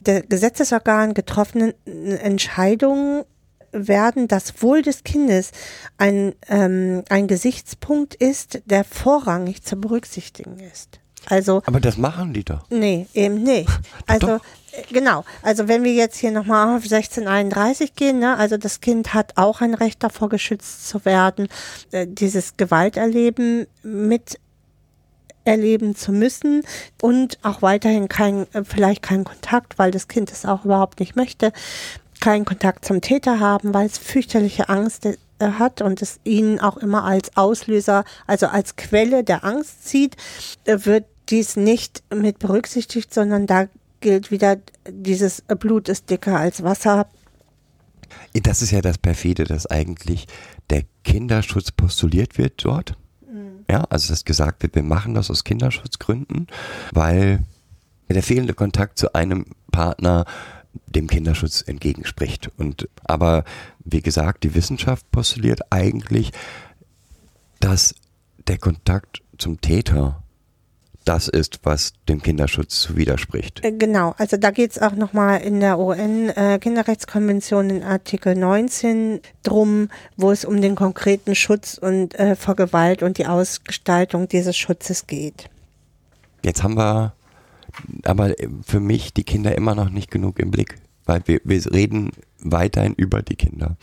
der 0.00 0.22
Gesetzesorgan 0.22 1.12
getroffenen 1.12 1.74
Entscheidungen 1.86 3.24
werden, 3.72 4.26
das 4.26 4.62
Wohl 4.62 4.82
des 4.82 5.04
Kindes 5.04 5.52
ein, 5.98 6.34
ähm, 6.48 7.04
ein 7.08 7.28
Gesichtspunkt 7.28 8.14
ist, 8.14 8.62
der 8.64 8.84
vorrangig 8.84 9.62
zu 9.62 9.76
berücksichtigen 9.76 10.58
ist. 10.58 10.98
Also, 11.26 11.62
Aber 11.66 11.80
das 11.80 11.98
machen 11.98 12.32
die 12.32 12.44
doch. 12.44 12.64
Nee, 12.70 13.06
eben 13.14 13.42
nicht. 13.42 13.68
Also 14.06 14.26
doch. 14.26 14.40
Genau, 14.92 15.24
also 15.42 15.68
wenn 15.68 15.82
wir 15.84 15.92
jetzt 15.92 16.18
hier 16.18 16.30
nochmal 16.30 16.76
auf 16.76 16.84
1631 16.84 17.94
gehen, 17.94 18.18
ne, 18.20 18.36
also 18.36 18.56
das 18.56 18.80
Kind 18.80 19.14
hat 19.14 19.32
auch 19.36 19.60
ein 19.60 19.74
Recht 19.74 20.02
davor 20.02 20.28
geschützt 20.28 20.88
zu 20.88 21.04
werden, 21.04 21.48
äh, 21.90 22.06
dieses 22.08 22.56
Gewalterleben 22.56 23.66
mit 23.82 24.38
erleben 25.44 25.96
zu 25.96 26.12
müssen 26.12 26.62
und 27.00 27.38
auch 27.42 27.62
weiterhin 27.62 28.08
kein, 28.08 28.46
äh, 28.52 28.62
vielleicht 28.64 29.02
keinen 29.02 29.24
Kontakt, 29.24 29.78
weil 29.78 29.90
das 29.90 30.08
Kind 30.08 30.30
es 30.30 30.44
auch 30.44 30.64
überhaupt 30.64 31.00
nicht 31.00 31.16
möchte, 31.16 31.52
keinen 32.20 32.44
Kontakt 32.44 32.84
zum 32.84 33.00
Täter 33.00 33.40
haben, 33.40 33.74
weil 33.74 33.86
es 33.86 33.98
fürchterliche 33.98 34.68
Angst 34.68 35.06
äh, 35.06 35.16
hat 35.40 35.80
und 35.82 36.02
es 36.02 36.20
ihn 36.24 36.60
auch 36.60 36.76
immer 36.76 37.04
als 37.04 37.36
Auslöser, 37.36 38.04
also 38.26 38.46
als 38.46 38.76
Quelle 38.76 39.24
der 39.24 39.44
Angst 39.44 39.88
sieht, 39.88 40.16
wird 40.64 41.06
dies 41.30 41.56
nicht 41.56 42.02
mit 42.12 42.38
berücksichtigt, 42.38 43.14
sondern 43.14 43.46
da 43.46 43.68
gilt 44.00 44.30
wieder 44.30 44.58
dieses 44.88 45.42
Blut 45.42 45.88
ist 45.88 46.10
dicker 46.10 46.38
als 46.38 46.62
Wasser. 46.62 47.06
Das 48.32 48.62
ist 48.62 48.70
ja 48.70 48.80
das 48.80 48.98
perfide, 48.98 49.44
dass 49.44 49.66
eigentlich 49.66 50.26
der 50.68 50.84
Kinderschutz 51.04 51.70
postuliert 51.70 52.38
wird 52.38 52.64
dort. 52.64 52.96
Mhm. 53.30 53.64
Ja, 53.70 53.84
also 53.90 54.12
dass 54.12 54.24
gesagt 54.24 54.62
wird, 54.62 54.74
wir 54.74 54.82
machen 54.82 55.14
das 55.14 55.30
aus 55.30 55.44
Kinderschutzgründen, 55.44 56.46
weil 56.92 57.44
der 58.08 58.22
fehlende 58.22 58.54
Kontakt 58.54 58.98
zu 58.98 59.14
einem 59.14 59.46
Partner 59.70 60.24
dem 60.86 61.06
Kinderschutz 61.06 61.62
entgegenspricht. 61.62 62.50
Und 62.56 62.88
aber 63.04 63.44
wie 63.84 64.02
gesagt, 64.02 64.44
die 64.44 64.54
Wissenschaft 64.54 65.10
postuliert 65.10 65.60
eigentlich, 65.70 66.32
dass 67.60 67.94
der 68.46 68.58
Kontakt 68.58 69.22
zum 69.38 69.60
Täter 69.60 70.22
das 71.04 71.28
ist, 71.28 71.60
was 71.62 71.92
dem 72.08 72.22
Kinderschutz 72.22 72.90
widerspricht. 72.94 73.64
Äh, 73.64 73.72
Genau, 73.72 74.14
also 74.18 74.36
da 74.36 74.50
geht 74.50 74.72
es 74.72 74.78
auch 74.78 74.94
nochmal 74.94 75.40
in 75.40 75.60
der 75.60 75.78
UN-Kinderrechtskonvention 75.78 77.70
in 77.70 77.82
Artikel 77.82 78.34
19 78.34 79.20
drum, 79.42 79.88
wo 80.16 80.30
es 80.30 80.44
um 80.44 80.60
den 80.60 80.74
konkreten 80.74 81.34
Schutz 81.34 81.78
und 81.78 82.14
äh, 82.18 82.36
vor 82.36 82.56
Gewalt 82.56 83.02
und 83.02 83.18
die 83.18 83.26
Ausgestaltung 83.26 84.28
dieses 84.28 84.56
Schutzes 84.56 85.06
geht. 85.06 85.48
Jetzt 86.44 86.62
haben 86.62 86.76
wir 86.76 87.14
aber 88.04 88.34
für 88.62 88.80
mich 88.80 89.14
die 89.14 89.24
Kinder 89.24 89.56
immer 89.56 89.74
noch 89.74 89.90
nicht 89.90 90.10
genug 90.10 90.38
im 90.38 90.50
Blick, 90.50 90.76
weil 91.06 91.22
wir, 91.26 91.40
wir 91.44 91.72
reden 91.72 92.10
weiterhin 92.40 92.94
über 92.94 93.22
die 93.22 93.36
Kinder 93.36 93.76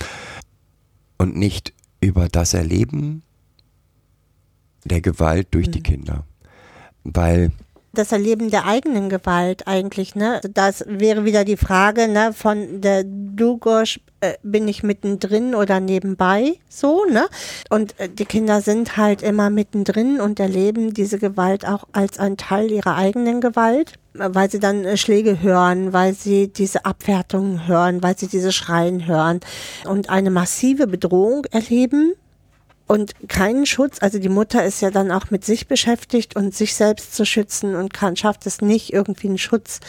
und 1.18 1.36
nicht 1.36 1.74
über 2.00 2.28
das 2.30 2.54
Erleben 2.54 3.24
der 4.86 5.02
Gewalt 5.02 5.48
durch 5.52 5.70
die 5.70 5.82
Kinder. 5.82 6.26
Weil 7.14 7.52
das 7.94 8.12
Erleben 8.12 8.52
der 8.52 8.66
eigenen 8.66 9.10
Gewalt 9.10 9.68
eigentlich, 9.68 10.16
ne? 10.16 10.40
Das 10.54 10.84
wäre 10.88 11.26
wieder 11.26 11.44
die 11.44 11.58
Frage, 11.58 12.08
ne, 12.08 12.32
von 12.34 12.82
der 12.82 13.04
Dugosch, 13.04 14.00
äh, 14.22 14.34
bin 14.44 14.68
ich 14.68 14.84
mittendrin 14.84 15.56
oder 15.56 15.80
nebenbei, 15.80 16.54
so, 16.70 17.06
ne? 17.06 17.28
Und 17.70 18.00
äh, 18.00 18.10
die 18.10 18.26
Kinder 18.26 18.62
sind 18.62 18.98
halt 18.98 19.24
immer 19.24 19.50
mittendrin 19.50 20.22
und 20.22 20.40
erleben 20.40 20.94
diese 20.94 21.18
Gewalt 21.18 21.68
auch 21.68 21.86
als 21.92 22.20
ein 22.20 22.38
Teil 22.38 22.72
ihrer 22.72 22.96
eigenen 22.96 23.42
Gewalt, 23.42 23.94
weil 24.14 24.50
sie 24.52 24.60
dann 24.60 24.86
äh, 24.86 24.98
Schläge 24.98 25.42
hören, 25.42 25.94
weil 25.94 26.14
sie 26.14 26.50
diese 26.50 26.86
Abwertungen 26.86 27.68
hören, 27.68 28.04
weil 28.04 28.18
sie 28.18 28.28
diese 28.28 28.52
Schreien 28.52 29.08
hören 29.08 29.40
und 29.88 30.10
eine 30.10 30.30
massive 30.30 30.88
Bedrohung 30.88 31.46
erleben 31.46 32.14
und 32.88 33.14
keinen 33.28 33.66
Schutz. 33.66 33.98
Also 34.02 34.20
die 34.20 34.30
Mutter 34.30 34.66
ist 34.66 34.82
ja 34.82 34.90
dann 34.92 35.12
auch 35.12 35.30
mit 35.30 35.44
sich 35.46 35.68
beschäftigt 35.68 36.36
und 36.36 36.56
sich 36.56 36.74
selbst 36.76 37.14
zu 37.16 37.26
schützen 37.26 37.76
und 37.76 37.94
kann, 37.94 38.16
schafft 38.16 38.46
es 38.48 38.62
nicht, 38.62 38.94
irgendwie 38.94 39.28
einen 39.28 39.38
Schutz 39.38 39.80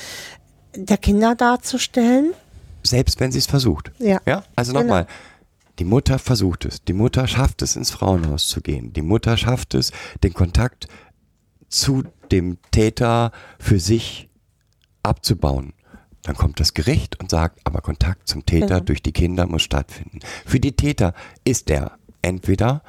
der 0.75 0.99
Kinder 0.99 1.35
darzustellen. 1.35 2.33
selbst 2.85 3.21
wenn 3.21 3.33
sie 3.33 3.39
es 3.39 3.47
versucht. 3.47 3.91
Ja. 3.99 4.21
Ja, 4.27 4.45
also 4.57 4.73
Genau. 4.73 4.83
nochmal. 4.83 5.07
Die 5.79 5.85
Mutter 5.85 6.19
versucht 6.19 6.65
es. 6.65 6.83
Die 6.85 6.93
Mutter 6.93 7.27
schafft 7.29 7.61
es, 7.63 7.77
ins 7.77 7.91
Frauenhaus 7.91 8.49
zu 8.49 8.61
gehen. 8.61 8.93
Die 8.93 9.03
Mutter 9.03 9.37
schafft 9.37 9.75
es, 9.75 9.93
den 10.23 10.33
Kontakt 10.33 10.89
zu 11.69 12.05
dem 12.33 12.59
Täter 12.71 13.31
für 13.59 13.79
sich 13.79 14.29
abzubauen. 15.03 15.73
Dann 16.23 16.37
kommt 16.37 16.61
das 16.61 16.75
Gericht 16.75 17.21
und 17.21 17.31
sagt, 17.31 17.61
aber 17.65 17.81
Kontakt 17.81 18.27
zum 18.29 18.45
Täter 18.47 18.67
Genau. 18.67 18.81
durch 18.81 19.03
die 19.03 19.13
Kinder 19.13 19.47
muss 19.47 19.63
stattfinden. 19.63 20.21
Für 20.47 20.61
die 20.61 20.73
Täter 20.73 21.15
ist 21.45 21.71
er 21.71 21.93
entweder, 22.29 22.83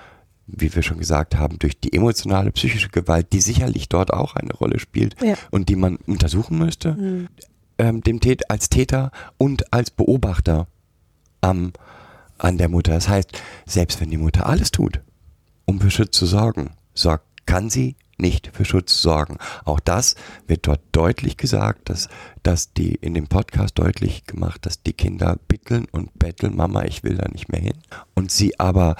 wie 0.48 0.74
wir 0.76 0.84
schon 0.84 0.98
gesagt 1.00 1.36
haben, 1.36 1.60
durch 1.60 1.80
die 1.80 1.94
emotionale, 1.94 2.52
psychische 2.52 2.90
Gewalt, 2.90 3.34
die 3.34 3.42
sicherlich 3.42 3.90
dort 3.90 4.12
auch 4.12 4.36
eine 4.36 4.54
Rolle 4.54 4.80
spielt 4.80 5.16
Ja. 5.22 5.36
und 5.52 5.70
die 5.70 5.76
man 5.76 5.96
untersuchen 6.08 6.58
müsste, 6.58 7.28
ähm, 7.78 8.02
dem 8.02 8.20
Tät 8.20 8.50
als 8.50 8.70
Täter 8.70 9.12
und 9.38 9.72
als 9.74 9.92
Beobachter 9.92 10.68
am, 11.42 11.72
an 12.38 12.58
der 12.58 12.70
Mutter. 12.70 12.94
Das 12.94 13.08
heißt, 13.08 13.32
selbst 13.66 14.02
wenn 14.02 14.10
die 14.10 14.18
Mutter 14.18 14.46
alles 14.48 14.72
tut, 14.72 15.02
um 15.66 15.80
für 15.80 15.92
Schutz 15.92 16.18
zu 16.18 16.26
sorgen, 16.26 16.72
sorgt, 16.94 17.26
kann 17.46 17.70
sie 17.70 17.96
nicht 18.18 18.50
für 18.54 18.66
Schutz 18.66 19.02
sorgen. 19.02 19.38
Auch 19.64 19.80
das 19.80 20.16
wird 20.46 20.68
dort 20.68 20.82
deutlich 20.92 21.38
gesagt, 21.38 21.90
dass, 21.90 22.10
dass 22.44 22.74
die 22.74 22.96
in 22.96 23.14
dem 23.14 23.28
Podcast 23.28 23.80
deutlich 23.80 24.26
gemacht, 24.26 24.66
dass 24.66 24.84
die 24.84 24.92
Kinder 24.94 25.38
bitteln 25.48 25.86
und 25.92 26.20
betteln, 26.20 26.56
Mama, 26.58 26.84
ich 26.84 27.04
will 27.04 27.16
da 27.16 27.30
nicht 27.32 27.48
mehr 27.50 27.62
hin. 27.62 27.78
Und 28.16 28.30
sie 28.30 28.60
aber 28.60 28.98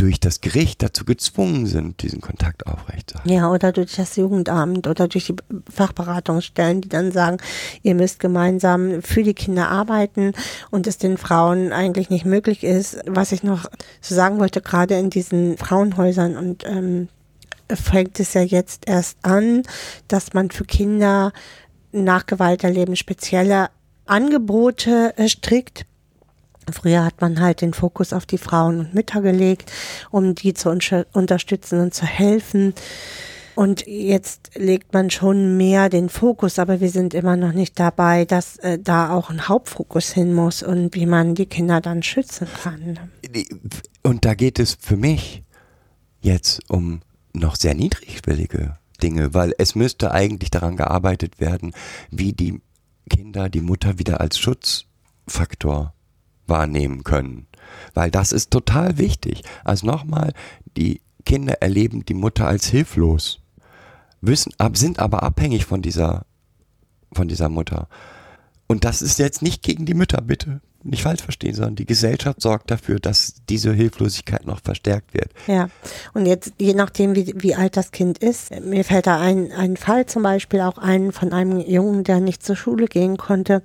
durch 0.00 0.18
das 0.18 0.40
Gericht 0.40 0.82
dazu 0.82 1.04
gezwungen 1.04 1.66
sind, 1.66 2.00
diesen 2.02 2.22
Kontakt 2.22 2.66
aufrechtzuerhalten. 2.66 3.30
Ja, 3.30 3.50
oder 3.50 3.70
durch 3.70 3.96
das 3.96 4.16
Jugendamt 4.16 4.86
oder 4.86 5.08
durch 5.08 5.26
die 5.26 5.36
Fachberatungsstellen, 5.70 6.80
die 6.80 6.88
dann 6.88 7.12
sagen, 7.12 7.36
ihr 7.82 7.94
müsst 7.94 8.18
gemeinsam 8.18 9.02
für 9.02 9.22
die 9.22 9.34
Kinder 9.34 9.68
arbeiten 9.68 10.32
und 10.70 10.86
es 10.86 10.96
den 10.96 11.18
Frauen 11.18 11.72
eigentlich 11.72 12.08
nicht 12.08 12.24
möglich 12.24 12.64
ist. 12.64 12.98
Was 13.06 13.32
ich 13.32 13.42
noch 13.42 13.66
so 14.00 14.14
sagen 14.14 14.38
wollte, 14.38 14.62
gerade 14.62 14.94
in 14.94 15.10
diesen 15.10 15.58
Frauenhäusern 15.58 16.38
und 16.38 16.64
ähm, 16.66 17.08
fängt 17.68 18.18
es 18.20 18.32
ja 18.32 18.40
jetzt 18.40 18.88
erst 18.88 19.18
an, 19.22 19.64
dass 20.08 20.32
man 20.32 20.50
für 20.50 20.64
Kinder 20.64 21.32
nach 21.92 22.24
Gewalterleben 22.24 22.96
spezielle 22.96 23.68
Angebote 24.06 25.12
äh, 25.18 25.28
strickt. 25.28 25.84
Früher 26.72 27.04
hat 27.04 27.20
man 27.20 27.40
halt 27.40 27.60
den 27.60 27.74
Fokus 27.74 28.12
auf 28.12 28.26
die 28.26 28.38
Frauen 28.38 28.80
und 28.80 28.94
Mütter 28.94 29.20
gelegt, 29.22 29.72
um 30.10 30.34
die 30.34 30.54
zu 30.54 30.70
unterstützen 30.70 31.80
und 31.80 31.94
zu 31.94 32.06
helfen. 32.06 32.74
Und 33.54 33.86
jetzt 33.86 34.52
legt 34.54 34.94
man 34.94 35.10
schon 35.10 35.56
mehr 35.56 35.88
den 35.88 36.08
Fokus, 36.08 36.58
aber 36.58 36.80
wir 36.80 36.88
sind 36.88 37.14
immer 37.14 37.36
noch 37.36 37.52
nicht 37.52 37.78
dabei, 37.78 38.24
dass 38.24 38.56
äh, 38.58 38.78
da 38.78 39.12
auch 39.12 39.28
ein 39.28 39.48
Hauptfokus 39.48 40.12
hin 40.12 40.32
muss 40.32 40.62
und 40.62 40.94
wie 40.94 41.06
man 41.06 41.34
die 41.34 41.46
Kinder 41.46 41.80
dann 41.80 42.02
schützen 42.02 42.46
kann. 42.62 42.98
Und 44.02 44.24
da 44.24 44.34
geht 44.34 44.58
es 44.58 44.78
für 44.80 44.96
mich 44.96 45.42
jetzt 46.20 46.62
um 46.70 47.00
noch 47.32 47.56
sehr 47.56 47.74
niedrigschwellige 47.74 48.78
Dinge, 49.02 49.34
weil 49.34 49.54
es 49.58 49.74
müsste 49.74 50.12
eigentlich 50.12 50.50
daran 50.50 50.76
gearbeitet 50.76 51.40
werden, 51.40 51.72
wie 52.10 52.32
die 52.32 52.60
Kinder 53.08 53.48
die 53.48 53.60
Mutter 53.60 53.98
wieder 53.98 54.20
als 54.20 54.38
Schutzfaktor 54.38 55.92
wahrnehmen 56.50 57.04
können. 57.04 57.46
Weil 57.94 58.10
das 58.10 58.32
ist 58.32 58.50
total 58.50 58.98
wichtig. 58.98 59.42
Also 59.64 59.86
nochmal, 59.86 60.34
die 60.76 61.00
Kinder 61.24 61.54
erleben 61.62 62.04
die 62.04 62.14
Mutter 62.14 62.46
als 62.46 62.66
hilflos, 62.66 63.40
wissen, 64.20 64.52
sind 64.74 64.98
aber 64.98 65.22
abhängig 65.22 65.64
von 65.64 65.82
dieser, 65.82 66.26
von 67.12 67.28
dieser 67.28 67.48
Mutter. 67.48 67.88
Und 68.70 68.84
das 68.84 69.02
ist 69.02 69.18
jetzt 69.18 69.42
nicht 69.42 69.64
gegen 69.64 69.84
die 69.84 69.94
Mütter, 69.94 70.22
bitte. 70.22 70.60
Nicht 70.84 71.02
falsch 71.02 71.22
verstehen, 71.22 71.56
sondern 71.56 71.74
die 71.74 71.86
Gesellschaft 71.86 72.40
sorgt 72.40 72.70
dafür, 72.70 73.00
dass 73.00 73.34
diese 73.48 73.72
Hilflosigkeit 73.72 74.46
noch 74.46 74.60
verstärkt 74.62 75.12
wird. 75.12 75.32
Ja, 75.48 75.70
und 76.14 76.24
jetzt, 76.24 76.52
je 76.56 76.74
nachdem, 76.74 77.16
wie, 77.16 77.34
wie 77.36 77.56
alt 77.56 77.76
das 77.76 77.90
Kind 77.90 78.18
ist, 78.18 78.52
mir 78.64 78.84
fällt 78.84 79.08
da 79.08 79.18
ein, 79.18 79.50
ein 79.50 79.76
Fall 79.76 80.06
zum 80.06 80.22
Beispiel 80.22 80.60
auch 80.60 80.78
ein 80.78 81.10
von 81.10 81.32
einem 81.32 81.58
Jungen, 81.58 82.04
der 82.04 82.20
nicht 82.20 82.44
zur 82.44 82.54
Schule 82.54 82.86
gehen 82.86 83.16
konnte, 83.16 83.64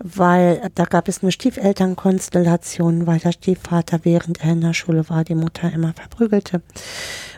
weil 0.00 0.70
da 0.74 0.84
gab 0.84 1.08
es 1.08 1.22
eine 1.22 1.32
Stiefelternkonstellation, 1.32 3.06
weil 3.06 3.20
der 3.20 3.32
Stiefvater, 3.32 4.00
während 4.02 4.44
er 4.44 4.52
in 4.52 4.60
der 4.60 4.74
Schule 4.74 5.08
war, 5.08 5.24
die 5.24 5.34
Mutter 5.34 5.72
immer 5.72 5.94
verprügelte 5.94 6.60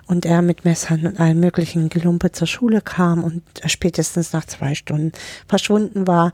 und 0.07 0.27
er 0.27 0.43
mit 0.43 0.65
Messern 0.65 1.07
und 1.07 1.21
allem 1.21 1.41
möglichen 1.41 1.89
Gelumpe 1.89 2.33
zur 2.33 2.47
Schule 2.47 2.81
kam 2.81 3.25
und 3.25 3.43
spätestens 3.67 4.33
nach 4.33 4.45
zwei 4.45 4.75
Stunden 4.75 5.13
verschwunden 5.49 6.07
war, 6.07 6.33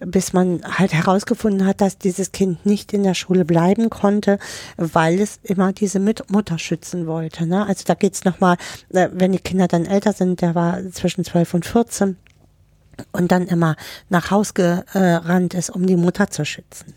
bis 0.00 0.32
man 0.32 0.60
halt 0.64 0.92
herausgefunden 0.92 1.66
hat, 1.66 1.80
dass 1.80 1.98
dieses 1.98 2.32
Kind 2.32 2.64
nicht 2.64 2.92
in 2.92 3.02
der 3.02 3.14
Schule 3.14 3.44
bleiben 3.44 3.90
konnte, 3.90 4.38
weil 4.76 5.20
es 5.20 5.40
immer 5.42 5.72
diese 5.72 6.00
Mutter 6.00 6.58
schützen 6.58 7.06
wollte. 7.06 7.46
Ne? 7.46 7.66
Also 7.66 7.84
da 7.86 7.94
geht's 7.94 8.24
nochmal, 8.24 8.56
äh, 8.90 9.08
wenn 9.12 9.32
die 9.32 9.38
Kinder 9.38 9.68
dann 9.68 9.86
älter 9.86 10.12
sind, 10.12 10.40
der 10.40 10.54
war 10.54 10.78
zwischen 10.90 11.24
12 11.24 11.54
und 11.54 11.66
14 11.66 12.16
und 13.12 13.32
dann 13.32 13.46
immer 13.46 13.76
nach 14.08 14.30
Haus 14.30 14.54
gerannt 14.54 15.54
ist, 15.54 15.70
um 15.70 15.86
die 15.86 15.96
Mutter 15.96 16.30
zu 16.30 16.44
schützen 16.44 16.94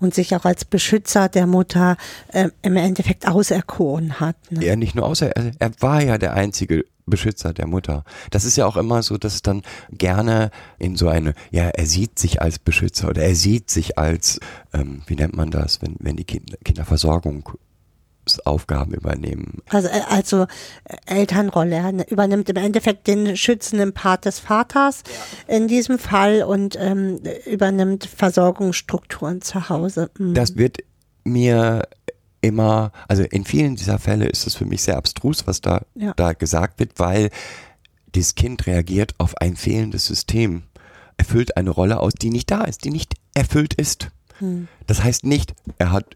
und 0.00 0.14
sich 0.14 0.34
auch 0.34 0.44
als 0.44 0.64
Beschützer 0.64 1.28
der 1.28 1.46
Mutter 1.46 1.96
äh, 2.32 2.48
im 2.62 2.76
Endeffekt 2.76 3.26
auserkoren 3.26 4.20
hat. 4.20 4.36
Ne? 4.50 4.64
Er 4.64 4.76
nicht 4.76 4.94
nur 4.94 5.06
außer, 5.06 5.30
er, 5.36 5.52
er 5.58 5.70
war 5.80 6.02
ja 6.02 6.18
der 6.18 6.34
einzige 6.34 6.84
Beschützer 7.06 7.52
der 7.52 7.66
Mutter. 7.66 8.04
Das 8.30 8.44
ist 8.44 8.56
ja 8.56 8.66
auch 8.66 8.76
immer 8.76 9.02
so, 9.02 9.18
dass 9.18 9.34
es 9.34 9.42
dann 9.42 9.62
gerne 9.90 10.50
in 10.78 10.96
so 10.96 11.08
eine, 11.08 11.34
ja, 11.50 11.64
er 11.68 11.86
sieht 11.86 12.18
sich 12.18 12.40
als 12.40 12.58
Beschützer 12.58 13.08
oder 13.08 13.22
er 13.22 13.34
sieht 13.34 13.70
sich 13.70 13.98
als, 13.98 14.40
ähm, 14.72 15.02
wie 15.06 15.16
nennt 15.16 15.36
man 15.36 15.50
das, 15.50 15.82
wenn, 15.82 15.96
wenn 15.98 16.16
die 16.16 16.24
Kinder, 16.24 16.56
Kinderversorgung 16.64 17.48
Aufgaben 18.44 18.94
übernehmen. 18.94 19.62
Also, 19.70 19.88
äh, 19.88 20.00
also 20.08 20.42
äh, 20.84 20.96
Elternrolle. 21.06 21.76
Er 21.76 21.92
ne- 21.92 22.06
übernimmt 22.10 22.48
im 22.48 22.56
Endeffekt 22.56 23.06
den 23.06 23.36
schützenden 23.36 23.92
Part 23.92 24.24
des 24.24 24.38
Vaters 24.38 25.02
in 25.46 25.68
diesem 25.68 25.98
Fall 25.98 26.42
und 26.42 26.76
ähm, 26.80 27.20
übernimmt 27.46 28.04
Versorgungsstrukturen 28.06 29.40
zu 29.42 29.68
Hause. 29.68 30.10
Mhm. 30.18 30.34
Das 30.34 30.56
wird 30.56 30.78
mir 31.24 31.82
immer, 32.40 32.92
also 33.08 33.22
in 33.22 33.44
vielen 33.44 33.76
dieser 33.76 33.98
Fälle 33.98 34.26
ist 34.26 34.46
es 34.46 34.54
für 34.54 34.66
mich 34.66 34.82
sehr 34.82 34.96
abstrus, 34.96 35.46
was 35.46 35.60
da, 35.60 35.82
Ja. 35.94 36.12
da 36.16 36.32
gesagt 36.34 36.78
wird, 36.80 36.98
weil 36.98 37.30
dieses 38.14 38.34
Kind 38.34 38.66
reagiert 38.66 39.14
auf 39.18 39.36
ein 39.38 39.56
fehlendes 39.56 40.06
System, 40.06 40.64
erfüllt 41.16 41.56
eine 41.56 41.70
Rolle 41.70 42.00
aus, 42.00 42.12
die 42.14 42.30
nicht 42.30 42.50
da 42.50 42.62
ist, 42.64 42.84
die 42.84 42.90
nicht 42.90 43.14
erfüllt 43.34 43.74
ist. 43.74 44.08
Das 44.86 45.02
heißt 45.02 45.24
nicht, 45.24 45.54
er 45.78 45.92
hat, 45.92 46.06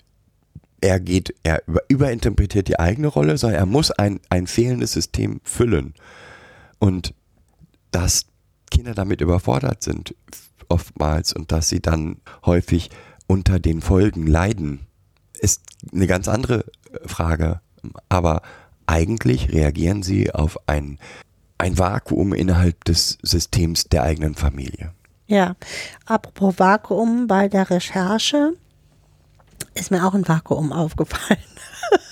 er 0.80 1.00
geht, 1.00 1.34
er 1.42 1.62
über, 1.66 1.82
überinterpretiert 1.88 2.68
die 2.68 2.78
eigene 2.78 3.08
Rolle, 3.08 3.36
sondern 3.38 3.58
er 3.58 3.66
muss 3.66 3.90
ein, 3.90 4.20
ein 4.30 4.46
fehlendes 4.46 4.92
System 4.92 5.40
füllen. 5.44 5.94
Und 6.78 7.14
dass 7.90 8.26
Kinder 8.70 8.94
damit 8.94 9.20
überfordert 9.20 9.82
sind, 9.82 10.14
oftmals, 10.68 11.32
und 11.32 11.52
dass 11.52 11.68
sie 11.68 11.80
dann 11.80 12.18
häufig 12.44 12.90
unter 13.26 13.58
den 13.58 13.80
Folgen 13.80 14.26
leiden, 14.26 14.86
ist 15.40 15.62
eine 15.92 16.06
ganz 16.06 16.28
andere 16.28 16.64
Frage. 17.06 17.60
Aber 18.08 18.42
eigentlich 18.86 19.52
reagieren 19.52 20.02
sie 20.02 20.32
auf 20.32 20.58
ein 20.68 20.98
ein 21.58 21.76
Vakuum 21.76 22.32
innerhalb 22.32 22.84
des 22.84 23.18
Systems 23.22 23.84
der 23.88 24.04
eigenen 24.04 24.34
Familie. 24.36 24.92
Ja, 25.26 25.56
apropos 26.06 26.58
Vakuum 26.58 27.26
bei 27.26 27.48
der 27.48 27.68
Recherche 27.68 28.54
ist 29.74 29.90
mir 29.90 30.06
auch 30.06 30.14
ein 30.14 30.26
Vakuum 30.26 30.72
aufgefallen. 30.72 31.42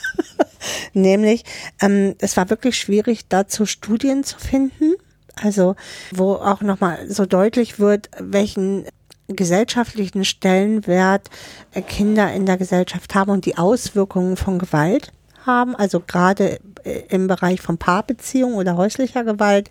Nämlich, 0.92 1.44
ähm, 1.80 2.14
es 2.18 2.36
war 2.36 2.50
wirklich 2.50 2.78
schwierig, 2.78 3.28
dazu 3.28 3.66
Studien 3.66 4.24
zu 4.24 4.38
finden. 4.38 4.94
Also, 5.34 5.76
wo 6.12 6.34
auch 6.34 6.62
nochmal 6.62 7.10
so 7.10 7.26
deutlich 7.26 7.78
wird, 7.78 8.08
welchen 8.18 8.86
gesellschaftlichen 9.28 10.24
Stellenwert 10.24 11.30
Kinder 11.88 12.32
in 12.32 12.46
der 12.46 12.56
Gesellschaft 12.56 13.14
haben 13.14 13.30
und 13.30 13.44
die 13.44 13.58
Auswirkungen 13.58 14.36
von 14.36 14.58
Gewalt 14.58 15.12
haben, 15.44 15.74
also 15.74 16.00
gerade 16.00 16.58
äh, 16.84 17.02
im 17.08 17.26
Bereich 17.26 17.60
von 17.60 17.78
Paarbeziehung 17.78 18.54
oder 18.54 18.76
häuslicher 18.76 19.24
Gewalt, 19.24 19.70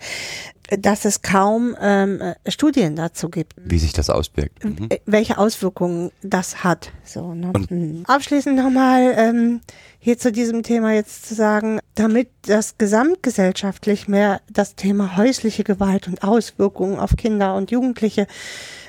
dass 0.79 1.05
es 1.05 1.21
kaum 1.21 1.75
ähm, 1.79 2.21
äh, 2.21 2.35
Studien 2.51 2.95
dazu 2.95 3.29
gibt, 3.29 3.53
Wie 3.57 3.77
sich 3.77 3.93
das 3.93 4.09
auswirkt. 4.09 4.63
Mhm. 4.65 4.87
äh, 4.89 4.99
welche 5.05 5.37
Auswirkungen 5.37 6.11
das 6.23 6.63
hat. 6.63 6.91
So, 7.03 7.33
ne? 7.33 7.51
Und- 7.53 7.69
Mhm. 7.71 8.03
Abschließend 8.07 8.55
nochmal 8.55 9.13
ähm, 9.17 9.61
hier 9.99 10.17
zu 10.17 10.31
diesem 10.31 10.63
Thema 10.63 10.93
jetzt 10.93 11.27
zu 11.27 11.35
sagen, 11.35 11.79
damit 11.95 12.29
das 12.43 12.77
gesamtgesellschaftlich 12.77 14.07
mehr 14.07 14.41
das 14.51 14.75
Thema 14.75 15.17
häusliche 15.17 15.63
Gewalt 15.63 16.07
und 16.07 16.23
Auswirkungen 16.23 16.99
auf 16.99 17.15
Kinder 17.17 17.55
und 17.55 17.71
Jugendliche 17.71 18.27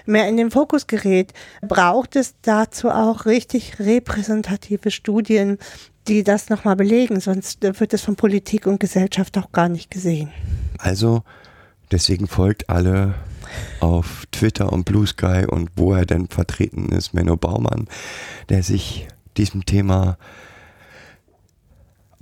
mehr 0.05 0.29
in 0.29 0.37
den 0.37 0.51
Fokus 0.51 0.87
gerät, 0.87 1.33
braucht 1.62 2.16
es 2.16 2.35
dazu 2.43 2.91
auch 2.91 3.27
richtig 3.27 3.79
repräsentative 3.81 4.91
Studien, 4.91 5.59
die 6.07 6.22
das 6.22 6.49
nochmal 6.49 6.77
belegen, 6.77 7.18
sonst 7.20 7.62
wird 7.62 7.93
es 7.93 8.03
von 8.03 8.14
Politik 8.14 8.66
und 8.66 8.79
Gesellschaft 8.79 9.37
auch 9.39 9.51
gar 9.51 9.68
nicht 9.68 9.91
gesehen. 9.91 10.31
Also, 10.79 11.22
deswegen 11.91 12.26
folgt 12.26 12.68
alle 12.68 13.14
auf 13.80 14.24
Twitter 14.32 14.72
und 14.72 14.84
Blue 14.84 15.07
Sky 15.07 15.45
und 15.49 15.70
wo 15.76 15.95
er 15.95 16.07
denn 16.07 16.28
vertreten 16.28 16.91
ist, 16.91 17.14
Menno 17.14 17.37
Baumann, 17.37 17.89
der 18.49 18.62
sich 18.62 19.09
diesem 19.37 19.64
Thema 19.64 20.18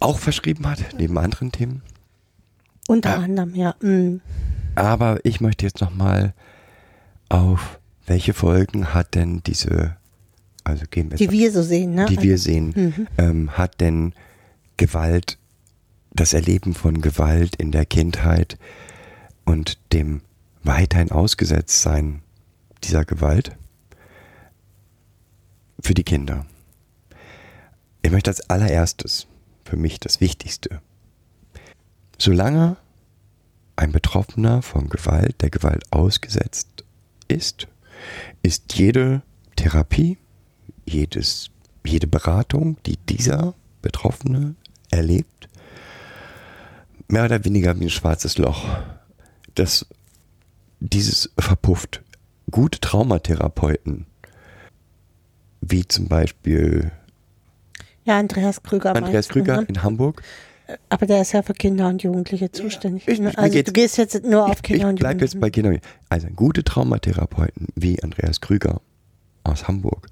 auch 0.00 0.18
verschrieben 0.18 0.68
hat, 0.68 0.80
neben 0.98 1.16
anderen 1.18 1.52
Themen. 1.52 1.82
Unter 2.88 3.18
anderem, 3.18 3.54
ja. 3.54 3.74
mm. 3.80 4.20
Aber 4.74 5.24
ich 5.24 5.40
möchte 5.40 5.64
jetzt 5.64 5.80
nochmal 5.80 6.34
auf 7.28 7.78
welche 8.06 8.34
Folgen 8.34 8.92
hat 8.92 9.14
denn 9.14 9.42
diese, 9.46 9.96
also 10.62 10.84
gehen 10.90 11.10
wir 11.10 11.16
Die 11.16 11.30
wir 11.30 11.50
so 11.50 11.62
sehen, 11.62 11.94
ne? 11.94 12.06
die 12.06 12.20
wir 12.20 12.38
sehen, 12.38 13.08
ähm, 13.16 13.56
hat 13.56 13.80
denn 13.80 14.12
Gewalt, 14.76 15.38
das 16.12 16.34
Erleben 16.34 16.74
von 16.74 17.00
Gewalt 17.00 17.56
in 17.56 17.72
der 17.72 17.86
Kindheit 17.86 18.58
und 19.44 19.78
dem 19.92 20.22
weiterhin 20.62 21.10
Ausgesetztsein 21.10 22.22
dieser 22.82 23.04
Gewalt 23.04 23.56
für 25.80 25.94
die 25.94 26.04
Kinder. 26.04 26.46
Ich 28.02 28.10
möchte 28.10 28.30
als 28.30 28.48
allererstes, 28.50 29.26
für 29.64 29.76
mich 29.76 29.98
das 30.00 30.20
Wichtigste, 30.20 30.80
solange 32.18 32.76
ein 33.76 33.92
Betroffener 33.92 34.62
von 34.62 34.88
Gewalt, 34.88 35.40
der 35.42 35.50
Gewalt 35.50 35.84
ausgesetzt 35.90 36.84
ist, 37.28 37.66
ist 38.42 38.74
jede 38.74 39.22
Therapie, 39.56 40.18
jedes, 40.86 41.50
jede 41.84 42.06
Beratung, 42.06 42.76
die 42.86 42.96
dieser 42.96 43.54
Betroffene 43.82 44.54
erlebt, 44.90 45.48
mehr 47.08 47.24
oder 47.24 47.44
weniger 47.44 47.78
wie 47.78 47.84
ein 47.84 47.90
schwarzes 47.90 48.38
Loch. 48.38 48.64
Das, 49.54 49.86
dieses 50.80 51.30
verpufft. 51.38 52.02
Gute 52.50 52.80
Traumatherapeuten, 52.80 54.06
wie 55.60 55.86
zum 55.86 56.08
Beispiel 56.08 56.90
Ja, 58.04 58.18
Andreas 58.18 58.62
Krüger. 58.62 58.94
Andreas 58.94 59.28
Krüger 59.28 59.62
ne? 59.62 59.66
in 59.68 59.82
Hamburg, 59.82 60.22
Aber 60.88 61.04
der 61.06 61.20
ist 61.20 61.32
ja 61.32 61.42
für 61.42 61.52
Kinder 61.52 61.88
und 61.88 62.02
Jugendliche 62.02 62.50
zuständig. 62.50 63.06
Ich- 63.06 63.20
ich- 63.20 63.38
also 63.38 63.62
du 63.62 63.72
gehst 63.72 63.98
jetzt 63.98 64.24
nur 64.24 64.46
auf 64.46 64.56
ich, 64.56 64.62
Kinder 64.62 64.84
ich 64.84 64.90
und 64.92 65.00
Jugendliche. 65.00 65.24
jetzt 65.34 65.40
bei 65.40 65.50
Kindern. 65.50 65.78
Also 66.08 66.28
gute 66.28 66.64
Traumatherapeuten 66.64 67.68
wie 67.74 68.02
Andreas 68.02 68.40
Krüger 68.40 68.80
aus 69.42 69.68
Hamburg 69.68 70.06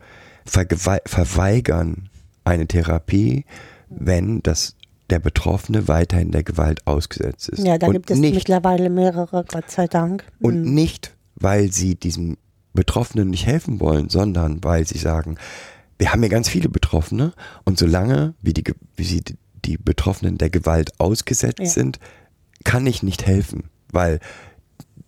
verweigern 0.45 2.09
eine 2.45 2.67
Therapie, 2.67 3.45
wenn 3.89 4.43
das 4.43 4.77
der 5.13 5.19
Betroffene 5.19 5.89
weiterhin 5.89 6.31
der 6.33 6.43
Gewalt 6.43 6.87
ausgesetzt 6.87 7.51
ist. 7.51 7.63
ja, 7.67 7.77
da 7.77 7.89
und 7.89 7.93
gibt 7.93 8.11
es 8.11 8.19
nicht, 8.19 8.35
mittlerweile 8.35 8.89
mehrere, 8.89 9.45
Gott 9.47 9.71
sei 9.71 9.87
Dank. 9.87 10.25
und 10.41 10.63
Mhm. 10.65 10.73
nicht, 10.75 11.15
weil 11.35 11.71
sie 11.71 11.95
diesem 11.97 12.39
Betroffenen 12.73 13.29
nicht 13.29 13.45
helfen 13.45 13.79
wollen, 13.79 14.09
sondern 14.09 14.65
weil 14.65 14.87
sie 14.87 14.97
sagen, 14.97 15.37
wir 15.99 16.13
haben 16.13 16.23
ja 16.23 16.31
ganz 16.31 16.49
viele 16.49 16.71
Betroffene 16.71 17.35
und 17.65 17.79
solange 17.79 18.33
wie 18.41 18.55
die, 18.55 18.65
wie 18.97 19.05
sie 19.05 19.21
die- 19.21 19.37
die 19.67 19.77
Betroffenen 19.77 20.39
der 20.39 20.49
Gewalt 20.49 20.99
ausgesetzt 20.99 21.61
Ja. 21.61 21.67
sind, 21.67 22.01
kann 22.65 22.87
ich 22.87 23.03
nicht 23.03 23.27
helfen, 23.27 23.65
weil 23.93 24.19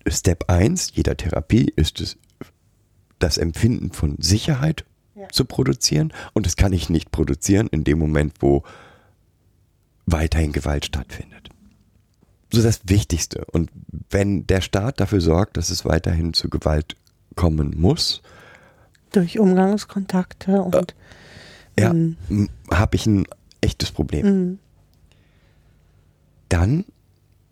Step 0.07 0.51
1 0.51 0.91
jeder 0.95 1.17
Therapie 1.17 1.73
ist 1.77 2.01
es, 2.03 2.19
das 3.19 3.39
Empfinden 3.39 3.91
von 3.93 4.17
Sicherheit 4.21 4.85
Ja. 5.15 5.29
zu 5.31 5.47
produzieren 5.47 6.13
und 6.35 6.45
das 6.45 6.57
kann 6.57 6.75
ich 6.75 6.91
nicht 6.91 7.11
produzieren 7.11 7.69
in 7.69 7.85
dem 7.85 7.99
Moment, 7.99 8.35
wo 8.41 8.65
weiterhin 10.07 10.53
Gewalt 10.53 10.85
stattfindet. 10.87 11.49
So 12.53 12.63
das 12.63 12.81
Wichtigste. 12.85 13.45
Und 13.53 13.71
wenn 14.11 14.47
der 14.47 14.61
Staat 14.61 15.01
dafür 15.01 15.21
sorgt, 15.21 15.57
dass 15.57 15.71
es 15.71 15.85
weiterhin 15.85 16.35
zu 16.35 16.49
Gewalt 16.49 16.97
kommen 17.37 17.75
muss, 17.77 18.23
Durch 19.13 19.39
Umgangskontakte 19.39 20.63
und 20.63 20.95
ja, 21.79 21.93
Mhm. 21.93 22.49
habe 22.71 22.97
ich 22.97 23.07
ein 23.07 23.27
echtes 23.61 23.91
Problem. 23.91 24.27
Mhm. 24.27 24.59
Dann, 26.49 26.85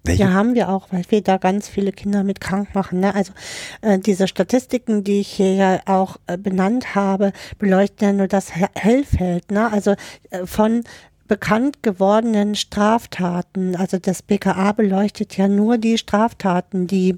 welche, 0.04 0.24
Ja, 0.24 0.32
haben 0.32 0.54
wir 0.54 0.68
auch, 0.68 0.88
weil 0.92 1.04
wir 1.08 1.22
da 1.22 1.36
ganz 1.38 1.68
viele 1.68 1.92
Kinder 1.92 2.22
mit 2.24 2.40
krank 2.40 2.74
machen. 2.74 3.00
Ne? 3.00 3.14
Also 3.14 3.32
äh, 3.80 3.98
diese 3.98 4.28
Statistiken, 4.28 5.04
die 5.04 5.20
ich 5.20 5.28
hier 5.28 5.54
ja 5.54 5.80
auch 5.86 6.18
äh, 6.26 6.36
benannt 6.36 6.94
habe, 6.94 7.32
beleuchten 7.58 8.06
ja 8.06 8.12
nur 8.12 8.28
das 8.28 8.54
He- 8.54 8.66
Hellfeld. 8.74 9.50
Ne? 9.50 9.70
Also 9.72 9.94
äh, 10.30 10.46
von 10.46 10.84
bekannt 11.32 11.82
gewordenen 11.82 12.54
Straftaten. 12.54 13.74
Also 13.74 13.96
das 13.98 14.20
BKA 14.20 14.72
beleuchtet 14.72 15.38
ja 15.38 15.48
nur 15.48 15.78
die 15.78 15.96
Straftaten, 15.96 16.86
die 16.86 17.16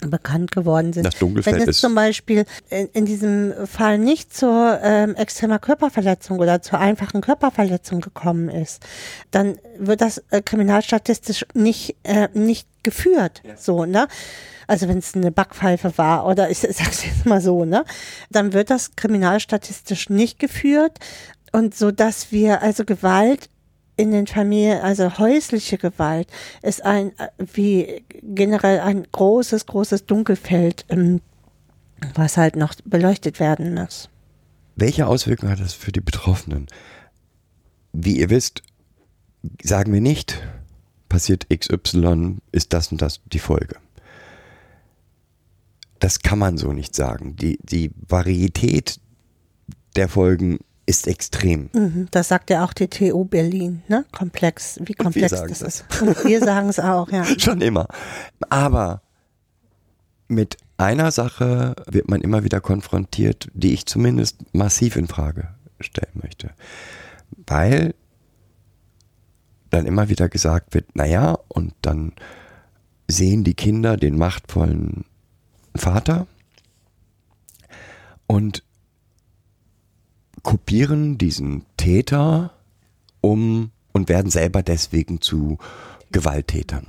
bekannt 0.00 0.52
geworden 0.52 0.94
sind. 0.94 1.04
Das 1.04 1.18
Dunkelfeld 1.18 1.60
Wenn 1.60 1.68
es 1.68 1.78
zum 1.78 1.94
Beispiel 1.94 2.46
in, 2.70 2.86
in 2.94 3.04
diesem 3.04 3.52
Fall 3.66 3.98
nicht 3.98 4.34
zur 4.34 4.80
ähm, 4.82 5.14
extremer 5.16 5.58
Körperverletzung 5.58 6.38
oder 6.38 6.62
zur 6.62 6.78
einfachen 6.78 7.20
Körperverletzung 7.20 8.00
gekommen 8.00 8.48
ist, 8.48 8.82
dann 9.32 9.58
wird 9.78 10.00
das 10.00 10.24
äh, 10.30 10.40
kriminalstatistisch 10.40 11.44
nicht, 11.52 11.94
äh, 12.04 12.28
nicht 12.32 12.66
geführt. 12.82 13.42
So, 13.58 13.84
ne? 13.84 14.08
Also 14.66 14.88
wenn 14.88 14.98
es 14.98 15.14
eine 15.14 15.30
Backpfeife 15.30 15.96
war 15.98 16.26
oder 16.26 16.50
ich 16.50 16.58
sag's 16.60 17.04
jetzt 17.04 17.26
mal 17.26 17.42
so, 17.42 17.66
ne? 17.66 17.84
Dann 18.30 18.54
wird 18.54 18.70
das 18.70 18.96
kriminalstatistisch 18.96 20.08
nicht 20.08 20.38
geführt 20.38 20.98
und 21.52 21.74
so 21.74 21.90
dass 21.90 22.32
wir 22.32 22.62
also 22.62 22.84
Gewalt 22.84 23.48
in 23.96 24.10
den 24.10 24.26
Familien, 24.26 24.80
also 24.80 25.18
häusliche 25.18 25.78
Gewalt, 25.78 26.28
ist 26.62 26.84
ein, 26.84 27.18
äh, 27.18 27.28
wie 27.38 28.04
generell 28.22 28.80
ein 28.80 29.06
großes, 29.10 29.66
großes 29.66 30.06
Dunkelfeld, 30.06 30.84
ähm, 30.88 31.20
was 32.14 32.36
halt 32.36 32.56
noch 32.56 32.74
beleuchtet 32.84 33.40
werden 33.40 33.74
muss. 33.74 34.10
welche 34.78 35.06
Auswirkungen 35.06 35.50
hat 35.50 35.60
das 35.60 35.72
für 35.72 35.90
die 35.92 36.02
Betroffenen? 36.02 36.66
Wie 37.94 38.18
ihr 38.18 38.28
wisst, 38.28 38.62
sagen 39.62 39.92
wir 39.94 40.02
nicht, 40.02 40.42
passiert 41.08 41.46
XY, 41.48 42.36
ist 42.52 42.74
das 42.74 42.92
und 42.92 43.00
das 43.00 43.20
die 43.32 43.38
Folge. 43.38 43.76
Das 45.98 46.20
kann 46.20 46.38
man 46.38 46.58
so 46.58 46.74
nicht 46.74 46.94
sagen. 46.94 47.36
Die, 47.36 47.58
die 47.62 47.90
Varietät 48.06 49.00
der 49.96 50.10
Folgen 50.10 50.58
ist 50.86 51.08
extrem. 51.08 51.68
Mhm, 51.72 52.08
das 52.12 52.28
sagt 52.28 52.48
ja 52.50 52.64
auch 52.64 52.72
die 52.72 52.88
TU 52.88 53.24
Berlin, 53.24 53.82
ne? 53.88 54.04
Komplex, 54.12 54.78
wie 54.84 54.94
komplex 54.94 55.32
das. 55.32 55.60
ist. 55.60 55.84
Und 56.00 56.24
wir 56.24 56.40
sagen 56.40 56.68
es 56.68 56.78
auch, 56.78 57.10
ja. 57.10 57.24
Schon 57.38 57.60
immer. 57.60 57.88
Aber 58.48 59.02
mit 60.28 60.56
einer 60.78 61.10
Sache 61.10 61.74
wird 61.86 62.08
man 62.08 62.20
immer 62.20 62.44
wieder 62.44 62.60
konfrontiert, 62.60 63.48
die 63.52 63.72
ich 63.72 63.86
zumindest 63.86 64.54
massiv 64.54 64.96
in 64.96 65.08
Frage 65.08 65.54
stellen 65.80 66.12
möchte. 66.14 66.50
Weil 67.46 67.94
dann 69.70 69.86
immer 69.86 70.08
wieder 70.08 70.28
gesagt 70.28 70.74
wird, 70.74 70.94
naja, 70.94 71.38
und 71.48 71.74
dann 71.82 72.12
sehen 73.08 73.44
die 73.44 73.54
Kinder 73.54 73.96
den 73.96 74.16
machtvollen 74.16 75.04
Vater 75.74 76.26
und 78.26 78.62
kopieren 80.46 81.18
diesen 81.18 81.66
Täter 81.76 82.52
um 83.20 83.72
und 83.92 84.08
werden 84.08 84.30
selber 84.30 84.62
deswegen 84.62 85.20
zu 85.20 85.58
Gewalttätern. 86.12 86.86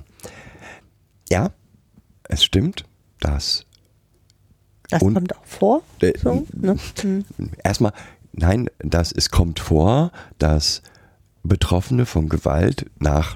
Ja, 1.30 1.50
es 2.30 2.44
stimmt, 2.44 2.86
dass 3.20 3.66
Das 4.90 5.02
Und- 5.02 5.16
kommt 5.16 5.36
auch 5.36 5.46
vor. 5.46 5.82
Äh, 6.02 6.14
So, 6.18 6.46
ne? 6.54 6.78
Erstmal, 7.64 7.94
nein, 8.32 8.70
dass 8.80 9.12
es 9.12 9.32
kommt 9.32 9.60
vor, 9.60 10.12
dass 10.38 10.84
Betroffene 11.44 12.06
von 12.06 12.30
Gewalt 12.30 12.86
nach, 13.00 13.36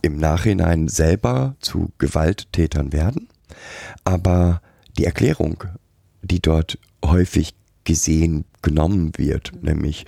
im 0.00 0.16
Nachhinein 0.16 0.86
selber 0.88 1.56
zu 1.58 1.90
Gewalttätern 1.98 2.92
werden. 2.92 3.28
Aber 4.04 4.62
die 4.96 5.04
Erklärung, 5.04 5.64
die 6.22 6.40
dort 6.40 6.78
häufig 7.04 7.54
gesehen 7.86 8.44
genommen 8.60 9.12
wird, 9.16 9.52
nämlich 9.62 10.04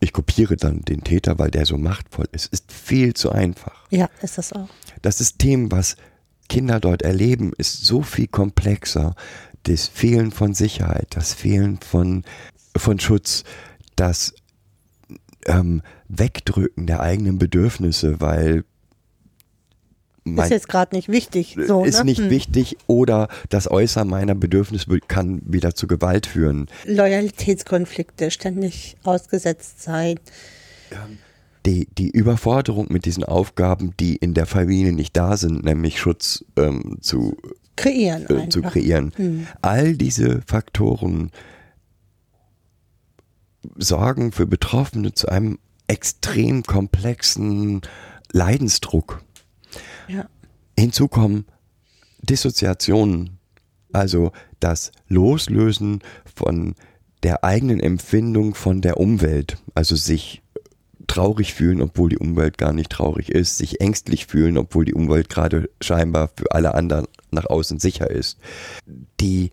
ich 0.00 0.12
kopiere 0.12 0.56
dann 0.56 0.80
den 0.82 1.04
Täter, 1.04 1.38
weil 1.38 1.50
der 1.50 1.66
so 1.66 1.76
machtvoll 1.76 2.26
ist, 2.32 2.46
ist 2.46 2.72
viel 2.72 3.14
zu 3.14 3.32
einfach. 3.32 3.86
Ja, 3.90 4.08
ist 4.22 4.38
das 4.38 4.52
auch. 4.52 4.68
Das 5.02 5.18
System, 5.18 5.70
was 5.70 5.96
Kinder 6.48 6.80
dort 6.80 7.02
erleben, 7.02 7.52
ist 7.58 7.84
so 7.84 8.02
viel 8.02 8.26
komplexer. 8.26 9.14
Das 9.64 9.86
Fehlen 9.86 10.32
von 10.32 10.54
Sicherheit, 10.54 11.08
das 11.10 11.34
Fehlen 11.34 11.78
von, 11.78 12.24
von 12.76 12.98
Schutz, 12.98 13.44
das 13.94 14.34
ähm, 15.44 15.82
Wegdrücken 16.08 16.86
der 16.86 17.00
eigenen 17.00 17.38
Bedürfnisse, 17.38 18.20
weil 18.20 18.64
ist 20.24 20.50
jetzt 20.50 20.68
gerade 20.68 20.94
nicht 20.94 21.08
wichtig. 21.08 21.56
So, 21.66 21.84
ist 21.84 21.98
ne? 21.98 22.04
nicht 22.04 22.20
Hm. 22.20 22.30
wichtig 22.30 22.76
oder 22.86 23.28
das 23.48 23.70
Äußern 23.70 24.08
meiner 24.08 24.34
Bedürfnisse 24.34 24.86
kann 25.08 25.42
wieder 25.44 25.74
zu 25.74 25.86
Gewalt 25.86 26.26
führen. 26.26 26.66
Loyalitätskonflikte 26.86 28.30
ständig 28.30 28.96
ausgesetzt 29.02 29.82
sein. 29.82 30.18
die, 31.66 31.88
die 31.96 32.10
Überforderung 32.10 32.86
mit 32.90 33.04
diesen 33.04 33.22
Aufgaben, 33.22 33.92
die 34.00 34.16
in 34.16 34.32
der 34.34 34.46
Familie 34.46 34.92
nicht 34.92 35.16
da 35.16 35.36
sind, 35.36 35.62
nämlich 35.64 36.00
Schutz 36.00 36.44
ähm, 36.56 36.96
zu, 37.00 37.36
Kreieren 37.76 38.46
äh, 38.46 38.48
zu 38.48 38.62
kreieren. 38.62 39.12
Hm. 39.16 39.46
All 39.62 39.94
diese 39.96 40.42
Faktoren 40.46 41.30
sorgen 43.76 44.32
für 44.32 44.46
Betroffene 44.46 45.12
zu 45.12 45.28
einem 45.28 45.58
extrem 45.86 46.62
komplexen 46.62 47.82
Leidensdruck. 48.32 49.22
Ja. 50.10 50.26
Hinzu 50.78 51.08
kommen 51.08 51.44
Dissoziationen, 52.22 53.38
also 53.92 54.32
das 54.60 54.92
Loslösen 55.08 56.00
von 56.24 56.74
der 57.22 57.44
eigenen 57.44 57.80
Empfindung 57.80 58.54
von 58.54 58.80
der 58.80 58.98
Umwelt, 58.98 59.58
also 59.74 59.94
sich 59.94 60.42
traurig 61.06 61.54
fühlen, 61.54 61.82
obwohl 61.82 62.08
die 62.08 62.18
Umwelt 62.18 62.56
gar 62.56 62.72
nicht 62.72 62.90
traurig 62.90 63.30
ist, 63.30 63.58
sich 63.58 63.80
ängstlich 63.80 64.26
fühlen, 64.26 64.56
obwohl 64.56 64.84
die 64.84 64.94
Umwelt 64.94 65.28
gerade 65.28 65.68
scheinbar 65.80 66.30
für 66.36 66.52
alle 66.52 66.74
anderen 66.74 67.06
nach 67.30 67.46
außen 67.46 67.78
sicher 67.78 68.10
ist. 68.10 68.38
Die 69.20 69.50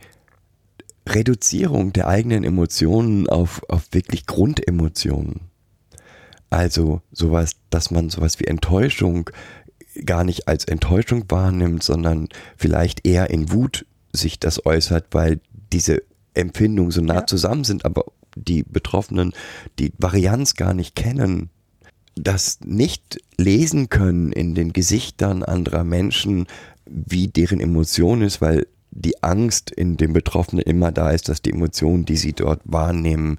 Reduzierung 1.07 1.93
der 1.93 2.07
eigenen 2.07 2.43
Emotionen 2.43 3.27
auf, 3.27 3.61
auf 3.69 3.87
wirklich 3.91 4.25
Grundemotionen. 4.27 5.41
Also 6.49 7.01
sowas, 7.11 7.53
dass 7.69 7.91
man 7.91 8.09
sowas 8.09 8.39
wie 8.39 8.45
Enttäuschung 8.45 9.29
gar 10.05 10.23
nicht 10.23 10.47
als 10.47 10.65
Enttäuschung 10.65 11.25
wahrnimmt, 11.29 11.83
sondern 11.83 12.29
vielleicht 12.55 13.05
eher 13.05 13.29
in 13.29 13.51
Wut 13.51 13.85
sich 14.13 14.39
das 14.39 14.65
äußert, 14.65 15.07
weil 15.11 15.39
diese 15.71 16.01
Empfindungen 16.33 16.91
so 16.91 17.01
nah 17.01 17.15
Ja. 17.15 17.27
zusammen 17.27 17.63
sind, 17.63 17.85
aber 17.85 18.05
die 18.35 18.63
Betroffenen 18.63 19.33
die 19.79 19.91
Varianz 19.97 20.55
gar 20.55 20.73
nicht 20.73 20.95
kennen, 20.95 21.49
das 22.15 22.59
nicht 22.63 23.19
lesen 23.37 23.89
können 23.89 24.31
in 24.31 24.55
den 24.55 24.73
Gesichtern 24.73 25.43
anderer 25.43 25.83
Menschen, 25.83 26.47
wie 26.85 27.27
deren 27.27 27.59
Emotion 27.59 28.21
ist, 28.21 28.41
weil 28.41 28.67
die 28.91 29.21
Angst 29.21 29.69
in 29.69 29.97
dem 29.97 30.13
Betroffenen 30.13 30.63
immer 30.63 30.91
da 30.91 31.11
ist, 31.11 31.29
dass 31.29 31.41
die 31.41 31.51
Emotion, 31.51 32.05
die 32.05 32.17
sie 32.17 32.33
dort 32.33 32.61
wahrnehmen, 32.63 33.37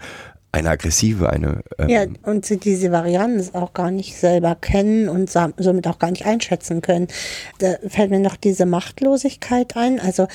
eine 0.53 0.71
aggressive, 0.71 1.31
eine 1.31 1.63
ähm, 1.79 1.89
Ja, 1.89 2.07
und 2.23 2.47
sie 2.47 2.57
diese 2.57 2.91
Varianz 2.91 3.51
auch 3.55 3.75
gar 3.75 3.91
nicht 3.91 4.17
selber 4.17 4.55
kennen 4.55 5.09
und 5.09 5.31
somit 5.31 5.87
auch 5.87 5.99
gar 5.99 6.11
nicht 6.11 6.27
einschätzen 6.27 6.81
können. 6.83 7.09
Da 7.59 7.75
fällt 7.89 8.11
mir 8.11 8.21
noch 8.21 8.37
diese 8.37 8.67
Machtlosigkeit 8.67 9.77
ein. 9.77 10.01
Also 10.01 10.27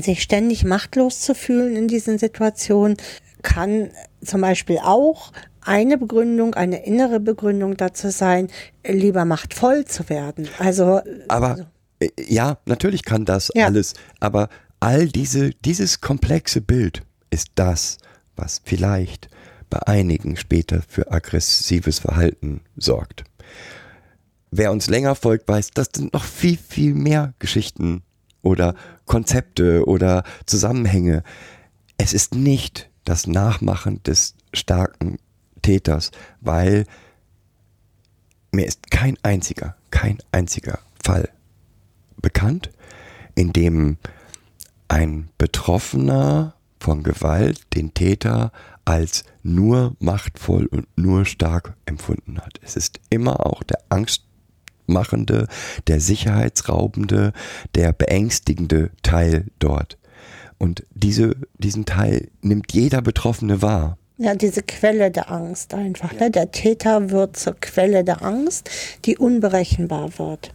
sich 0.00 0.22
ständig 0.22 0.64
machtlos 0.64 1.20
zu 1.20 1.34
fühlen 1.34 1.76
in 1.76 1.88
diesen 1.88 2.18
Situationen 2.18 2.96
kann 3.42 3.90
zum 4.24 4.40
Beispiel 4.40 4.78
auch 4.78 5.32
eine 5.60 5.98
Begründung, 5.98 6.54
eine 6.54 6.84
innere 6.86 7.20
Begründung 7.20 7.76
dazu 7.76 8.10
sein, 8.10 8.48
lieber 8.86 9.24
machtvoll 9.24 9.84
zu 9.84 10.08
werden. 10.08 10.48
Also 10.58 11.00
Aber 11.28 11.66
äh, 12.00 12.08
ja, 12.18 12.58
natürlich 12.66 13.04
kann 13.04 13.24
das 13.24 13.50
Ja. 13.54 13.66
alles, 13.66 13.94
aber 14.20 14.48
all 14.80 15.06
diese, 15.08 15.50
dieses 15.64 16.00
komplexe 16.00 16.60
Bild 16.60 17.02
ist 17.30 17.48
das, 17.54 17.98
was 18.36 18.60
vielleicht 18.64 19.28
bei 19.70 19.80
einigen 19.86 20.36
später 20.36 20.82
für 20.86 21.10
aggressives 21.10 21.98
Verhalten 21.98 22.60
sorgt. 22.76 23.24
Wer 24.50 24.70
uns 24.70 24.88
länger 24.88 25.14
folgt, 25.14 25.48
weiß, 25.48 25.70
das 25.70 25.88
sind 25.96 26.12
noch 26.12 26.24
viel, 26.24 26.58
viel 26.58 26.94
mehr 26.94 27.32
Geschichten 27.38 28.02
oder 28.42 28.74
Konzepte 29.06 29.86
oder 29.86 30.24
Zusammenhänge. 30.44 31.22
Es 31.96 32.12
ist 32.12 32.34
nicht 32.34 32.90
das 33.04 33.26
Nachmachen 33.26 34.02
des 34.02 34.34
starken 34.52 35.16
Täters, 35.62 36.10
weil 36.40 36.84
mir 38.50 38.66
ist 38.66 38.90
kein 38.90 39.16
einziger, 39.22 39.76
kein 39.90 40.18
einziger 40.32 40.80
Fall 41.02 41.30
bekannt, 42.20 42.70
in 43.34 43.52
dem 43.52 43.96
ein 44.88 45.30
Betroffener 45.38 46.54
von 46.82 47.02
Gewalt 47.02 47.74
den 47.74 47.94
Täter 47.94 48.52
als 48.84 49.24
nur 49.42 49.94
machtvoll 50.00 50.66
und 50.66 50.86
nur 50.96 51.24
stark 51.24 51.76
empfunden 51.86 52.38
hat. 52.40 52.58
Es 52.62 52.76
ist 52.76 53.00
immer 53.08 53.46
auch 53.46 53.62
der 53.62 53.78
angstmachende, 53.88 55.46
der 55.86 56.00
sicherheitsraubende, 56.00 57.32
der 57.76 57.92
beängstigende 57.92 58.90
Teil 59.02 59.46
dort. 59.60 59.96
Und 60.58 60.84
diese, 60.92 61.36
diesen 61.58 61.86
Teil 61.86 62.28
nimmt 62.40 62.72
jeder 62.72 63.00
Betroffene 63.00 63.62
wahr. 63.62 63.96
Ja, 64.18 64.34
diese 64.34 64.62
Quelle 64.62 65.10
der 65.10 65.30
Angst 65.30 65.74
einfach. 65.74 66.12
Ne? 66.12 66.30
Der 66.30 66.50
Täter 66.50 67.10
wird 67.10 67.36
zur 67.36 67.54
Quelle 67.54 68.04
der 68.04 68.22
Angst, 68.22 68.70
die 69.04 69.16
unberechenbar 69.16 70.18
wird. 70.18 70.54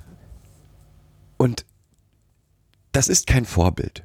Und 1.37 1.65
das 2.91 3.07
ist 3.07 3.27
kein 3.27 3.45
Vorbild, 3.45 4.03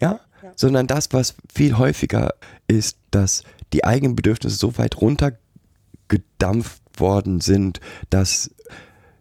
ja? 0.00 0.20
Sondern 0.54 0.86
das, 0.86 1.12
was 1.12 1.34
viel 1.52 1.76
häufiger 1.78 2.34
ist, 2.68 2.98
dass 3.10 3.42
die 3.72 3.84
eigenen 3.84 4.16
Bedürfnisse 4.16 4.56
so 4.56 4.78
weit 4.78 5.00
runtergedampft 5.00 6.82
worden 6.96 7.40
sind, 7.40 7.80
dass 8.10 8.50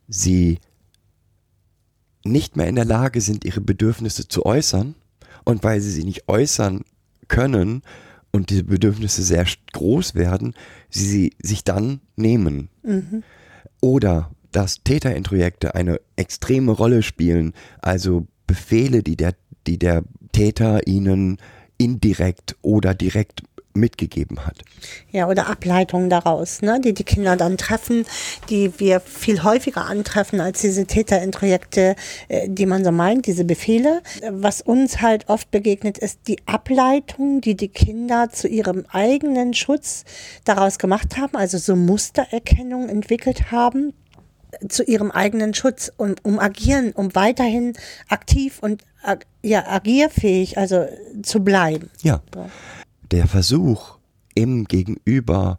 sie 0.08 0.60
nicht 2.24 2.56
mehr 2.56 2.68
in 2.68 2.76
der 2.76 2.86
Lage 2.86 3.22
sind, 3.22 3.46
ihre 3.46 3.62
Bedürfnisse 3.62 4.28
zu 4.28 4.46
äußern. 4.46 4.96
Und 5.44 5.64
weil 5.64 5.80
sie 5.80 5.92
sie 5.92 6.04
nicht 6.04 6.28
äußern 6.28 6.84
können 7.28 7.84
und 8.32 8.50
diese 8.50 8.64
Bedürfnisse 8.64 9.24
sehr 9.24 9.46
groß 9.74 10.16
werden, 10.16 10.54
sie 10.90 11.06
sie 11.06 11.34
sich 11.42 11.64
dann 11.64 12.02
nehmen. 12.16 12.70
Oder 13.82 14.32
dass 14.52 14.84
Täterintrojekte 14.84 15.76
eine 15.76 16.00
extreme 16.16 16.72
Rolle 16.72 17.04
spielen, 17.04 17.54
also 17.82 18.26
Befehle, 18.48 19.04
die 19.04 19.18
der, 19.18 19.36
die 19.68 19.78
der 19.78 20.04
Täter 20.36 20.86
ihnen 20.86 21.38
indirekt 21.78 22.58
oder 22.62 22.94
direkt 22.94 23.44
mitgegeben 23.74 24.46
hat. 24.46 24.58
Ja, 25.12 25.30
oder 25.30 25.48
Ableitungen 25.48 26.10
daraus, 26.10 26.62
ne? 26.62 26.82
die 26.82 26.94
die 26.94 27.06
Kinder 27.06 27.38
dann 27.38 27.56
treffen, 27.58 28.06
die 28.50 28.78
wir 28.80 29.00
viel 29.00 29.44
häufiger 29.44 29.86
antreffen 29.86 30.42
als 30.42 30.60
diese 30.60 30.86
Täterintrojekte, 30.86 31.96
äh, 32.28 32.50
die 32.50 32.66
man 32.66 32.84
so 32.84 32.92
meint, 32.92 33.28
diese 33.28 33.46
Befehle. 33.46 34.02
Was 34.30 34.62
uns 34.62 35.02
halt 35.02 35.30
oft 35.30 35.52
begegnet, 35.52 35.98
ist 35.98 36.20
die 36.28 36.40
Ableitung, 36.46 37.40
die 37.40 37.56
die 37.56 37.70
Kinder 37.70 38.30
zu 38.30 38.50
ihrem 38.50 38.86
eigenen 38.90 39.54
Schutz 39.54 40.04
daraus 40.44 40.80
gemacht 40.80 41.16
haben, 41.18 41.38
also 41.38 41.58
so 41.58 41.78
Mustererkennung 41.78 42.90
entwickelt 42.90 43.52
haben 43.52 43.94
zu 44.68 44.84
ihrem 44.84 45.12
eigenen 45.12 45.54
Schutz, 45.54 45.92
um, 45.98 46.16
um 46.24 46.40
agieren, 46.40 46.92
um 46.94 47.16
weiterhin 47.16 47.74
aktiv 48.10 48.60
und 48.62 48.84
ag 49.04 49.26
ja, 49.44 49.68
agierfähig, 49.68 50.58
also 50.58 50.86
zu 51.22 51.44
bleiben. 51.44 51.90
Ja. 52.02 52.22
Der 53.12 53.28
Versuch, 53.28 53.98
im 54.34 54.66
Gegenüber 54.66 55.58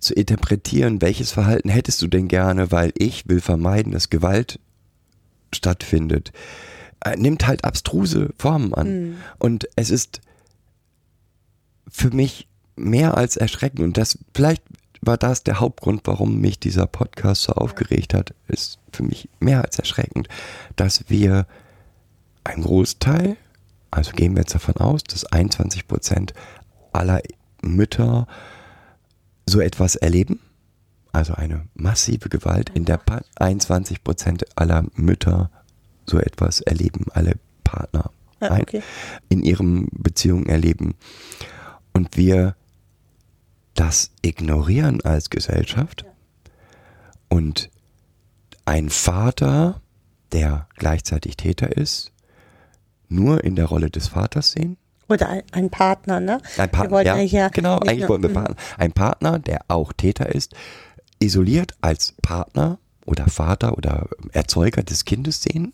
zu 0.00 0.14
interpretieren, 0.14 1.02
welches 1.02 1.32
Verhalten 1.32 1.68
hättest 1.68 2.00
du 2.02 2.06
denn 2.06 2.28
gerne, 2.28 2.72
weil 2.72 2.92
ich 2.96 3.28
will 3.28 3.40
vermeiden, 3.40 3.92
dass 3.92 4.10
Gewalt 4.10 4.58
stattfindet, 5.52 6.32
äh, 7.04 7.16
nimmt 7.16 7.46
halt 7.46 7.64
abstruse 7.64 8.30
Formen 8.38 8.74
an. 8.74 9.16
Und 9.38 9.68
es 9.76 9.90
ist 9.90 10.20
für 11.88 12.10
mich 12.10 12.48
mehr 12.76 13.16
als 13.16 13.36
erschreckend. 13.36 13.80
Und 13.80 13.96
das, 13.96 14.18
vielleicht 14.34 14.62
war 15.00 15.16
das 15.16 15.44
der 15.44 15.60
Hauptgrund, 15.60 16.02
warum 16.04 16.40
mich 16.40 16.58
dieser 16.58 16.86
Podcast 16.86 17.42
so 17.42 17.52
aufgeregt 17.52 18.14
hat. 18.14 18.34
Es 18.48 18.78
für 18.92 19.02
mich 19.02 19.28
mehr 19.40 19.62
als 19.64 19.78
erschreckend, 19.78 20.28
dass 20.76 21.08
wir 21.08 21.46
einen 22.44 22.62
Großteil, 22.62 23.36
also 23.90 24.12
gehen 24.12 24.34
wir 24.34 24.42
jetzt 24.42 24.54
davon 24.54 24.76
aus, 24.76 25.04
dass 25.04 25.24
21 25.24 25.86
Prozent 25.86 26.34
aller 26.92 27.20
Mütter 27.62 28.26
so 29.46 29.60
etwas 29.60 29.96
erleben. 29.96 30.40
Also 31.12 31.34
eine 31.34 31.66
massive 31.74 32.28
Gewalt 32.28 32.70
in 32.74 32.84
der 32.84 32.98
pa 32.98 33.22
21 33.36 34.04
Prozent 34.04 34.44
aller 34.56 34.84
Mütter 34.94 35.50
so 36.06 36.18
etwas 36.18 36.60
erleben, 36.60 37.06
alle 37.12 37.34
Partner 37.64 38.10
ein, 38.40 38.62
okay. 38.62 38.82
in 39.28 39.42
ihren 39.42 39.88
Beziehungen 39.92 40.46
erleben. 40.46 40.94
Und 41.92 42.16
wir 42.16 42.54
das 43.78 44.10
ignorieren 44.22 45.00
als 45.02 45.30
Gesellschaft 45.30 46.04
und 47.28 47.70
ein 48.64 48.90
Vater, 48.90 49.80
der 50.32 50.66
gleichzeitig 50.76 51.36
Täter 51.36 51.76
ist, 51.76 52.10
nur 53.08 53.44
in 53.44 53.54
der 53.54 53.66
Rolle 53.66 53.88
des 53.88 54.08
Vaters 54.08 54.50
sehen. 54.52 54.76
Oder 55.08 55.28
ein, 55.28 55.42
ein 55.52 55.70
Partner, 55.70 56.18
ne? 56.18 56.40
Ein 56.58 56.70
Partner, 56.70 57.00
ja, 57.02 57.14
hier 57.16 57.50
genau, 57.50 57.78
eigentlich 57.78 58.08
wollen 58.08 58.22
wir 58.22 58.30
Mhm. 58.30 58.34
Partner. 58.34 58.56
Ein 58.76 58.92
Partner, 58.92 59.38
der 59.38 59.60
auch 59.68 59.92
Täter 59.92 60.34
ist, 60.34 60.54
isoliert 61.20 61.72
als 61.80 62.14
Partner 62.20 62.78
oder 63.06 63.28
Vater 63.28 63.78
oder 63.78 64.08
Erzeuger 64.32 64.82
des 64.82 65.04
Kindes 65.04 65.40
sehen 65.42 65.72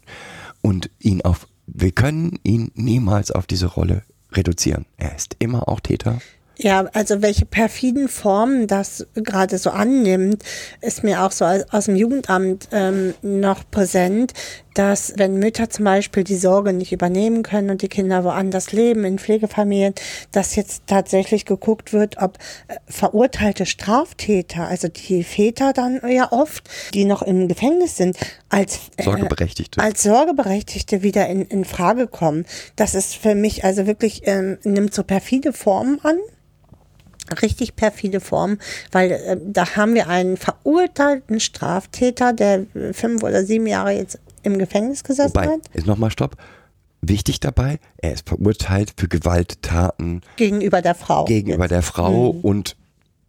und 0.61 0.91
ihn 1.01 1.23
auf, 1.23 1.49
wir 1.67 1.93
können 1.93 2.39
ihn 2.45 2.71
niemals 2.75 3.31
auf 3.31 3.47
diese 3.47 3.67
Rolle 3.67 4.03
reduzieren. 4.33 4.85
Er 4.99 5.17
ist 5.17 5.37
immer 5.39 5.69
auch 5.69 5.81
Täter. 5.81 6.19
Ja, 6.57 6.87
also 6.93 7.21
welche 7.21 7.47
perfiden 7.47 8.09
Formen 8.09 8.67
das 8.67 9.07
gerade 9.15 9.59
so 9.59 9.71
annimmt, 9.71 10.43
ist 10.81 11.03
mir 11.03 11.25
auch 11.25 11.33
so 11.33 11.45
aus, 11.45 11.87
dem 11.87 11.97
Jugendamt 11.97 12.69
ähm, 12.71 13.15
noch 13.23 13.69
präsent, 13.71 14.33
dass 14.75 15.15
wenn 15.17 15.39
Mütter 15.39 15.71
zum 15.71 15.85
Beispiel 15.85 16.25
die 16.25 16.37
Sorge 16.37 16.73
nicht 16.73 16.93
übernehmen 16.93 17.43
können 17.43 17.71
und 17.71 17.83
die 17.83 17.89
Kinder 17.89 18.25
woanders 18.25 18.73
leben, 18.73 19.05
in 19.05 19.19
Pflegefamilien, 19.19 19.95
dass 20.33 20.55
jetzt 20.57 20.85
tatsächlich 20.87 21.45
geguckt 21.45 21.93
wird, 21.93 22.19
ob 22.21 22.39
äh, 22.69 22.77
verurteilte 22.87 23.67
Straftäter, 23.67 24.67
also 24.69 24.89
die 24.89 25.25
Väter 25.25 25.73
dann 25.73 26.01
ja 26.09 26.31
oft, 26.31 26.69
die 26.93 27.05
noch 27.05 27.23
im 27.23 27.49
Gefängnis 27.49 27.97
sind, 27.97 28.17
als 28.49 28.79
äh, 28.97 29.05
Sorgeberechtigte. 29.05 29.81
als 29.81 30.03
Sorgeberechtigte 30.03 31.03
wieder 31.03 31.29
in, 31.29 31.43
in 31.47 31.65
Frage 31.65 32.07
kommen. 32.07 32.45
Das 32.77 32.95
ist 32.95 33.17
für 33.17 33.35
mich 33.35 33.65
also 33.65 33.87
wirklich, 33.87 34.23
ähm, 34.27 34.59
nimmt 34.63 34.95
so 34.95 35.03
perfide 35.03 35.53
Formen 35.53 35.99
an. 36.03 36.17
Richtig 37.43 37.75
perfide 37.77 38.21
Formen, 38.21 38.59
weil 38.93 39.11
äh, 39.13 39.37
da 39.45 39.77
haben 39.77 39.95
wir 39.95 40.09
einen 40.09 40.37
verurteilten 40.37 41.41
Straftäter, 41.41 42.33
der 42.33 42.67
äh, 42.75 42.93
fünf 42.93 43.23
oder 43.23 43.45
sieben 43.45 43.67
Jahre 43.67 43.93
jetzt 43.93 44.19
im 44.43 44.59
Gefängnis 44.59 45.05
gesessen 45.05 45.31
Wobei, 45.35 45.47
hat, 45.49 45.61
ist 45.73 45.87
nochmal 45.87 46.11
Stopp. 46.11 46.37
Wichtig 47.01 47.41
dabei, 47.41 47.79
er 47.99 48.13
ist 48.15 48.29
verurteilt 48.29 48.95
für 48.97 49.09
Gewalttaten 49.09 50.23
gegenüber 50.37 50.81
der 50.83 50.95
Frau. 50.95 51.25
gegenüber 51.27 51.69
der 51.69 51.83
Frau 51.83 52.33
Mhm. 52.33 52.41
und 52.41 52.77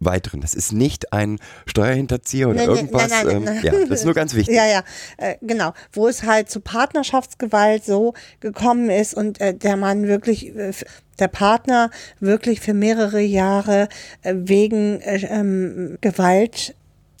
weiteren. 0.00 0.40
Das 0.40 0.54
ist 0.54 0.72
nicht 0.72 1.12
ein 1.12 1.38
Steuerhinterzieher 1.66 2.48
oder 2.48 2.66
nee, 2.66 2.78
irgendwas. 2.78 3.10
nein, 3.10 3.26
nein, 3.26 3.36
ähm, 3.36 3.44
nein. 3.44 3.60
Ja, 3.62 3.72
das 3.72 4.00
ist 4.00 4.04
nur 4.04 4.14
ganz 4.14 4.34
wichtig. 4.34 4.46
Ja, 4.56 4.64
ja, 4.66 4.82
äh, 5.18 5.36
genau. 5.42 5.74
Wo 5.92 6.08
es 6.08 6.22
halt 6.22 6.48
zu 6.48 6.60
Partnerschaftsgewalt 6.60 7.84
so 7.84 8.14
gekommen 8.40 8.88
ist 8.88 9.12
und 9.12 9.38
äh, 9.40 9.52
der 9.52 9.76
Mann 9.76 10.06
wirklich, 10.06 10.56
äh, 10.56 10.72
der 11.18 11.28
Partner 11.28 11.90
wirklich 12.20 12.60
für 12.60 12.72
mehrere 12.72 13.20
Jahre 13.20 13.88
äh, 14.22 14.34
wegen 14.34 15.00
äh, 15.02 15.26
ähm, 15.26 15.98
Gewalt 16.00 16.74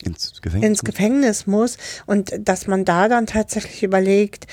Ins 0.04 0.40
Gefängnis. 0.40 0.68
ins 0.68 0.84
Gefängnis 0.84 1.46
muss 1.46 1.78
und 2.06 2.32
dass 2.38 2.66
man 2.66 2.84
da 2.84 3.08
dann 3.08 3.26
tatsächlich 3.26 3.82
überlegt, 3.82 4.46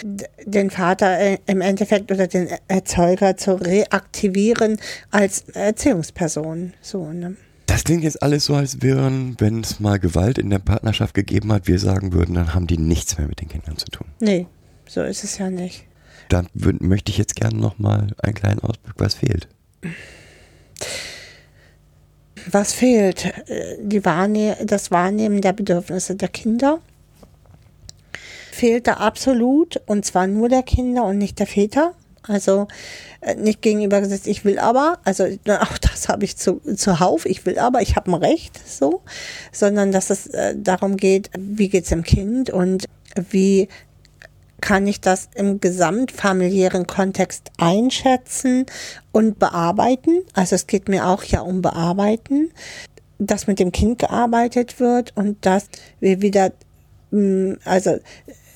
den 0.46 0.70
Vater 0.70 1.20
äh, 1.20 1.38
im 1.46 1.62
Endeffekt 1.62 2.12
oder 2.12 2.28
den 2.28 2.50
Erzeuger 2.68 3.38
zu 3.38 3.56
reaktivieren 3.62 4.80
als 5.12 5.42
Erziehungsperson. 5.54 6.74
So, 6.82 7.12
ne? 7.12 7.36
Das 7.74 7.86
klingt 7.86 8.04
jetzt 8.04 8.22
alles 8.22 8.46
so, 8.46 8.54
als 8.54 8.84
wären, 8.84 9.36
wenn 9.40 9.62
es 9.62 9.80
mal 9.80 9.98
Gewalt 9.98 10.38
in 10.38 10.52
der 10.52 10.60
Partnerschaft 10.60 11.16
gegeben 11.16 11.52
hat, 11.52 11.68
wir 11.68 11.80
sagen 11.80 12.14
würden, 12.14 12.36
dann 12.36 12.54
haben 12.54 12.68
die 12.68 12.78
nichts 12.78 13.18
mehr 13.18 13.28
mit 13.28 13.42
den 13.42 13.50
Kindern 13.50 13.80
zu 13.80 13.88
tun. 13.88 14.06
Nee, 14.20 14.46
so 14.88 15.02
ist 15.02 15.24
es 15.24 15.40
ja 15.40 15.50
nicht. 15.50 15.84
Da 16.30 16.44
möchte 16.54 17.12
ich 17.12 17.18
jetzt 17.18 17.36
gerne 17.36 17.58
nochmal 17.58 18.10
einen 18.22 18.36
kleinen 18.36 18.60
Ausblick, 18.60 18.94
was 18.98 19.16
fehlt. 19.16 19.48
Was 22.46 22.74
fehlt? 22.74 23.26
Äh, 23.50 23.78
Die 23.82 24.06
Wahrne 24.06 24.56
das 24.64 24.92
Wahrnehmen 24.92 25.42
der 25.42 25.54
Bedürfnisse 25.54 26.16
der 26.16 26.30
Kinder 26.30 26.78
fehlt 28.52 28.86
da 28.86 28.94
absolut 28.98 29.82
und 29.88 30.06
zwar 30.06 30.28
nur 30.28 30.48
der 30.48 30.62
Kinder 30.62 31.06
und 31.06 31.18
nicht 31.18 31.40
der 31.40 31.48
Väter. 31.48 31.96
Also 32.28 32.68
äh, 33.22 33.36
nicht 33.36 33.62
gegenübergesetzt, 33.62 34.28
ich 34.28 34.46
will 34.46 34.60
aber, 34.60 35.00
also 35.04 35.24
auch 35.48 35.78
das 35.78 36.10
habe 36.10 36.26
ich 36.26 36.38
zu, 36.38 36.62
zuhauf, 36.76 37.26
ich 37.26 37.46
will 37.46 37.60
aber, 37.60 37.82
ich 37.82 37.96
habe 37.96 38.12
ein 38.12 38.16
Recht, 38.16 38.60
so, 38.68 39.02
sondern 39.52 39.92
dass 39.92 40.10
es 40.10 40.28
äh, 40.28 40.56
darum 40.58 40.98
geht, 40.98 41.30
wie 41.38 41.70
geht's 41.70 41.90
dem 41.90 42.04
Kind 42.04 42.50
und 42.50 42.86
wie 43.30 43.68
kann 44.62 44.88
ich 44.88 45.02
das 45.02 45.28
im 45.36 45.60
gesamtfamiliären 45.60 46.88
Kontext 46.88 47.52
einschätzen 47.58 48.66
und 49.12 49.38
bearbeiten. 49.38 50.22
Also 50.34 50.56
es 50.56 50.68
geht 50.68 50.88
mir 50.88 51.06
auch 51.06 51.24
ja 51.26 51.42
um 51.42 51.62
Bearbeiten, 51.62 52.50
dass 53.20 53.46
mit 53.46 53.60
dem 53.60 53.74
Kind 53.74 54.00
gearbeitet 54.00 54.80
wird 54.80 55.12
und 55.18 55.46
dass 55.46 55.68
wir 56.00 56.22
wieder 56.22 56.54
mh, 57.12 57.58
also 57.66 57.98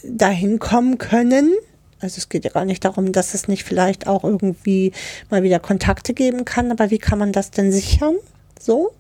dahin 0.04 0.60
kommen 0.60 0.98
können. 0.98 1.54
Also 2.00 2.18
es 2.18 2.30
geht 2.30 2.46
ja 2.46 2.52
gar 2.52 2.66
nicht 2.66 2.86
darum, 2.86 3.12
dass 3.12 3.34
es 3.34 3.48
nicht 3.48 3.64
vielleicht 3.64 4.08
auch 4.08 4.24
irgendwie 4.24 4.92
mal 5.30 5.44
wieder 5.44 5.60
Kontakte 5.60 6.14
geben 6.14 6.46
kann, 6.46 6.72
aber 6.72 6.92
wie 6.92 7.00
kann 7.00 7.20
man 7.20 7.32
das 7.32 7.52
denn 7.52 7.72
sichern? 7.72 8.16
So, 8.60 8.92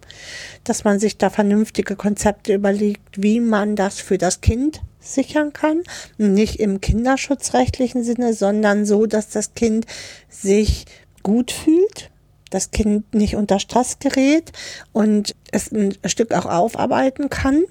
dass 0.64 0.84
man 0.84 1.00
sich 1.00 1.18
da 1.18 1.30
vernünftige 1.30 1.95
Konzepte 1.95 2.54
überlegt, 2.54 3.22
wie 3.22 3.39
man 3.39 3.76
das 3.76 4.00
für 4.00 4.18
das 4.18 4.41
Kind 4.41 4.82
sichern 5.00 5.54
kann. 5.54 5.84
Nicht 6.18 6.60
im 6.60 6.82
kinderschutzrechtlichen 6.82 8.04
Sinne, 8.04 8.34
sondern 8.34 8.86
so, 8.86 9.06
dass 9.06 9.30
das 9.30 9.54
Kind 9.56 9.86
sich 10.30 10.86
gut 11.24 11.52
fühlt, 11.52 12.12
das 12.50 12.72
Kind 12.72 13.14
nicht 13.14 13.36
unter 13.36 13.60
Stress 13.60 14.00
gerät 14.00 14.52
und 14.93 15.36
es 15.52 15.72
ein 15.72 15.95
Stück 16.06 16.34
auch 16.34 16.45
aufarbeiten 16.45 17.30
kann. 17.30 17.64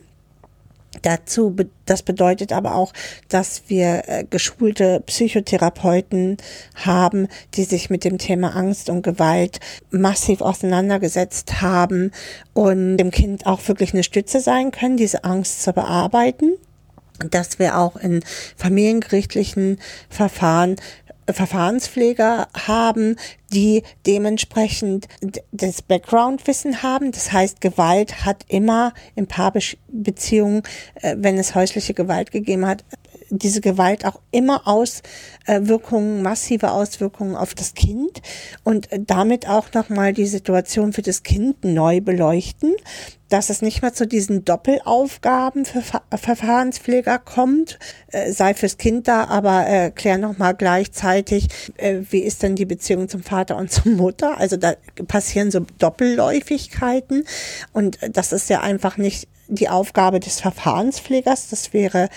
Dazu, 1.02 1.54
das 1.84 2.02
bedeutet 2.02 2.52
aber 2.52 2.74
auch, 2.74 2.92
dass 3.28 3.64
wir 3.68 4.02
äh, 4.06 4.24
geschulte 4.28 5.02
Psychotherapeuten 5.06 6.36
haben, 6.74 7.28
die 7.54 7.64
sich 7.64 7.90
mit 7.90 8.04
dem 8.04 8.18
Thema 8.18 8.56
Angst 8.56 8.90
und 8.90 9.02
Gewalt 9.02 9.60
massiv 9.90 10.40
auseinandergesetzt 10.40 11.60
haben 11.60 12.10
und 12.54 12.96
dem 12.96 13.10
Kind 13.10 13.46
auch 13.46 13.66
wirklich 13.68 13.92
eine 13.92 14.02
Stütze 14.02 14.40
sein 14.40 14.70
können, 14.70 14.96
diese 14.96 15.24
Angst 15.24 15.62
zu 15.62 15.72
bearbeiten. 15.72 16.54
Dass 17.30 17.58
wir 17.58 17.78
auch 17.78 17.96
in 17.96 18.22
familiengerichtlichen 18.56 19.78
Verfahren 20.10 20.76
Verfahrenspfleger 21.32 22.48
haben, 22.66 23.16
die 23.52 23.82
dementsprechend 24.06 25.08
das 25.52 25.82
Background-Wissen 25.82 26.82
haben. 26.82 27.12
Das 27.12 27.32
heißt, 27.32 27.60
Gewalt 27.60 28.24
hat 28.24 28.44
immer 28.48 28.92
in 29.14 29.26
Paarbeziehungen, 29.26 30.62
äh, 31.02 31.16
wenn 31.18 31.38
es 31.38 31.54
häusliche 31.54 31.94
Gewalt 31.94 32.30
gegeben 32.30 32.66
hat, 32.66 32.84
diese 33.30 33.60
Gewalt 33.60 34.04
auch 34.04 34.20
immer 34.30 34.66
Auswirkungen, 34.66 36.22
massive 36.22 36.70
Auswirkungen 36.70 37.36
auf 37.36 37.54
das 37.54 37.74
Kind 37.74 38.22
und 38.64 38.88
damit 38.98 39.48
auch 39.48 39.72
nochmal 39.72 40.12
die 40.12 40.26
Situation 40.26 40.92
für 40.92 41.02
das 41.02 41.22
Kind 41.22 41.64
neu 41.64 42.00
beleuchten, 42.00 42.74
dass 43.28 43.50
es 43.50 43.62
nicht 43.62 43.82
mehr 43.82 43.92
zu 43.92 44.06
diesen 44.06 44.44
Doppelaufgaben 44.44 45.64
für 45.64 45.82
Ver 45.82 46.02
Verfahrenspfleger 46.14 47.18
kommt, 47.18 47.78
äh, 48.12 48.30
sei 48.30 48.54
fürs 48.54 48.78
Kind 48.78 49.08
da, 49.08 49.24
aber 49.24 49.66
äh, 49.66 49.90
klär 49.90 50.18
nochmal 50.18 50.54
gleichzeitig, 50.54 51.48
äh, 51.76 52.02
wie 52.10 52.20
ist 52.20 52.42
denn 52.42 52.54
die 52.54 52.66
Beziehung 52.66 53.08
zum 53.08 53.22
Vater 53.22 53.56
und 53.56 53.70
zur 53.72 53.92
Mutter? 53.92 54.38
Also 54.38 54.56
da 54.56 54.74
passieren 55.08 55.50
so 55.50 55.60
Doppelläufigkeiten 55.78 57.24
und 57.72 57.98
das 58.12 58.32
ist 58.32 58.48
ja 58.48 58.60
einfach 58.60 58.96
nicht 58.96 59.28
die 59.48 59.68
Aufgabe 59.68 60.20
des 60.20 60.40
Verfahrenspflegers. 60.40 61.48
Das 61.48 61.72
wäre 61.72 62.08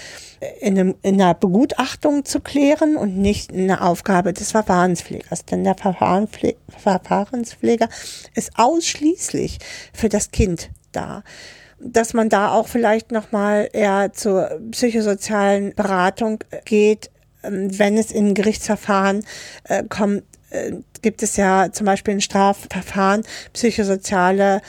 in, 0.62 0.78
einem, 0.78 0.96
in 1.02 1.22
einer 1.22 1.34
Begutachtung 1.34 2.26
zu 2.26 2.40
klären 2.40 2.96
und 2.96 3.18
nicht 3.18 3.52
eine 3.54 3.82
Aufgabe 3.82 4.34
des 4.34 4.52
Verfahrenspflegers. 4.52 5.46
Denn 5.46 5.64
der 5.64 5.76
Verfahrenspfle 5.76 6.56
Verfahrenspfleger 6.78 7.90
ist 8.36 8.52
ausschließlich 8.56 9.60
für 9.94 10.10
das 10.10 10.32
Kind 10.32 10.70
da. 10.92 11.24
Dass 11.80 12.14
man 12.14 12.30
da 12.30 12.52
auch 12.52 12.68
vielleicht 12.68 13.12
nochmal 13.12 13.70
eher 13.72 14.12
zur 14.14 14.60
psychosozialen 14.72 15.74
Beratung 15.76 16.44
geht, 16.66 17.10
ähm, 17.44 17.78
wenn 17.78 17.98
es 17.98 18.12
in 18.12 18.34
Gerichtsverfahren 18.34 19.26
äh, 19.66 19.84
kommt, 19.88 20.24
äh, 20.50 20.74
gibt 21.02 21.24
es 21.24 21.38
ja 21.38 21.72
zum 21.72 21.86
Beispiel 21.86 22.16
ein 22.16 22.22
Strafverfahren, 22.22 23.24
psychosoziale 23.54 24.62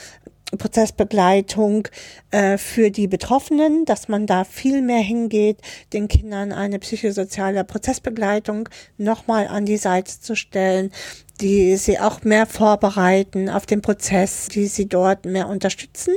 Prozessbegleitung 0.57 1.87
äh, 2.31 2.57
für 2.57 2.91
die 2.91 3.07
Betroffenen, 3.07 3.85
dass 3.85 4.07
man 4.07 4.27
da 4.27 4.43
viel 4.43 4.81
mehr 4.81 5.01
hingeht, 5.01 5.57
den 5.93 6.07
Kindern 6.07 6.51
eine 6.51 6.79
psychosoziale 6.79 7.63
Prozessbegleitung 7.63 8.69
nochmal 8.97 9.47
an 9.47 9.65
die 9.65 9.77
Seite 9.77 10.19
zu 10.19 10.35
stellen, 10.35 10.91
die 11.39 11.75
sie 11.77 11.99
auch 11.99 12.23
mehr 12.23 12.45
vorbereiten 12.45 13.49
auf 13.49 13.65
den 13.65 13.81
Prozess, 13.81 14.47
die 14.47 14.67
sie 14.67 14.87
dort 14.87 15.25
mehr 15.25 15.47
unterstützen. 15.47 16.13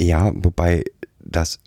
Ja, 0.00 0.32
wobei 0.34 0.84
das 1.20 1.58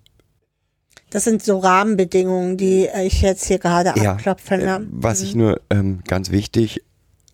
Das 1.09 1.23
sind 1.23 1.43
so 1.43 1.57
Rahmenbedingungen, 1.57 2.57
die 2.57 2.87
ich 3.03 3.21
jetzt 3.21 3.45
hier 3.45 3.59
gerade 3.59 3.93
Ja, 4.01 4.13
abklopfe. 4.13 4.55
äh, 4.55 4.65
Ne? 4.65 4.87
was 4.91 5.21
ich 5.21 5.35
nur 5.35 5.61
ähm, 5.69 6.01
ganz 6.07 6.29
wichtig, 6.31 6.83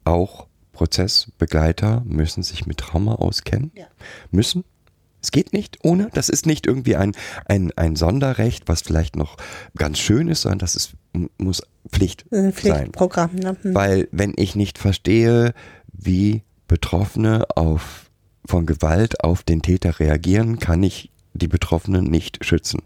auch 0.05 0.47
Prozessbegleiter 0.75 2.03
müssen 2.05 2.43
sich 2.43 2.67
mit 2.67 2.77
Trauma 2.77 3.15
auskennen. 3.15 3.71
Ja. 3.75 3.87
Müssen. 4.29 4.63
Es 5.21 5.31
geht 5.31 5.53
nicht 5.53 5.79
ohne. 5.83 6.09
Das 6.13 6.29
ist 6.29 6.45
nicht 6.45 6.67
irgendwie 6.67 6.95
ein, 6.95 7.13
ein, 7.47 7.71
ein 7.75 7.95
Sonderrecht, 7.95 8.67
was 8.67 8.83
vielleicht 8.83 9.15
noch 9.15 9.37
ganz 9.75 9.97
schön 9.97 10.27
ist, 10.27 10.41
sondern 10.41 10.59
das 10.59 10.75
ist, 10.75 10.93
muss 11.39 11.63
Pflicht 11.89 12.23
ist 12.23 12.31
ein 12.33 12.43
sein. 12.43 12.53
Pflichtprogramm. 12.53 13.35
Ne? 13.35 13.57
Hm. 13.59 13.73
Weil 13.73 14.07
wenn 14.11 14.33
ich 14.35 14.55
nicht 14.55 14.77
verstehe, 14.77 15.53
wie 15.91 16.43
Betroffene 16.67 17.45
auf, 17.55 18.11
von 18.45 18.67
Gewalt 18.67 19.23
auf 19.23 19.41
den 19.41 19.63
Täter 19.63 19.99
reagieren, 19.99 20.59
kann 20.59 20.83
ich 20.83 21.09
die 21.33 21.47
Betroffenen 21.47 22.05
nicht 22.05 22.45
schützen. 22.45 22.81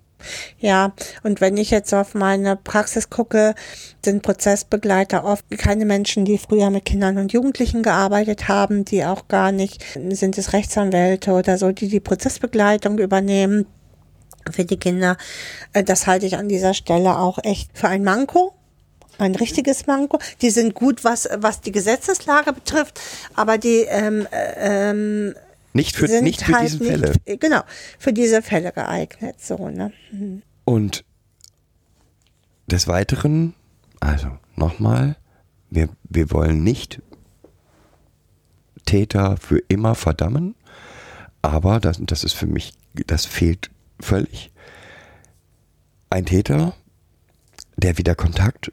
Ja, 0.59 0.93
und 1.24 1.41
wenn 1.41 1.57
ich 1.57 1.72
jetzt 1.72 1.93
auf 1.93 2.13
meine 2.13 2.55
Praxis 2.55 3.09
gucke, 3.09 3.55
sind 4.03 4.22
Prozessbegleiter 4.22 5.24
oft 5.24 5.45
keine 5.57 5.86
Menschen, 5.86 6.26
die 6.26 6.38
früher 6.38 6.70
mit 6.70 6.86
Kindern 6.86 7.17
und 7.17 7.34
Jugendlichen 7.34 7.84
gearbeitet 7.84 8.47
haben, 8.47 8.86
die 8.86 9.05
auch 9.05 9.28
gar 9.28 9.51
nicht, 9.51 9.84
sind 10.11 10.38
es 10.38 10.53
Rechtsanwälte 10.53 11.32
oder 11.32 11.57
so, 11.57 11.72
die 11.72 11.88
die 11.88 11.99
Prozessbegleitung 11.99 12.97
übernehmen 12.99 13.65
für 14.51 14.65
die 14.65 14.78
Kinder. 14.78 15.17
Äh, 15.74 15.84
Das 15.84 16.07
halte 16.07 16.26
ich 16.26 16.38
an 16.38 16.49
dieser 16.49 16.74
Stelle 16.74 17.17
auch 17.17 17.39
echt 17.43 17.78
für 17.78 17.88
ein 17.88 18.03
Manko. 18.03 18.53
Ein 19.17 19.36
richtiges 19.36 19.86
Manko. 19.86 20.20
Die 20.41 20.49
sind 20.49 20.74
gut, 20.74 21.03
was, 21.03 21.28
was 21.38 21.59
die 21.59 21.74
Gesetzeslage 21.74 22.53
betrifft, 22.53 23.01
aber 23.36 23.57
die 23.57 23.82
ähm, 23.89 24.26
äh, 24.32 24.91
ähm, 24.91 25.36
Nicht 25.74 25.95
für, 25.95 26.07
sind 26.07 26.24
nicht 26.24 26.43
für 26.43 26.53
halt 26.53 26.65
diese 26.65 26.84
nicht, 26.84 26.89
Fälle. 26.89 27.38
Genau, 27.38 27.61
für 27.99 28.13
diese 28.13 28.41
Fälle 28.41 28.72
geeignet. 28.72 29.39
So, 29.39 29.70
ne? 29.70 29.91
Und 30.65 31.05
des 32.67 32.88
Weiteren, 32.88 33.53
also 33.99 34.38
nochmal, 34.55 35.15
wir, 35.70 35.89
wir 36.03 36.32
wollen 36.32 36.63
nicht 36.63 37.01
Täter 38.86 39.38
für 39.38 39.59
immer 39.67 39.95
verdammen, 39.95 40.55
aber 41.41 41.80
das, 41.80 41.99
das 42.01 42.24
ist 42.24 42.34
für 42.34 42.47
mich, 42.47 42.74
das 43.07 43.26
fehlt 43.26 43.70
völlig. 43.99 44.51
Ein 46.09 46.26
Täter, 46.26 46.74
der 47.78 47.97
wieder 47.97 48.15
Kontakt 48.15 48.72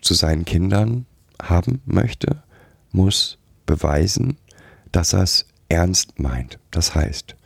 zu 0.00 0.14
seinen 0.14 0.44
Kindern 0.44 1.06
haben 1.42 1.82
möchte, 1.84 2.42
muss 2.92 3.38
beweisen, 3.66 4.38
dass 4.92 5.12
er 5.12 5.22
es 5.22 5.46
ernst 5.68 6.18
meint. 6.18 6.58
Das 6.70 6.94
heißt, 6.94 7.36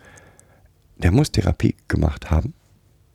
der 0.96 1.10
muss 1.10 1.32
Therapie 1.32 1.74
gemacht 1.88 2.30
haben, 2.30 2.54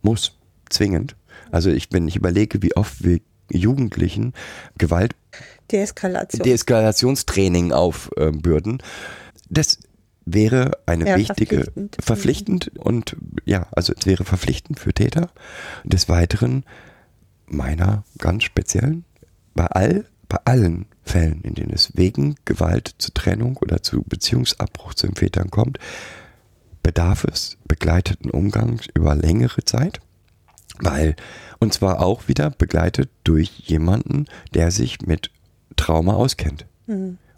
muss, 0.01 0.37
zwingend. 0.69 1.15
Also 1.51 1.69
ich, 1.69 1.87
wenn 1.91 2.07
ich 2.07 2.15
überlege, 2.15 2.61
wie 2.61 2.75
oft 2.75 3.03
wir 3.03 3.19
Jugendlichen 3.49 4.33
Gewalt, 4.77 5.15
Deeskalation. 5.71 6.43
Deeskalationstraining 6.43 7.71
aufbürden, 7.71 8.81
das 9.49 9.79
wäre 10.25 10.71
eine 10.85 11.07
Ja, 11.07 11.15
wichtige, 11.17 11.55
verpflichtend. 11.63 11.97
verpflichtend 11.99 12.71
und 12.77 13.15
ja, 13.45 13.67
also 13.71 13.93
es 13.97 14.05
wäre 14.05 14.25
verpflichtend 14.25 14.79
für 14.79 14.93
Täter. 14.93 15.29
Des 15.85 16.09
Weiteren 16.09 16.65
meiner 17.45 18.03
ganz 18.17 18.43
speziellen, 18.43 19.05
bei 19.55 19.67
all, 19.67 20.05
bei 20.29 20.39
allen 20.45 20.85
Fällen, 21.03 21.41
in 21.41 21.55
denen 21.55 21.71
es 21.71 21.95
wegen 21.95 22.35
Gewalt 22.45 22.95
zu 22.97 23.13
Trennung 23.13 23.57
oder 23.57 23.81
zu 23.81 24.03
Beziehungsabbruch 24.03 24.93
zu 24.93 25.07
den 25.07 25.15
Vätern 25.15 25.49
kommt, 25.49 25.79
bedarf 26.83 27.23
es 27.23 27.57
begleiteten 27.67 28.31
Umgangs 28.31 28.87
über 28.93 29.15
längere 29.15 29.63
Zeit. 29.63 29.99
Weil, 30.79 31.15
und 31.59 31.73
zwar 31.73 32.01
auch 32.01 32.27
wieder 32.27 32.51
begleitet 32.51 33.09
durch 33.23 33.49
jemanden, 33.59 34.25
der 34.53 34.71
sich 34.71 35.01
mit 35.01 35.31
Trauma 35.75 36.13
auskennt. 36.13 36.65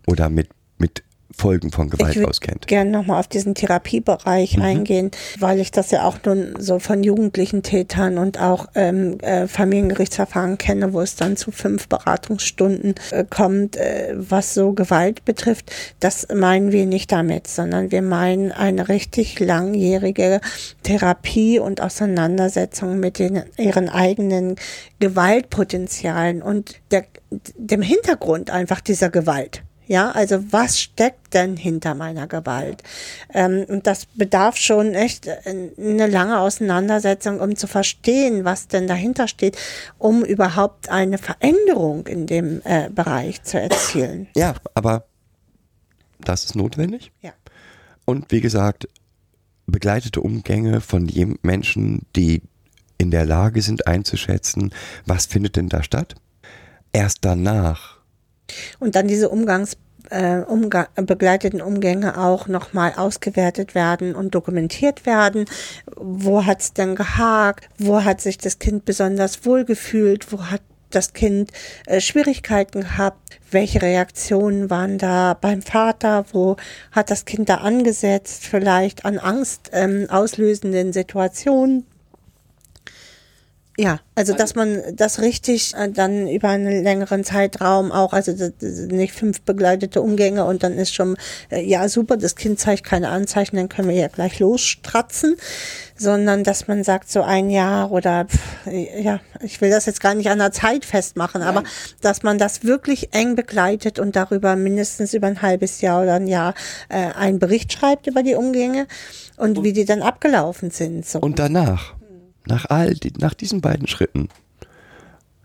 Oder 0.07 0.29
mit, 0.29 0.49
mit 0.77 1.03
Folgen 1.36 1.71
von 1.71 1.89
Gewalt 1.89 2.11
ich 2.11 2.17
würde 2.17 2.30
auskennt. 2.30 2.67
gerne 2.67 2.89
nochmal 2.89 3.19
auf 3.19 3.27
diesen 3.27 3.53
Therapiebereich 3.55 4.57
Mhm. 4.57 4.63
eingehen, 4.63 5.11
weil 5.39 5.59
ich 5.59 5.71
das 5.71 5.91
ja 5.91 6.03
auch 6.03 6.17
nun 6.25 6.53
so 6.57 6.80
von 6.80 7.03
jugendlichen 7.03 7.61
Tätern 7.63 8.17
und 8.17 8.39
auch 8.41 8.67
ähm, 8.75 9.19
äh, 9.19 9.47
Familiengerichtsverfahren 9.47 10.57
kenne, 10.57 10.93
wo 10.93 11.01
es 11.01 11.15
dann 11.15 11.38
zu 11.38 11.51
fünf 11.51 11.88
Beratungsstunden 11.88 12.95
äh, 13.11 13.25
kommt, 13.30 13.77
äh, 13.77 14.13
was 14.15 14.53
so 14.53 14.73
Gewalt 14.73 15.23
betrifft. 15.25 15.71
Das 15.99 16.27
meinen 16.34 16.71
wir 16.71 16.86
nicht 16.86 17.11
damit, 17.11 17.47
sondern 17.47 17.91
wir 17.91 18.01
meinen 18.01 18.51
eine 18.51 18.89
richtig 18.89 19.39
langjährige 19.39 20.41
Therapie 20.84 21.59
und 21.59 21.82
Auseinandersetzung 21.82 22.99
mit 22.99 23.19
den, 23.19 23.43
ihren 23.57 23.89
eigenen 23.89 24.55
Gewaltpotenzialen 24.99 26.41
und 26.41 26.75
der, 26.91 27.05
dem 27.55 27.82
Hintergrund 27.82 28.49
einfach 28.49 28.82
dieser 28.82 29.09
Gewalt. 29.09 29.63
Ja, 29.89 30.11
also 30.11 30.51
was 30.51 30.79
steckt 30.79 31.33
denn 31.33 31.57
hinter 31.57 31.95
meiner 31.95 32.27
Gewalt? 32.27 32.83
Ähm, 33.33 33.65
und 33.67 33.87
das 33.87 34.05
bedarf 34.05 34.55
schon 34.55 34.93
echt 34.93 35.25
äh, 35.25 35.71
eine 35.79 36.05
lange 36.05 36.39
Auseinandersetzung, 36.39 37.39
um 37.39 37.55
zu 37.55 37.65
verstehen, 37.65 38.45
was 38.45 38.67
denn 38.67 38.85
dahinter 38.85 39.27
steht, 39.27 39.57
um 39.97 40.23
überhaupt 40.23 40.89
eine 40.89 41.17
Veränderung 41.17 42.05
in 42.05 42.27
dem 42.27 42.61
äh, 42.65 42.91
Bereich 42.91 43.41
zu 43.41 43.59
erzielen. 43.59 44.27
Ja, 44.35 44.53
aber 44.75 45.05
das 46.19 46.45
ist 46.45 46.55
notwendig. 46.55 47.11
Ja. 47.21 47.33
Und 48.05 48.31
wie 48.31 48.41
gesagt, 48.41 48.87
begleitete 49.65 50.21
Umgänge 50.21 50.81
von 50.81 51.07
jem 51.07 51.39
Menschen, 51.41 52.05
die 52.15 52.43
in 52.99 53.09
der 53.09 53.25
Lage 53.25 53.63
sind 53.63 53.87
einzuschätzen, 53.87 54.71
was 55.07 55.25
findet 55.25 55.55
denn 55.55 55.67
da 55.67 55.81
statt. 55.81 56.13
Erst 56.93 57.25
danach 57.25 57.98
Und 58.79 58.95
dann 58.95 59.07
diese 59.07 59.29
Umgangs 59.29 59.77
äh, 60.09 60.39
Umga 60.39 60.87
begleiteten 60.95 61.61
Umgänge 61.61 62.17
auch 62.17 62.47
nochmal 62.47 62.93
ausgewertet 62.95 63.75
werden 63.75 64.15
und 64.15 64.35
dokumentiert 64.35 65.05
werden. 65.05 65.45
Wo 65.95 66.45
hat's 66.45 66.73
denn 66.73 66.95
gehakt? 66.95 67.69
Wo 67.77 68.03
hat 68.03 68.21
sich 68.21 68.37
das 68.37 68.59
Kind 68.59 68.85
besonders 68.85 69.45
wohl 69.45 69.65
gefühlt? 69.65 70.31
Wo 70.31 70.45
hat 70.45 70.61
das 70.89 71.13
Kind 71.13 71.51
äh, 71.85 72.01
Schwierigkeiten 72.01 72.81
gehabt? 72.81 73.39
Welche 73.51 73.81
Reaktionen 73.81 74.69
waren 74.69 74.97
da 74.97 75.35
beim 75.39 75.61
Vater? 75.61 76.25
Wo 76.31 76.55
hat 76.91 77.11
das 77.11 77.25
Kind 77.25 77.49
da 77.49 77.55
angesetzt? 77.55 78.45
Vielleicht 78.45 79.05
an 79.05 79.19
Angst 79.19 79.69
ähm, 79.73 80.07
auslösenden 80.09 80.93
Situationen? 80.93 81.85
Ja, 83.80 84.01
also 84.13 84.34
dass 84.34 84.55
man 84.55 84.82
das 84.93 85.21
richtig 85.21 85.73
äh, 85.73 85.89
dann 85.89 86.27
über 86.27 86.49
einen 86.49 86.84
längeren 86.84 87.23
Zeitraum 87.23 87.93
auch, 87.93 88.11
also 88.11 88.34
nicht 88.61 89.13
fünf 89.13 89.39
begleitete 89.39 90.01
Umgänge 90.01 90.43
und 90.43 90.63
dann 90.63 90.73
ist 90.73 90.93
schon, 90.93 91.15
äh, 91.49 91.61
ja 91.61 91.88
super, 91.88 92.17
das 92.17 92.36
Kind 92.36 92.59
zeigt 92.59 92.84
keine 92.84 93.07
Anzeichen, 93.07 93.55
dann 93.55 93.69
können 93.69 93.88
wir 93.88 93.95
ja 93.95 94.09
gleich 94.09 94.38
losstratzen, 94.39 95.38
sondern 95.95 96.43
dass 96.43 96.67
man 96.67 96.84
sagt 96.84 97.09
so 97.09 97.21
ein 97.21 97.49
Jahr 97.49 97.93
oder 97.93 98.25
pff, 98.25 98.69
ja, 98.99 99.21
ich 99.39 99.61
will 99.61 99.69
das 99.69 99.86
jetzt 99.86 100.01
gar 100.01 100.13
nicht 100.13 100.30
an 100.30 100.39
der 100.39 100.51
Zeit 100.51 100.84
festmachen, 100.84 101.41
aber 101.41 101.63
dass 102.01 102.21
man 102.21 102.38
das 102.38 102.65
wirklich 102.65 103.13
eng 103.13 103.38
begleitet 103.38 103.97
und 103.97 104.17
darüber 104.17 104.57
mindestens 104.57 105.13
über 105.13 105.27
ein 105.27 105.41
halbes 105.41 105.80
Jahr 105.80 106.01
oder 106.01 106.15
ein 106.15 106.27
Jahr 106.27 106.53
äh, 106.89 106.97
einen 106.97 107.39
Bericht 107.39 107.71
schreibt 107.71 108.07
über 108.07 108.23
die 108.23 108.36
Umgänge 108.36 108.88
und 109.38 109.63
wie 109.63 109.71
die 109.71 109.86
dann 109.86 110.01
abgelaufen 110.01 110.69
sind. 110.69 111.05
So. 111.05 111.19
und 111.19 111.39
danach, 111.39 111.93
nach 112.49 112.65
all 112.65 112.95
die, 112.95 113.13
nach 113.17 113.33
diesen 113.33 113.61
beiden 113.61 113.87
Schritten, 113.87 114.27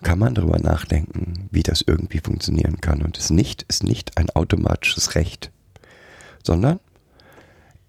kann 0.02 0.18
man 0.18 0.34
darüber 0.34 0.58
nachdenken, 0.58 1.48
wie 1.50 1.62
das 1.62 1.82
irgendwie 1.86 2.18
funktionieren 2.18 2.80
kann. 2.80 3.02
Und 3.02 3.18
es 3.18 3.30
nicht, 3.30 3.62
ist 3.68 3.84
nicht 3.84 4.18
ein 4.18 4.30
automatisches 4.30 5.14
Recht, 5.14 5.50
sondern 6.42 6.80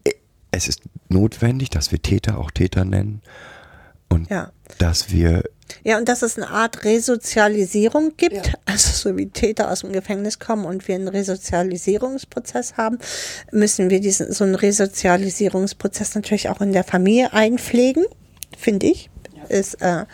äh, 0.03 0.11
es 0.51 0.67
ist 0.67 0.81
notwendig, 1.09 1.69
dass 1.69 1.91
wir 1.91 2.01
Täter 2.01 2.37
auch 2.39 2.51
Täter 2.51 2.85
nennen 2.85 3.21
und 4.09 4.29
Ja. 4.29 4.51
dass 4.77 5.11
wir 5.11 5.43
Ja, 5.83 5.97
und 5.97 6.07
dass 6.07 6.21
es 6.21 6.37
eine 6.37 6.49
Art 6.49 6.85
Resozialisierung 6.85 8.13
gibt, 8.17 8.53
also 8.65 8.91
so 8.91 9.17
wie 9.17 9.27
Täter 9.27 9.71
aus 9.71 9.81
dem 9.81 9.91
Gefängnis 9.91 10.39
kommen 10.39 10.63
und 10.65 10.87
wir 10.87 10.95
einen 10.95 11.07
Resozialisierungsprozess 11.07 12.77
haben, 12.77 12.99
müssen 13.51 13.89
wir 13.89 13.99
diesen 13.99 14.31
so 14.31 14.43
einen 14.43 14.55
Resozialisierungsprozess 14.55 16.15
natürlich 16.15 16.49
auch 16.49 16.61
in 16.61 16.71
der 16.71 16.83
Familie 16.83 17.33
einpflegen, 17.33 18.05
finde 18.57 18.87
ich. 18.87 19.09
Ist 19.49 19.75
äh, 19.81 20.05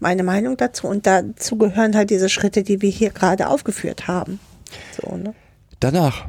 meine 0.00 0.22
Meinung 0.24 0.56
dazu. 0.56 0.88
Und 0.88 1.06
dazu 1.06 1.56
gehören 1.56 1.94
halt 1.94 2.10
diese 2.10 2.28
Schritte, 2.28 2.62
die 2.62 2.82
wir 2.82 2.90
hier 2.90 3.10
gerade 3.10 3.48
aufgeführt 3.48 4.08
haben. 4.08 4.40
So, 5.00 5.16
ne? 5.16 5.34
Danach 5.78 6.26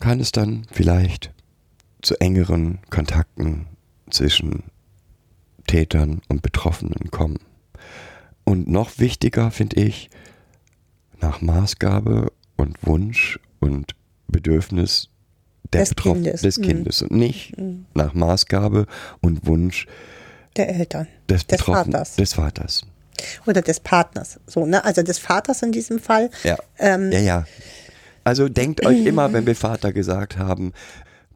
kann 0.00 0.20
es 0.20 0.30
dann 0.30 0.66
vielleicht 0.70 1.32
zu 2.02 2.16
engeren 2.20 2.78
Kontakten 2.90 3.66
zwischen 4.10 4.64
Tätern 5.66 6.20
und 6.28 6.42
Betroffenen 6.42 7.10
kommen. 7.10 7.38
Und 8.44 8.68
noch 8.68 8.98
wichtiger 8.98 9.50
finde 9.50 9.80
ich, 9.80 10.10
nach 11.20 11.40
Maßgabe 11.40 12.30
und 12.56 12.76
Wunsch 12.86 13.40
und 13.60 13.92
Bedürfnis 14.28 15.08
Des 15.72 15.96
Kindes. 15.96 16.42
des 16.42 16.58
Mhm. 16.58 16.62
Kindes 16.62 17.02
und 17.02 17.12
nicht 17.12 17.54
nach 17.94 18.12
Maßgabe 18.14 18.86
und 19.20 19.46
Wunsch 19.46 19.86
Der 20.56 20.68
Eltern. 20.68 21.08
des, 21.28 21.46
des 21.46 21.62
Vaters. 21.62 22.16
des 22.16 22.34
Vaters. 22.34 22.82
Oder 23.46 23.62
des 23.62 23.80
Partners. 23.80 24.38
So, 24.46 24.66
ne? 24.66 24.84
Also 24.84 25.02
des 25.02 25.18
Vaters 25.18 25.62
in 25.62 25.72
diesem 25.72 25.98
Fall. 25.98 26.30
Ja. 26.42 26.56
Ähm, 26.78 27.10
ja, 27.12 27.18
ja. 27.20 27.44
Also 28.24 28.48
denkt 28.48 28.84
euch 28.84 29.04
immer, 29.06 29.32
wenn 29.32 29.46
wir 29.46 29.56
Vater 29.56 29.92
gesagt 29.92 30.38
haben, 30.38 30.72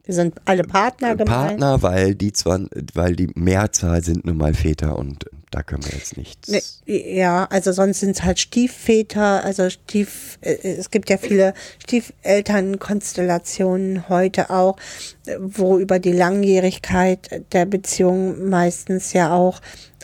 Wir 0.05 0.13
sind 0.15 0.35
alle 0.45 0.63
Partner 0.63 1.15
gemeint. 1.15 1.59
Partner, 1.59 1.81
weil 1.81 2.15
die 2.15 2.33
zwar, 2.33 2.59
weil 2.93 3.15
die 3.15 3.29
Mehrzahl 3.35 4.03
sind 4.03 4.25
nun 4.25 4.37
mal 4.37 4.53
Väter 4.53 4.97
und 4.97 5.25
da 5.51 5.61
können 5.63 5.83
wir 5.83 5.97
jetzt 5.97 6.15
nichts. 6.15 6.81
Ja, 6.85 7.45
also 7.45 7.71
sonst 7.71 8.01
sind 8.01 8.11
es 8.11 8.21
halt 8.23 8.37
Stiefväter, 8.39 9.43
also 9.43 9.67
Stief, 9.69 10.37
äh, 10.41 10.57
es 10.63 10.91
gibt 10.91 11.09
ja 11.09 11.17
viele 11.17 11.55
Stiefelternkonstellationen 11.79 14.07
heute 14.09 14.51
auch, 14.51 14.77
äh, 15.25 15.37
wo 15.39 15.79
über 15.79 15.97
die 15.99 16.11
Langjährigkeit 16.11 17.45
der 17.51 17.65
Beziehung 17.65 18.49
meistens 18.49 19.13
ja 19.13 19.33
auch 19.33 19.59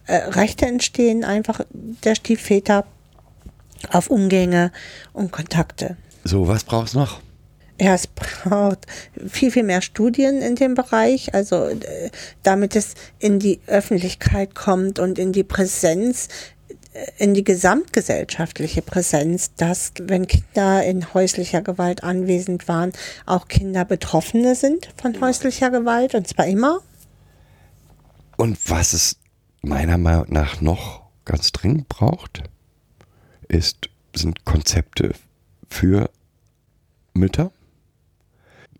äh, 0.07 0.15
Rechte 0.15 0.65
entstehen, 0.65 1.23
einfach 1.23 1.61
der 2.03 2.15
Stiefväter 2.15 2.85
auf 3.91 4.09
Umgänge 4.09 4.71
und 5.13 5.31
Kontakte. 5.31 5.95
So, 6.23 6.47
was 6.47 6.63
brauchst 6.63 6.95
du 6.95 6.99
noch? 6.99 7.21
Ja, 7.79 7.93
es 7.93 8.07
braucht 8.07 8.85
viel, 9.27 9.51
viel 9.51 9.63
mehr 9.63 9.81
Studien 9.81 10.41
in 10.41 10.55
dem 10.55 10.75
Bereich, 10.75 11.33
also 11.33 11.65
äh, 11.65 12.09
damit 12.41 12.75
es 12.75 12.93
in 13.19 13.39
die 13.39 13.59
Öffentlichkeit 13.67 14.55
kommt 14.55 14.97
und 14.97 15.19
in 15.19 15.33
die 15.33 15.43
Präsenz, 15.43 16.29
äh, 16.93 17.05
in 17.17 17.33
die 17.33 17.43
gesamtgesellschaftliche 17.43 18.81
Präsenz, 18.81 19.53
dass, 19.55 19.91
wenn 19.99 20.25
Kinder 20.25 20.85
in 20.85 21.13
häuslicher 21.13 21.61
Gewalt 21.61 22.01
anwesend 22.01 22.69
waren, 22.69 22.93
auch 23.25 23.49
Kinder 23.49 23.83
Betroffene 23.83 24.55
sind 24.55 24.87
von 24.95 25.19
häuslicher 25.19 25.69
Gewalt, 25.69 26.15
und 26.15 26.27
zwar 26.29 26.47
immer. 26.47 26.79
Und 28.37 28.57
was 28.69 28.93
es 28.93 29.17
meiner 29.61 29.97
Meinung 29.97 30.27
nach 30.29 30.61
noch 30.61 31.01
ganz 31.25 31.51
dringend 31.51 31.89
braucht, 31.89 32.43
ist, 33.49 33.89
sind 34.15 34.45
Konzepte 34.45 35.11
für 35.69 36.09
Mütter. 37.13 37.51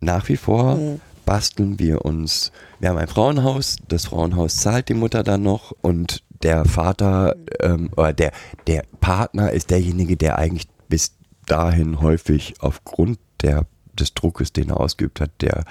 Nach 0.06 0.30
wie 0.30 0.38
vor 0.38 0.78
basteln 1.26 1.80
wir 1.80 2.06
uns, 2.06 2.52
wir 2.80 2.90
haben 2.90 3.00
ein 3.00 3.08
Frauenhaus, 3.08 3.78
das 3.88 4.06
Frauenhaus 4.06 4.58
zahlt 4.58 4.88
die 4.90 4.94
Mutter 4.94 5.24
dann 5.24 5.42
noch 5.42 5.72
und 5.82 6.22
der 6.44 6.66
Vater 6.66 7.36
ähm, 7.60 7.90
oder 7.98 8.14
der, 8.14 8.32
der 8.68 8.84
Partner 9.02 9.52
ist 9.52 9.72
derjenige, 9.72 10.16
der 10.16 10.38
eigentlich 10.38 10.68
bis 10.90 11.14
dahin 11.48 12.02
häufig 12.02 12.54
aufgrund 12.60 13.18
der, 13.42 13.66
des 13.94 14.14
Druckes, 14.14 14.54
den 14.54 14.70
er 14.70 14.80
ausgeübt 14.80 15.20
hat, 15.20 15.32
der 15.42 15.64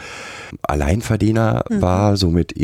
Alleinverdiener 0.62 1.64
war, 1.68 2.16
somit 2.16 2.54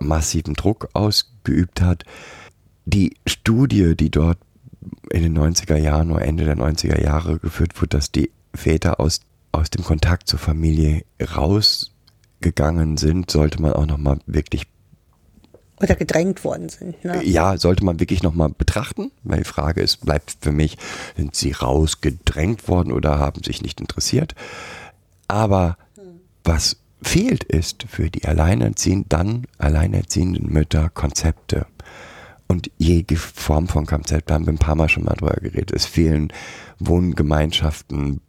massiven 0.00 0.54
Druck 0.54 0.88
ausgeübt 0.94 1.82
hat. 1.82 2.04
Die 2.86 3.14
Studie, 3.26 3.94
die 3.94 4.10
dort 4.10 4.38
in 5.10 5.22
den 5.22 5.38
90er 5.38 5.76
Jahren 5.76 6.12
oder 6.12 6.22
Ende 6.22 6.46
der 6.46 6.56
90er 6.56 6.98
Jahre 6.98 7.38
geführt 7.38 7.76
wurde, 7.76 7.98
dass 7.98 8.10
die 8.10 8.30
Väter 8.54 9.00
aus, 9.00 9.20
aus 9.60 9.70
dem 9.70 9.84
Kontakt 9.84 10.28
zur 10.28 10.38
Familie 10.38 11.04
rausgegangen 11.20 12.96
sind, 12.96 13.30
sollte 13.30 13.60
man 13.60 13.74
auch 13.74 13.86
nochmal 13.86 14.18
wirklich 14.26 14.66
Oder 15.80 15.94
gedrängt 15.94 16.44
worden 16.44 16.68
sind. 16.68 17.04
Ne? 17.04 17.22
ja, 17.24 17.56
sollte 17.58 17.84
man 17.84 18.00
wirklich 18.00 18.22
nochmal 18.22 18.48
betrachten, 18.50 19.12
weil 19.22 19.38
die 19.38 19.44
Frage 19.44 19.82
ist, 19.82 20.04
bleibt 20.04 20.36
für 20.40 20.52
mich, 20.52 20.78
sind 21.16 21.34
sie 21.36 21.52
rausgedrängt 21.52 22.68
worden 22.68 22.92
oder 22.92 23.18
haben 23.18 23.42
sich 23.42 23.62
nicht 23.62 23.80
interessiert? 23.80 24.34
Aber 25.28 25.76
was 26.42 26.76
fehlt 27.02 27.44
ist 27.44 27.84
für 27.84 28.10
die 28.10 28.24
alleinerziehenden, 28.24 29.08
dann 29.08 29.46
alleinerziehenden 29.58 30.52
Mütter 30.52 30.88
Konzepte. 30.90 31.66
Und 32.46 32.70
jede 32.78 33.16
Form 33.16 33.68
von 33.68 33.86
Konzept, 33.86 34.28
da 34.28 34.34
haben 34.34 34.46
wir 34.46 34.52
ein 34.52 34.58
paar 34.58 34.74
Mal 34.74 34.88
schon 34.88 35.04
mal 35.04 35.14
drüber 35.14 35.34
geredet. 35.34 35.70
Es 35.72 35.86
fehlen 35.86 36.32
Wohngemeinschaften, 36.80 38.20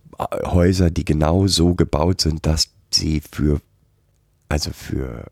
Häuser, 0.45 0.91
die 0.91 1.05
genau 1.05 1.47
so 1.47 1.73
gebaut 1.75 2.21
sind, 2.21 2.45
dass 2.45 2.69
sie 2.93 3.21
für, 3.31 3.61
also 4.49 4.71
für 4.71 5.25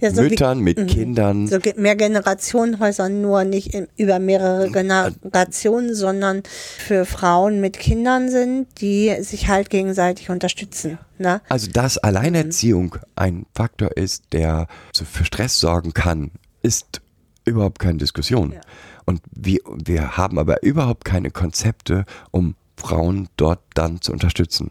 Ja, 0.00 0.10
so 0.10 0.22
wie- 0.22 0.30
Müttern 0.30 0.60
mit 0.60 0.78
Mhm. 0.78 0.86
Kindern 0.86 1.46
So 1.48 1.58
mehr 1.76 1.96
Generationenhäuser 1.96 3.10
nur 3.10 3.44
nicht 3.44 3.74
in, 3.74 3.88
über 3.96 4.18
mehrere 4.18 4.70
Generationen, 4.70 5.94
sondern 5.94 6.42
für 6.78 7.04
Frauen 7.04 7.60
mit 7.60 7.78
Kindern 7.78 8.30
sind, 8.30 8.68
die 8.80 9.14
sich 9.22 9.48
halt 9.48 9.68
gegenseitig 9.68 10.30
unterstützen. 10.30 10.98
Ne? 11.18 11.42
Also, 11.50 11.70
dass 11.70 11.98
Alleinerziehung 11.98 12.96
ein 13.16 13.44
Faktor 13.54 13.96
ist, 13.96 14.24
der 14.32 14.66
für 14.94 15.24
Stress 15.26 15.60
sorgen 15.60 15.92
kann, 15.92 16.30
ist 16.62 17.02
überhaupt 17.44 17.78
keine 17.78 17.98
Diskussion. 17.98 18.54
Und 19.04 19.20
wir, 19.30 19.58
wir 19.84 20.16
haben 20.16 20.38
aber 20.38 20.62
überhaupt 20.62 21.04
keine 21.04 21.30
Konzepte, 21.30 22.06
um 22.30 22.54
Frauen 22.76 23.28
dort 23.36 23.60
dann 23.74 24.00
zu 24.00 24.12
unterstützen. 24.12 24.70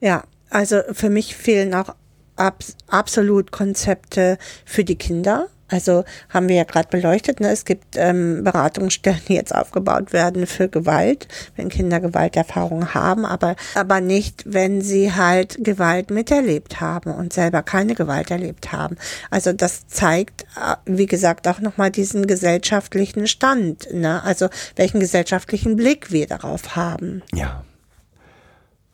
Ja, 0.00 0.24
also 0.50 0.80
für 0.92 1.10
mich 1.10 1.36
fehlen 1.36 1.74
auch 1.74 1.94
abs 2.36 2.76
absolut 2.86 3.52
Konzepte 3.52 4.38
für 4.64 4.84
die 4.84 4.96
Kinder. 4.96 5.48
Also 5.68 6.04
haben 6.28 6.48
wir 6.48 6.56
ja 6.56 6.64
gerade 6.64 6.88
beleuchtet, 6.88 7.40
ne? 7.40 7.48
es 7.48 7.64
gibt 7.64 7.96
ähm, 7.96 8.44
Beratungsstellen, 8.44 9.20
die 9.28 9.34
jetzt 9.34 9.54
aufgebaut 9.54 10.12
werden 10.12 10.46
für 10.46 10.68
Gewalt, 10.68 11.26
wenn 11.56 11.70
Kinder 11.70 12.00
Gewalterfahrung 12.00 12.92
haben, 12.92 13.24
aber, 13.24 13.56
aber 13.74 14.00
nicht, 14.00 14.44
wenn 14.46 14.82
sie 14.82 15.14
halt 15.14 15.64
Gewalt 15.64 16.10
miterlebt 16.10 16.80
haben 16.80 17.10
und 17.12 17.32
selber 17.32 17.62
keine 17.62 17.94
Gewalt 17.94 18.30
erlebt 18.30 18.72
haben. 18.72 18.96
Also 19.30 19.52
das 19.54 19.86
zeigt, 19.86 20.42
äh, 20.42 20.76
wie 20.84 21.06
gesagt, 21.06 21.48
auch 21.48 21.60
nochmal 21.60 21.90
diesen 21.90 22.26
gesellschaftlichen 22.26 23.26
Stand, 23.26 23.88
ne? 23.92 24.22
also 24.22 24.48
welchen 24.76 25.00
gesellschaftlichen 25.00 25.76
Blick 25.76 26.12
wir 26.12 26.26
darauf 26.26 26.76
haben. 26.76 27.22
Ja. 27.32 27.64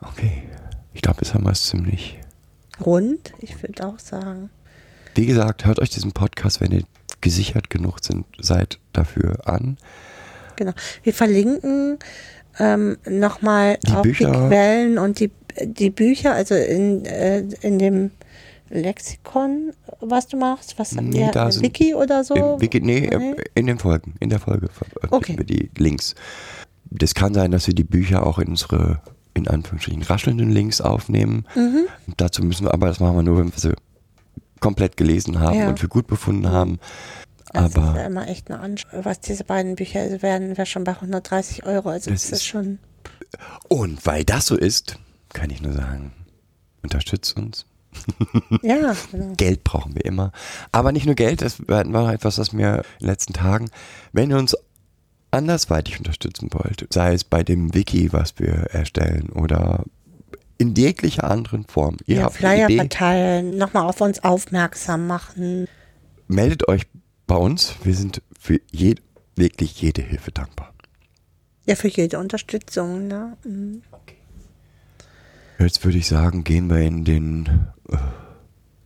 Okay. 0.00 0.44
Ich 0.94 1.02
glaube, 1.02 1.18
jetzt 1.22 1.34
haben 1.34 1.44
wir 1.44 1.52
es 1.52 1.66
ziemlich. 1.66 2.18
Rund, 2.84 3.32
ich 3.40 3.60
würde 3.62 3.86
auch 3.86 3.98
sagen. 3.98 4.50
Wie 5.20 5.26
gesagt, 5.26 5.66
hört 5.66 5.78
euch 5.80 5.90
diesen 5.90 6.12
Podcast, 6.12 6.62
wenn 6.62 6.72
ihr 6.72 6.82
gesichert 7.20 7.68
genug 7.68 8.02
sind, 8.02 8.24
seid 8.38 8.78
dafür 8.94 9.46
an. 9.46 9.76
Genau. 10.56 10.72
Wir 11.02 11.12
verlinken 11.12 11.98
ähm, 12.58 12.96
nochmal 13.06 13.78
Die 13.86 13.92
auch 13.92 14.00
Bücher. 14.00 14.30
die 14.30 14.48
Quellen 14.48 14.96
und 14.96 15.20
die, 15.20 15.30
die 15.62 15.90
Bücher, 15.90 16.32
also 16.32 16.54
in, 16.54 17.04
äh, 17.04 17.40
in 17.60 17.78
dem 17.78 18.12
Lexikon, 18.70 19.74
was 20.00 20.26
du 20.26 20.38
machst, 20.38 20.78
was 20.78 20.92
Nee, 20.92 21.20
ja, 21.20 21.30
da 21.32 21.54
Wiki 21.60 21.94
oder 21.94 22.24
so. 22.24 22.54
Im 22.54 22.60
Wiki, 22.62 22.80
nee, 22.80 23.10
Nee? 23.14 23.34
in 23.54 23.66
den 23.66 23.78
Folgen, 23.78 24.14
in 24.20 24.30
der 24.30 24.38
Folge 24.40 24.68
veröffentlichen 24.68 25.14
Okay. 25.14 25.36
wir 25.36 25.44
die 25.44 25.70
Links. 25.76 26.14
Das 26.86 27.12
kann 27.14 27.34
sein, 27.34 27.50
dass 27.50 27.66
wir 27.66 27.74
die 27.74 27.84
Bücher 27.84 28.26
auch 28.26 28.38
in 28.38 28.48
unsere, 28.48 29.02
in 29.34 29.48
Anführungsstrichen, 29.48 30.00
raschelnden 30.02 30.50
Links 30.50 30.80
aufnehmen. 30.80 31.44
Mhm. 31.54 31.88
Dazu 32.16 32.42
müssen 32.42 32.64
wir 32.64 32.72
aber, 32.72 32.86
das 32.86 33.00
machen 33.00 33.16
wir 33.16 33.22
nur, 33.22 33.36
wenn 33.36 33.52
wir 33.52 33.58
sie 33.58 33.74
komplett 34.61 34.96
gelesen 34.96 35.38
haben 35.40 35.58
Ja. 35.58 35.68
und 35.68 35.78
für 35.80 35.88
gut 35.88 36.06
befunden 36.06 36.48
haben. 36.50 36.78
Das 37.52 37.70
ist 37.70 37.76
Aber 37.78 38.04
immer 38.04 38.28
echt 38.28 38.50
eine 38.50 38.61
Anspruch. 38.61 39.00
Was 39.04 39.20
diese 39.20 39.42
beiden 39.44 39.74
Bücher 39.74 40.22
werden, 40.22 40.57
wäre 40.57 40.66
schon 40.66 40.84
bei 40.84 40.92
130 40.95 41.66
Euro. 41.66 41.88
Also 41.88 42.11
Das 42.11 42.22
das, 42.22 42.30
ist 42.30 42.32
ist- 42.38 42.46
schon. 42.46 42.78
und 43.68 44.04
weil 44.07 44.24
das 44.24 44.46
so 44.46 44.57
ist, 44.57 44.99
kann 45.32 45.50
ich 45.50 45.61
nur 45.61 45.72
sagen, 45.72 46.12
unterstützt 46.82 47.37
uns. 47.37 47.66
Ja, 48.62 48.95
genau. 49.11 49.34
Geld 49.37 49.64
brauchen 49.64 49.95
wir 49.96 50.04
immer. 50.04 50.30
Aber 50.70 50.92
nicht 50.92 51.07
nur 51.07 51.16
Geld, 51.16 51.42
das 51.42 51.57
war 51.68 51.82
noch 51.84 52.08
etwas, 52.11 52.38
was 52.38 52.53
mir 52.53 52.76
in 52.76 52.82
den 53.00 53.07
letzten 53.08 53.32
Tagen, 53.32 53.68
wenn 54.12 54.30
ihr 54.30 54.37
uns 54.37 54.57
andersweitig 55.32 55.99
unterstützen 55.99 56.49
wollt, 56.53 56.87
sei 56.92 57.14
es 57.14 57.24
bei 57.24 57.42
dem 57.42 57.74
Wiki, 57.74 58.12
was 58.12 58.38
wir 58.38 58.53
erstellen 58.72 59.28
oder 59.30 59.84
in 60.61 60.74
jeglicher 60.74 61.24
anderen 61.30 61.64
Form. 61.64 61.96
Ihr 62.07 62.16
Ja, 62.16 62.30
Flyer 62.30 62.66
Idee, 62.68 62.76
verteilen, 62.76 63.57
nochmal 63.57 63.84
auf 63.88 64.00
uns 64.00 64.22
aufmerksam 64.22 65.07
machen. 65.07 65.66
meldet 66.28 66.68
euch 66.68 66.82
bei 67.26 67.37
uns. 67.37 67.74
Wir 67.82 67.95
sind 67.95 68.22
für 68.38 68.61
je, 68.70 68.95
wirklich 69.37 69.80
jede 69.80 70.03
Hilfe 70.03 70.30
dankbar. 70.32 70.72
Ja, 71.66 71.74
für 71.76 71.88
jede 71.88 72.18
Unterstützung. 72.18 73.08
Ne? 73.08 73.37
Mhm. 73.45 73.82
Jetzt 75.58 75.84
würde 75.84 75.99
ich 75.99 76.07
sagen, 76.07 76.45
gehen 76.45 76.68
wir 76.70 76.80
in 76.80 77.04
den 77.04 77.46
äh, 77.91 77.96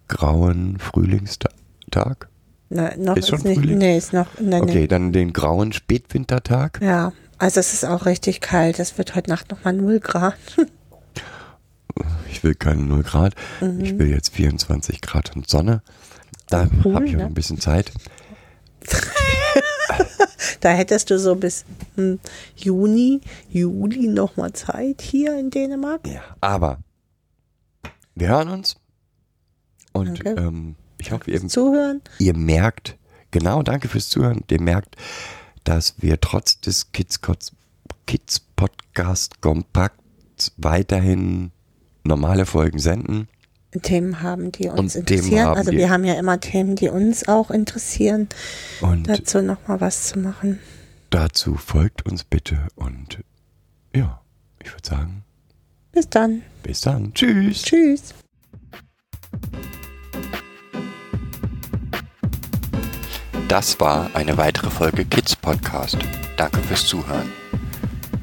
grauen 0.09 0.78
Frühlingstag. 0.78 2.28
Ne, 2.70 2.94
noch 2.98 3.16
Ist 3.16 3.28
schon 3.28 3.40
nicht. 3.42 3.60
Frühling? 3.60 3.78
Nee, 3.78 3.96
ist 3.98 4.12
noch. 4.12 4.26
Nee, 4.40 4.56
Okay, 4.60 4.80
nee. 4.80 4.86
dann 4.88 5.12
den 5.12 5.32
grauen 5.32 5.72
Spätwintertag. 5.72 6.80
Ja, 6.82 7.12
also 7.38 7.60
es 7.60 7.72
ist 7.72 7.84
auch 7.84 8.06
richtig 8.06 8.40
kalt. 8.40 8.80
Es 8.80 8.98
wird 8.98 9.14
heute 9.14 9.30
Nacht 9.30 9.51
nochmal 9.51 9.74
0 9.74 10.01
Grad. 10.01 10.34
Ich 12.35 12.43
will 12.43 12.56
keine 12.56 12.82
0 12.82 13.05
Grad. 13.05 13.36
Mhm. 13.61 13.81
Ich 13.81 13.97
will 13.97 14.09
jetzt 14.09 14.35
24 14.35 15.01
Grad 15.01 15.36
und 15.36 15.48
Sonne. 15.48 15.82
Da 16.48 16.69
Cool, 16.85 16.94
habe 16.97 17.06
ich 17.06 17.12
noch 17.12 17.20
ne? 17.20 17.27
ein 17.27 17.35
bisschen 17.35 17.61
Zeit. 17.61 17.93
Da 20.61 20.70
hättest 20.70 21.11
du 21.11 21.19
so 21.19 21.35
bis 21.35 21.65
hm, 21.94 22.19
Juni, 22.56 23.20
Juli 23.51 24.09
nochmal 24.09 24.52
Zeit 24.52 25.02
hier 25.02 25.39
in 25.39 25.51
Dänemark. 25.51 26.06
Ja, 26.06 26.23
aber 26.40 26.78
wir 28.15 28.28
hören 28.28 28.48
uns. 28.48 28.77
Und 29.93 30.24
ähm, 30.24 30.77
ich 30.98 31.12
hoffe, 31.12 31.31
ihr, 31.31 31.47
Zuhören. 31.48 32.01
ihr 32.19 32.35
merkt, 32.35 32.97
genau, 33.31 33.62
danke 33.62 33.89
fürs 33.89 34.09
Zuhören. 34.09 34.43
Ihr 34.51 34.61
merkt, 34.61 34.97
dass 35.65 35.94
wir 35.98 36.20
trotz 36.20 36.61
des 36.61 36.93
Kids, 36.93 37.20
Kids 38.06 38.40
Podcast 38.56 39.43
Kompakt 39.43 40.01
weiterhin 40.56 41.52
normale 42.05 42.47
Folgen 42.47 42.78
senden. 42.78 43.28
Themen 43.82 44.22
haben, 44.22 44.52
die 44.52 44.68
uns 44.68 44.94
Und 44.94 45.10
interessieren. 45.10 45.48
also 45.48 45.72
wir 45.72 45.90
haben 45.90 46.05
ja 46.05 46.14
immer 46.14 46.39
Themen, 46.39 46.76
die 46.76 46.89
uns 46.89 47.26
auch 47.26 47.51
interessieren. 47.51 48.28
Und 48.81 49.09
Dazu 49.09 49.43
nochmal 49.43 49.81
was 49.81 50.05
zu 50.09 50.18
machen. 50.20 50.60
dazu 51.10 51.56
folgt 51.56 52.06
uns 52.06 52.22
bitte. 52.22 52.68
Und 52.76 53.18
ja, 53.94 54.20
ich 54.62 54.70
würde 54.72 54.86
sagen, 54.89 55.24
Bis 55.90 56.09
dann. 56.09 56.43
bis 56.62 56.82
dann. 56.82 57.12
Tschüss. 57.14 57.62
Tschüss. 57.62 58.14
Das 63.48 63.78
war 63.81 64.10
eine 64.14 64.36
weitere 64.36 64.70
Folge 64.70 65.05
Kids 65.05 65.36
Podcast. 65.36 65.98
Danke 66.36 66.59
fürs 66.60 66.86
Zuhören. 66.86 67.31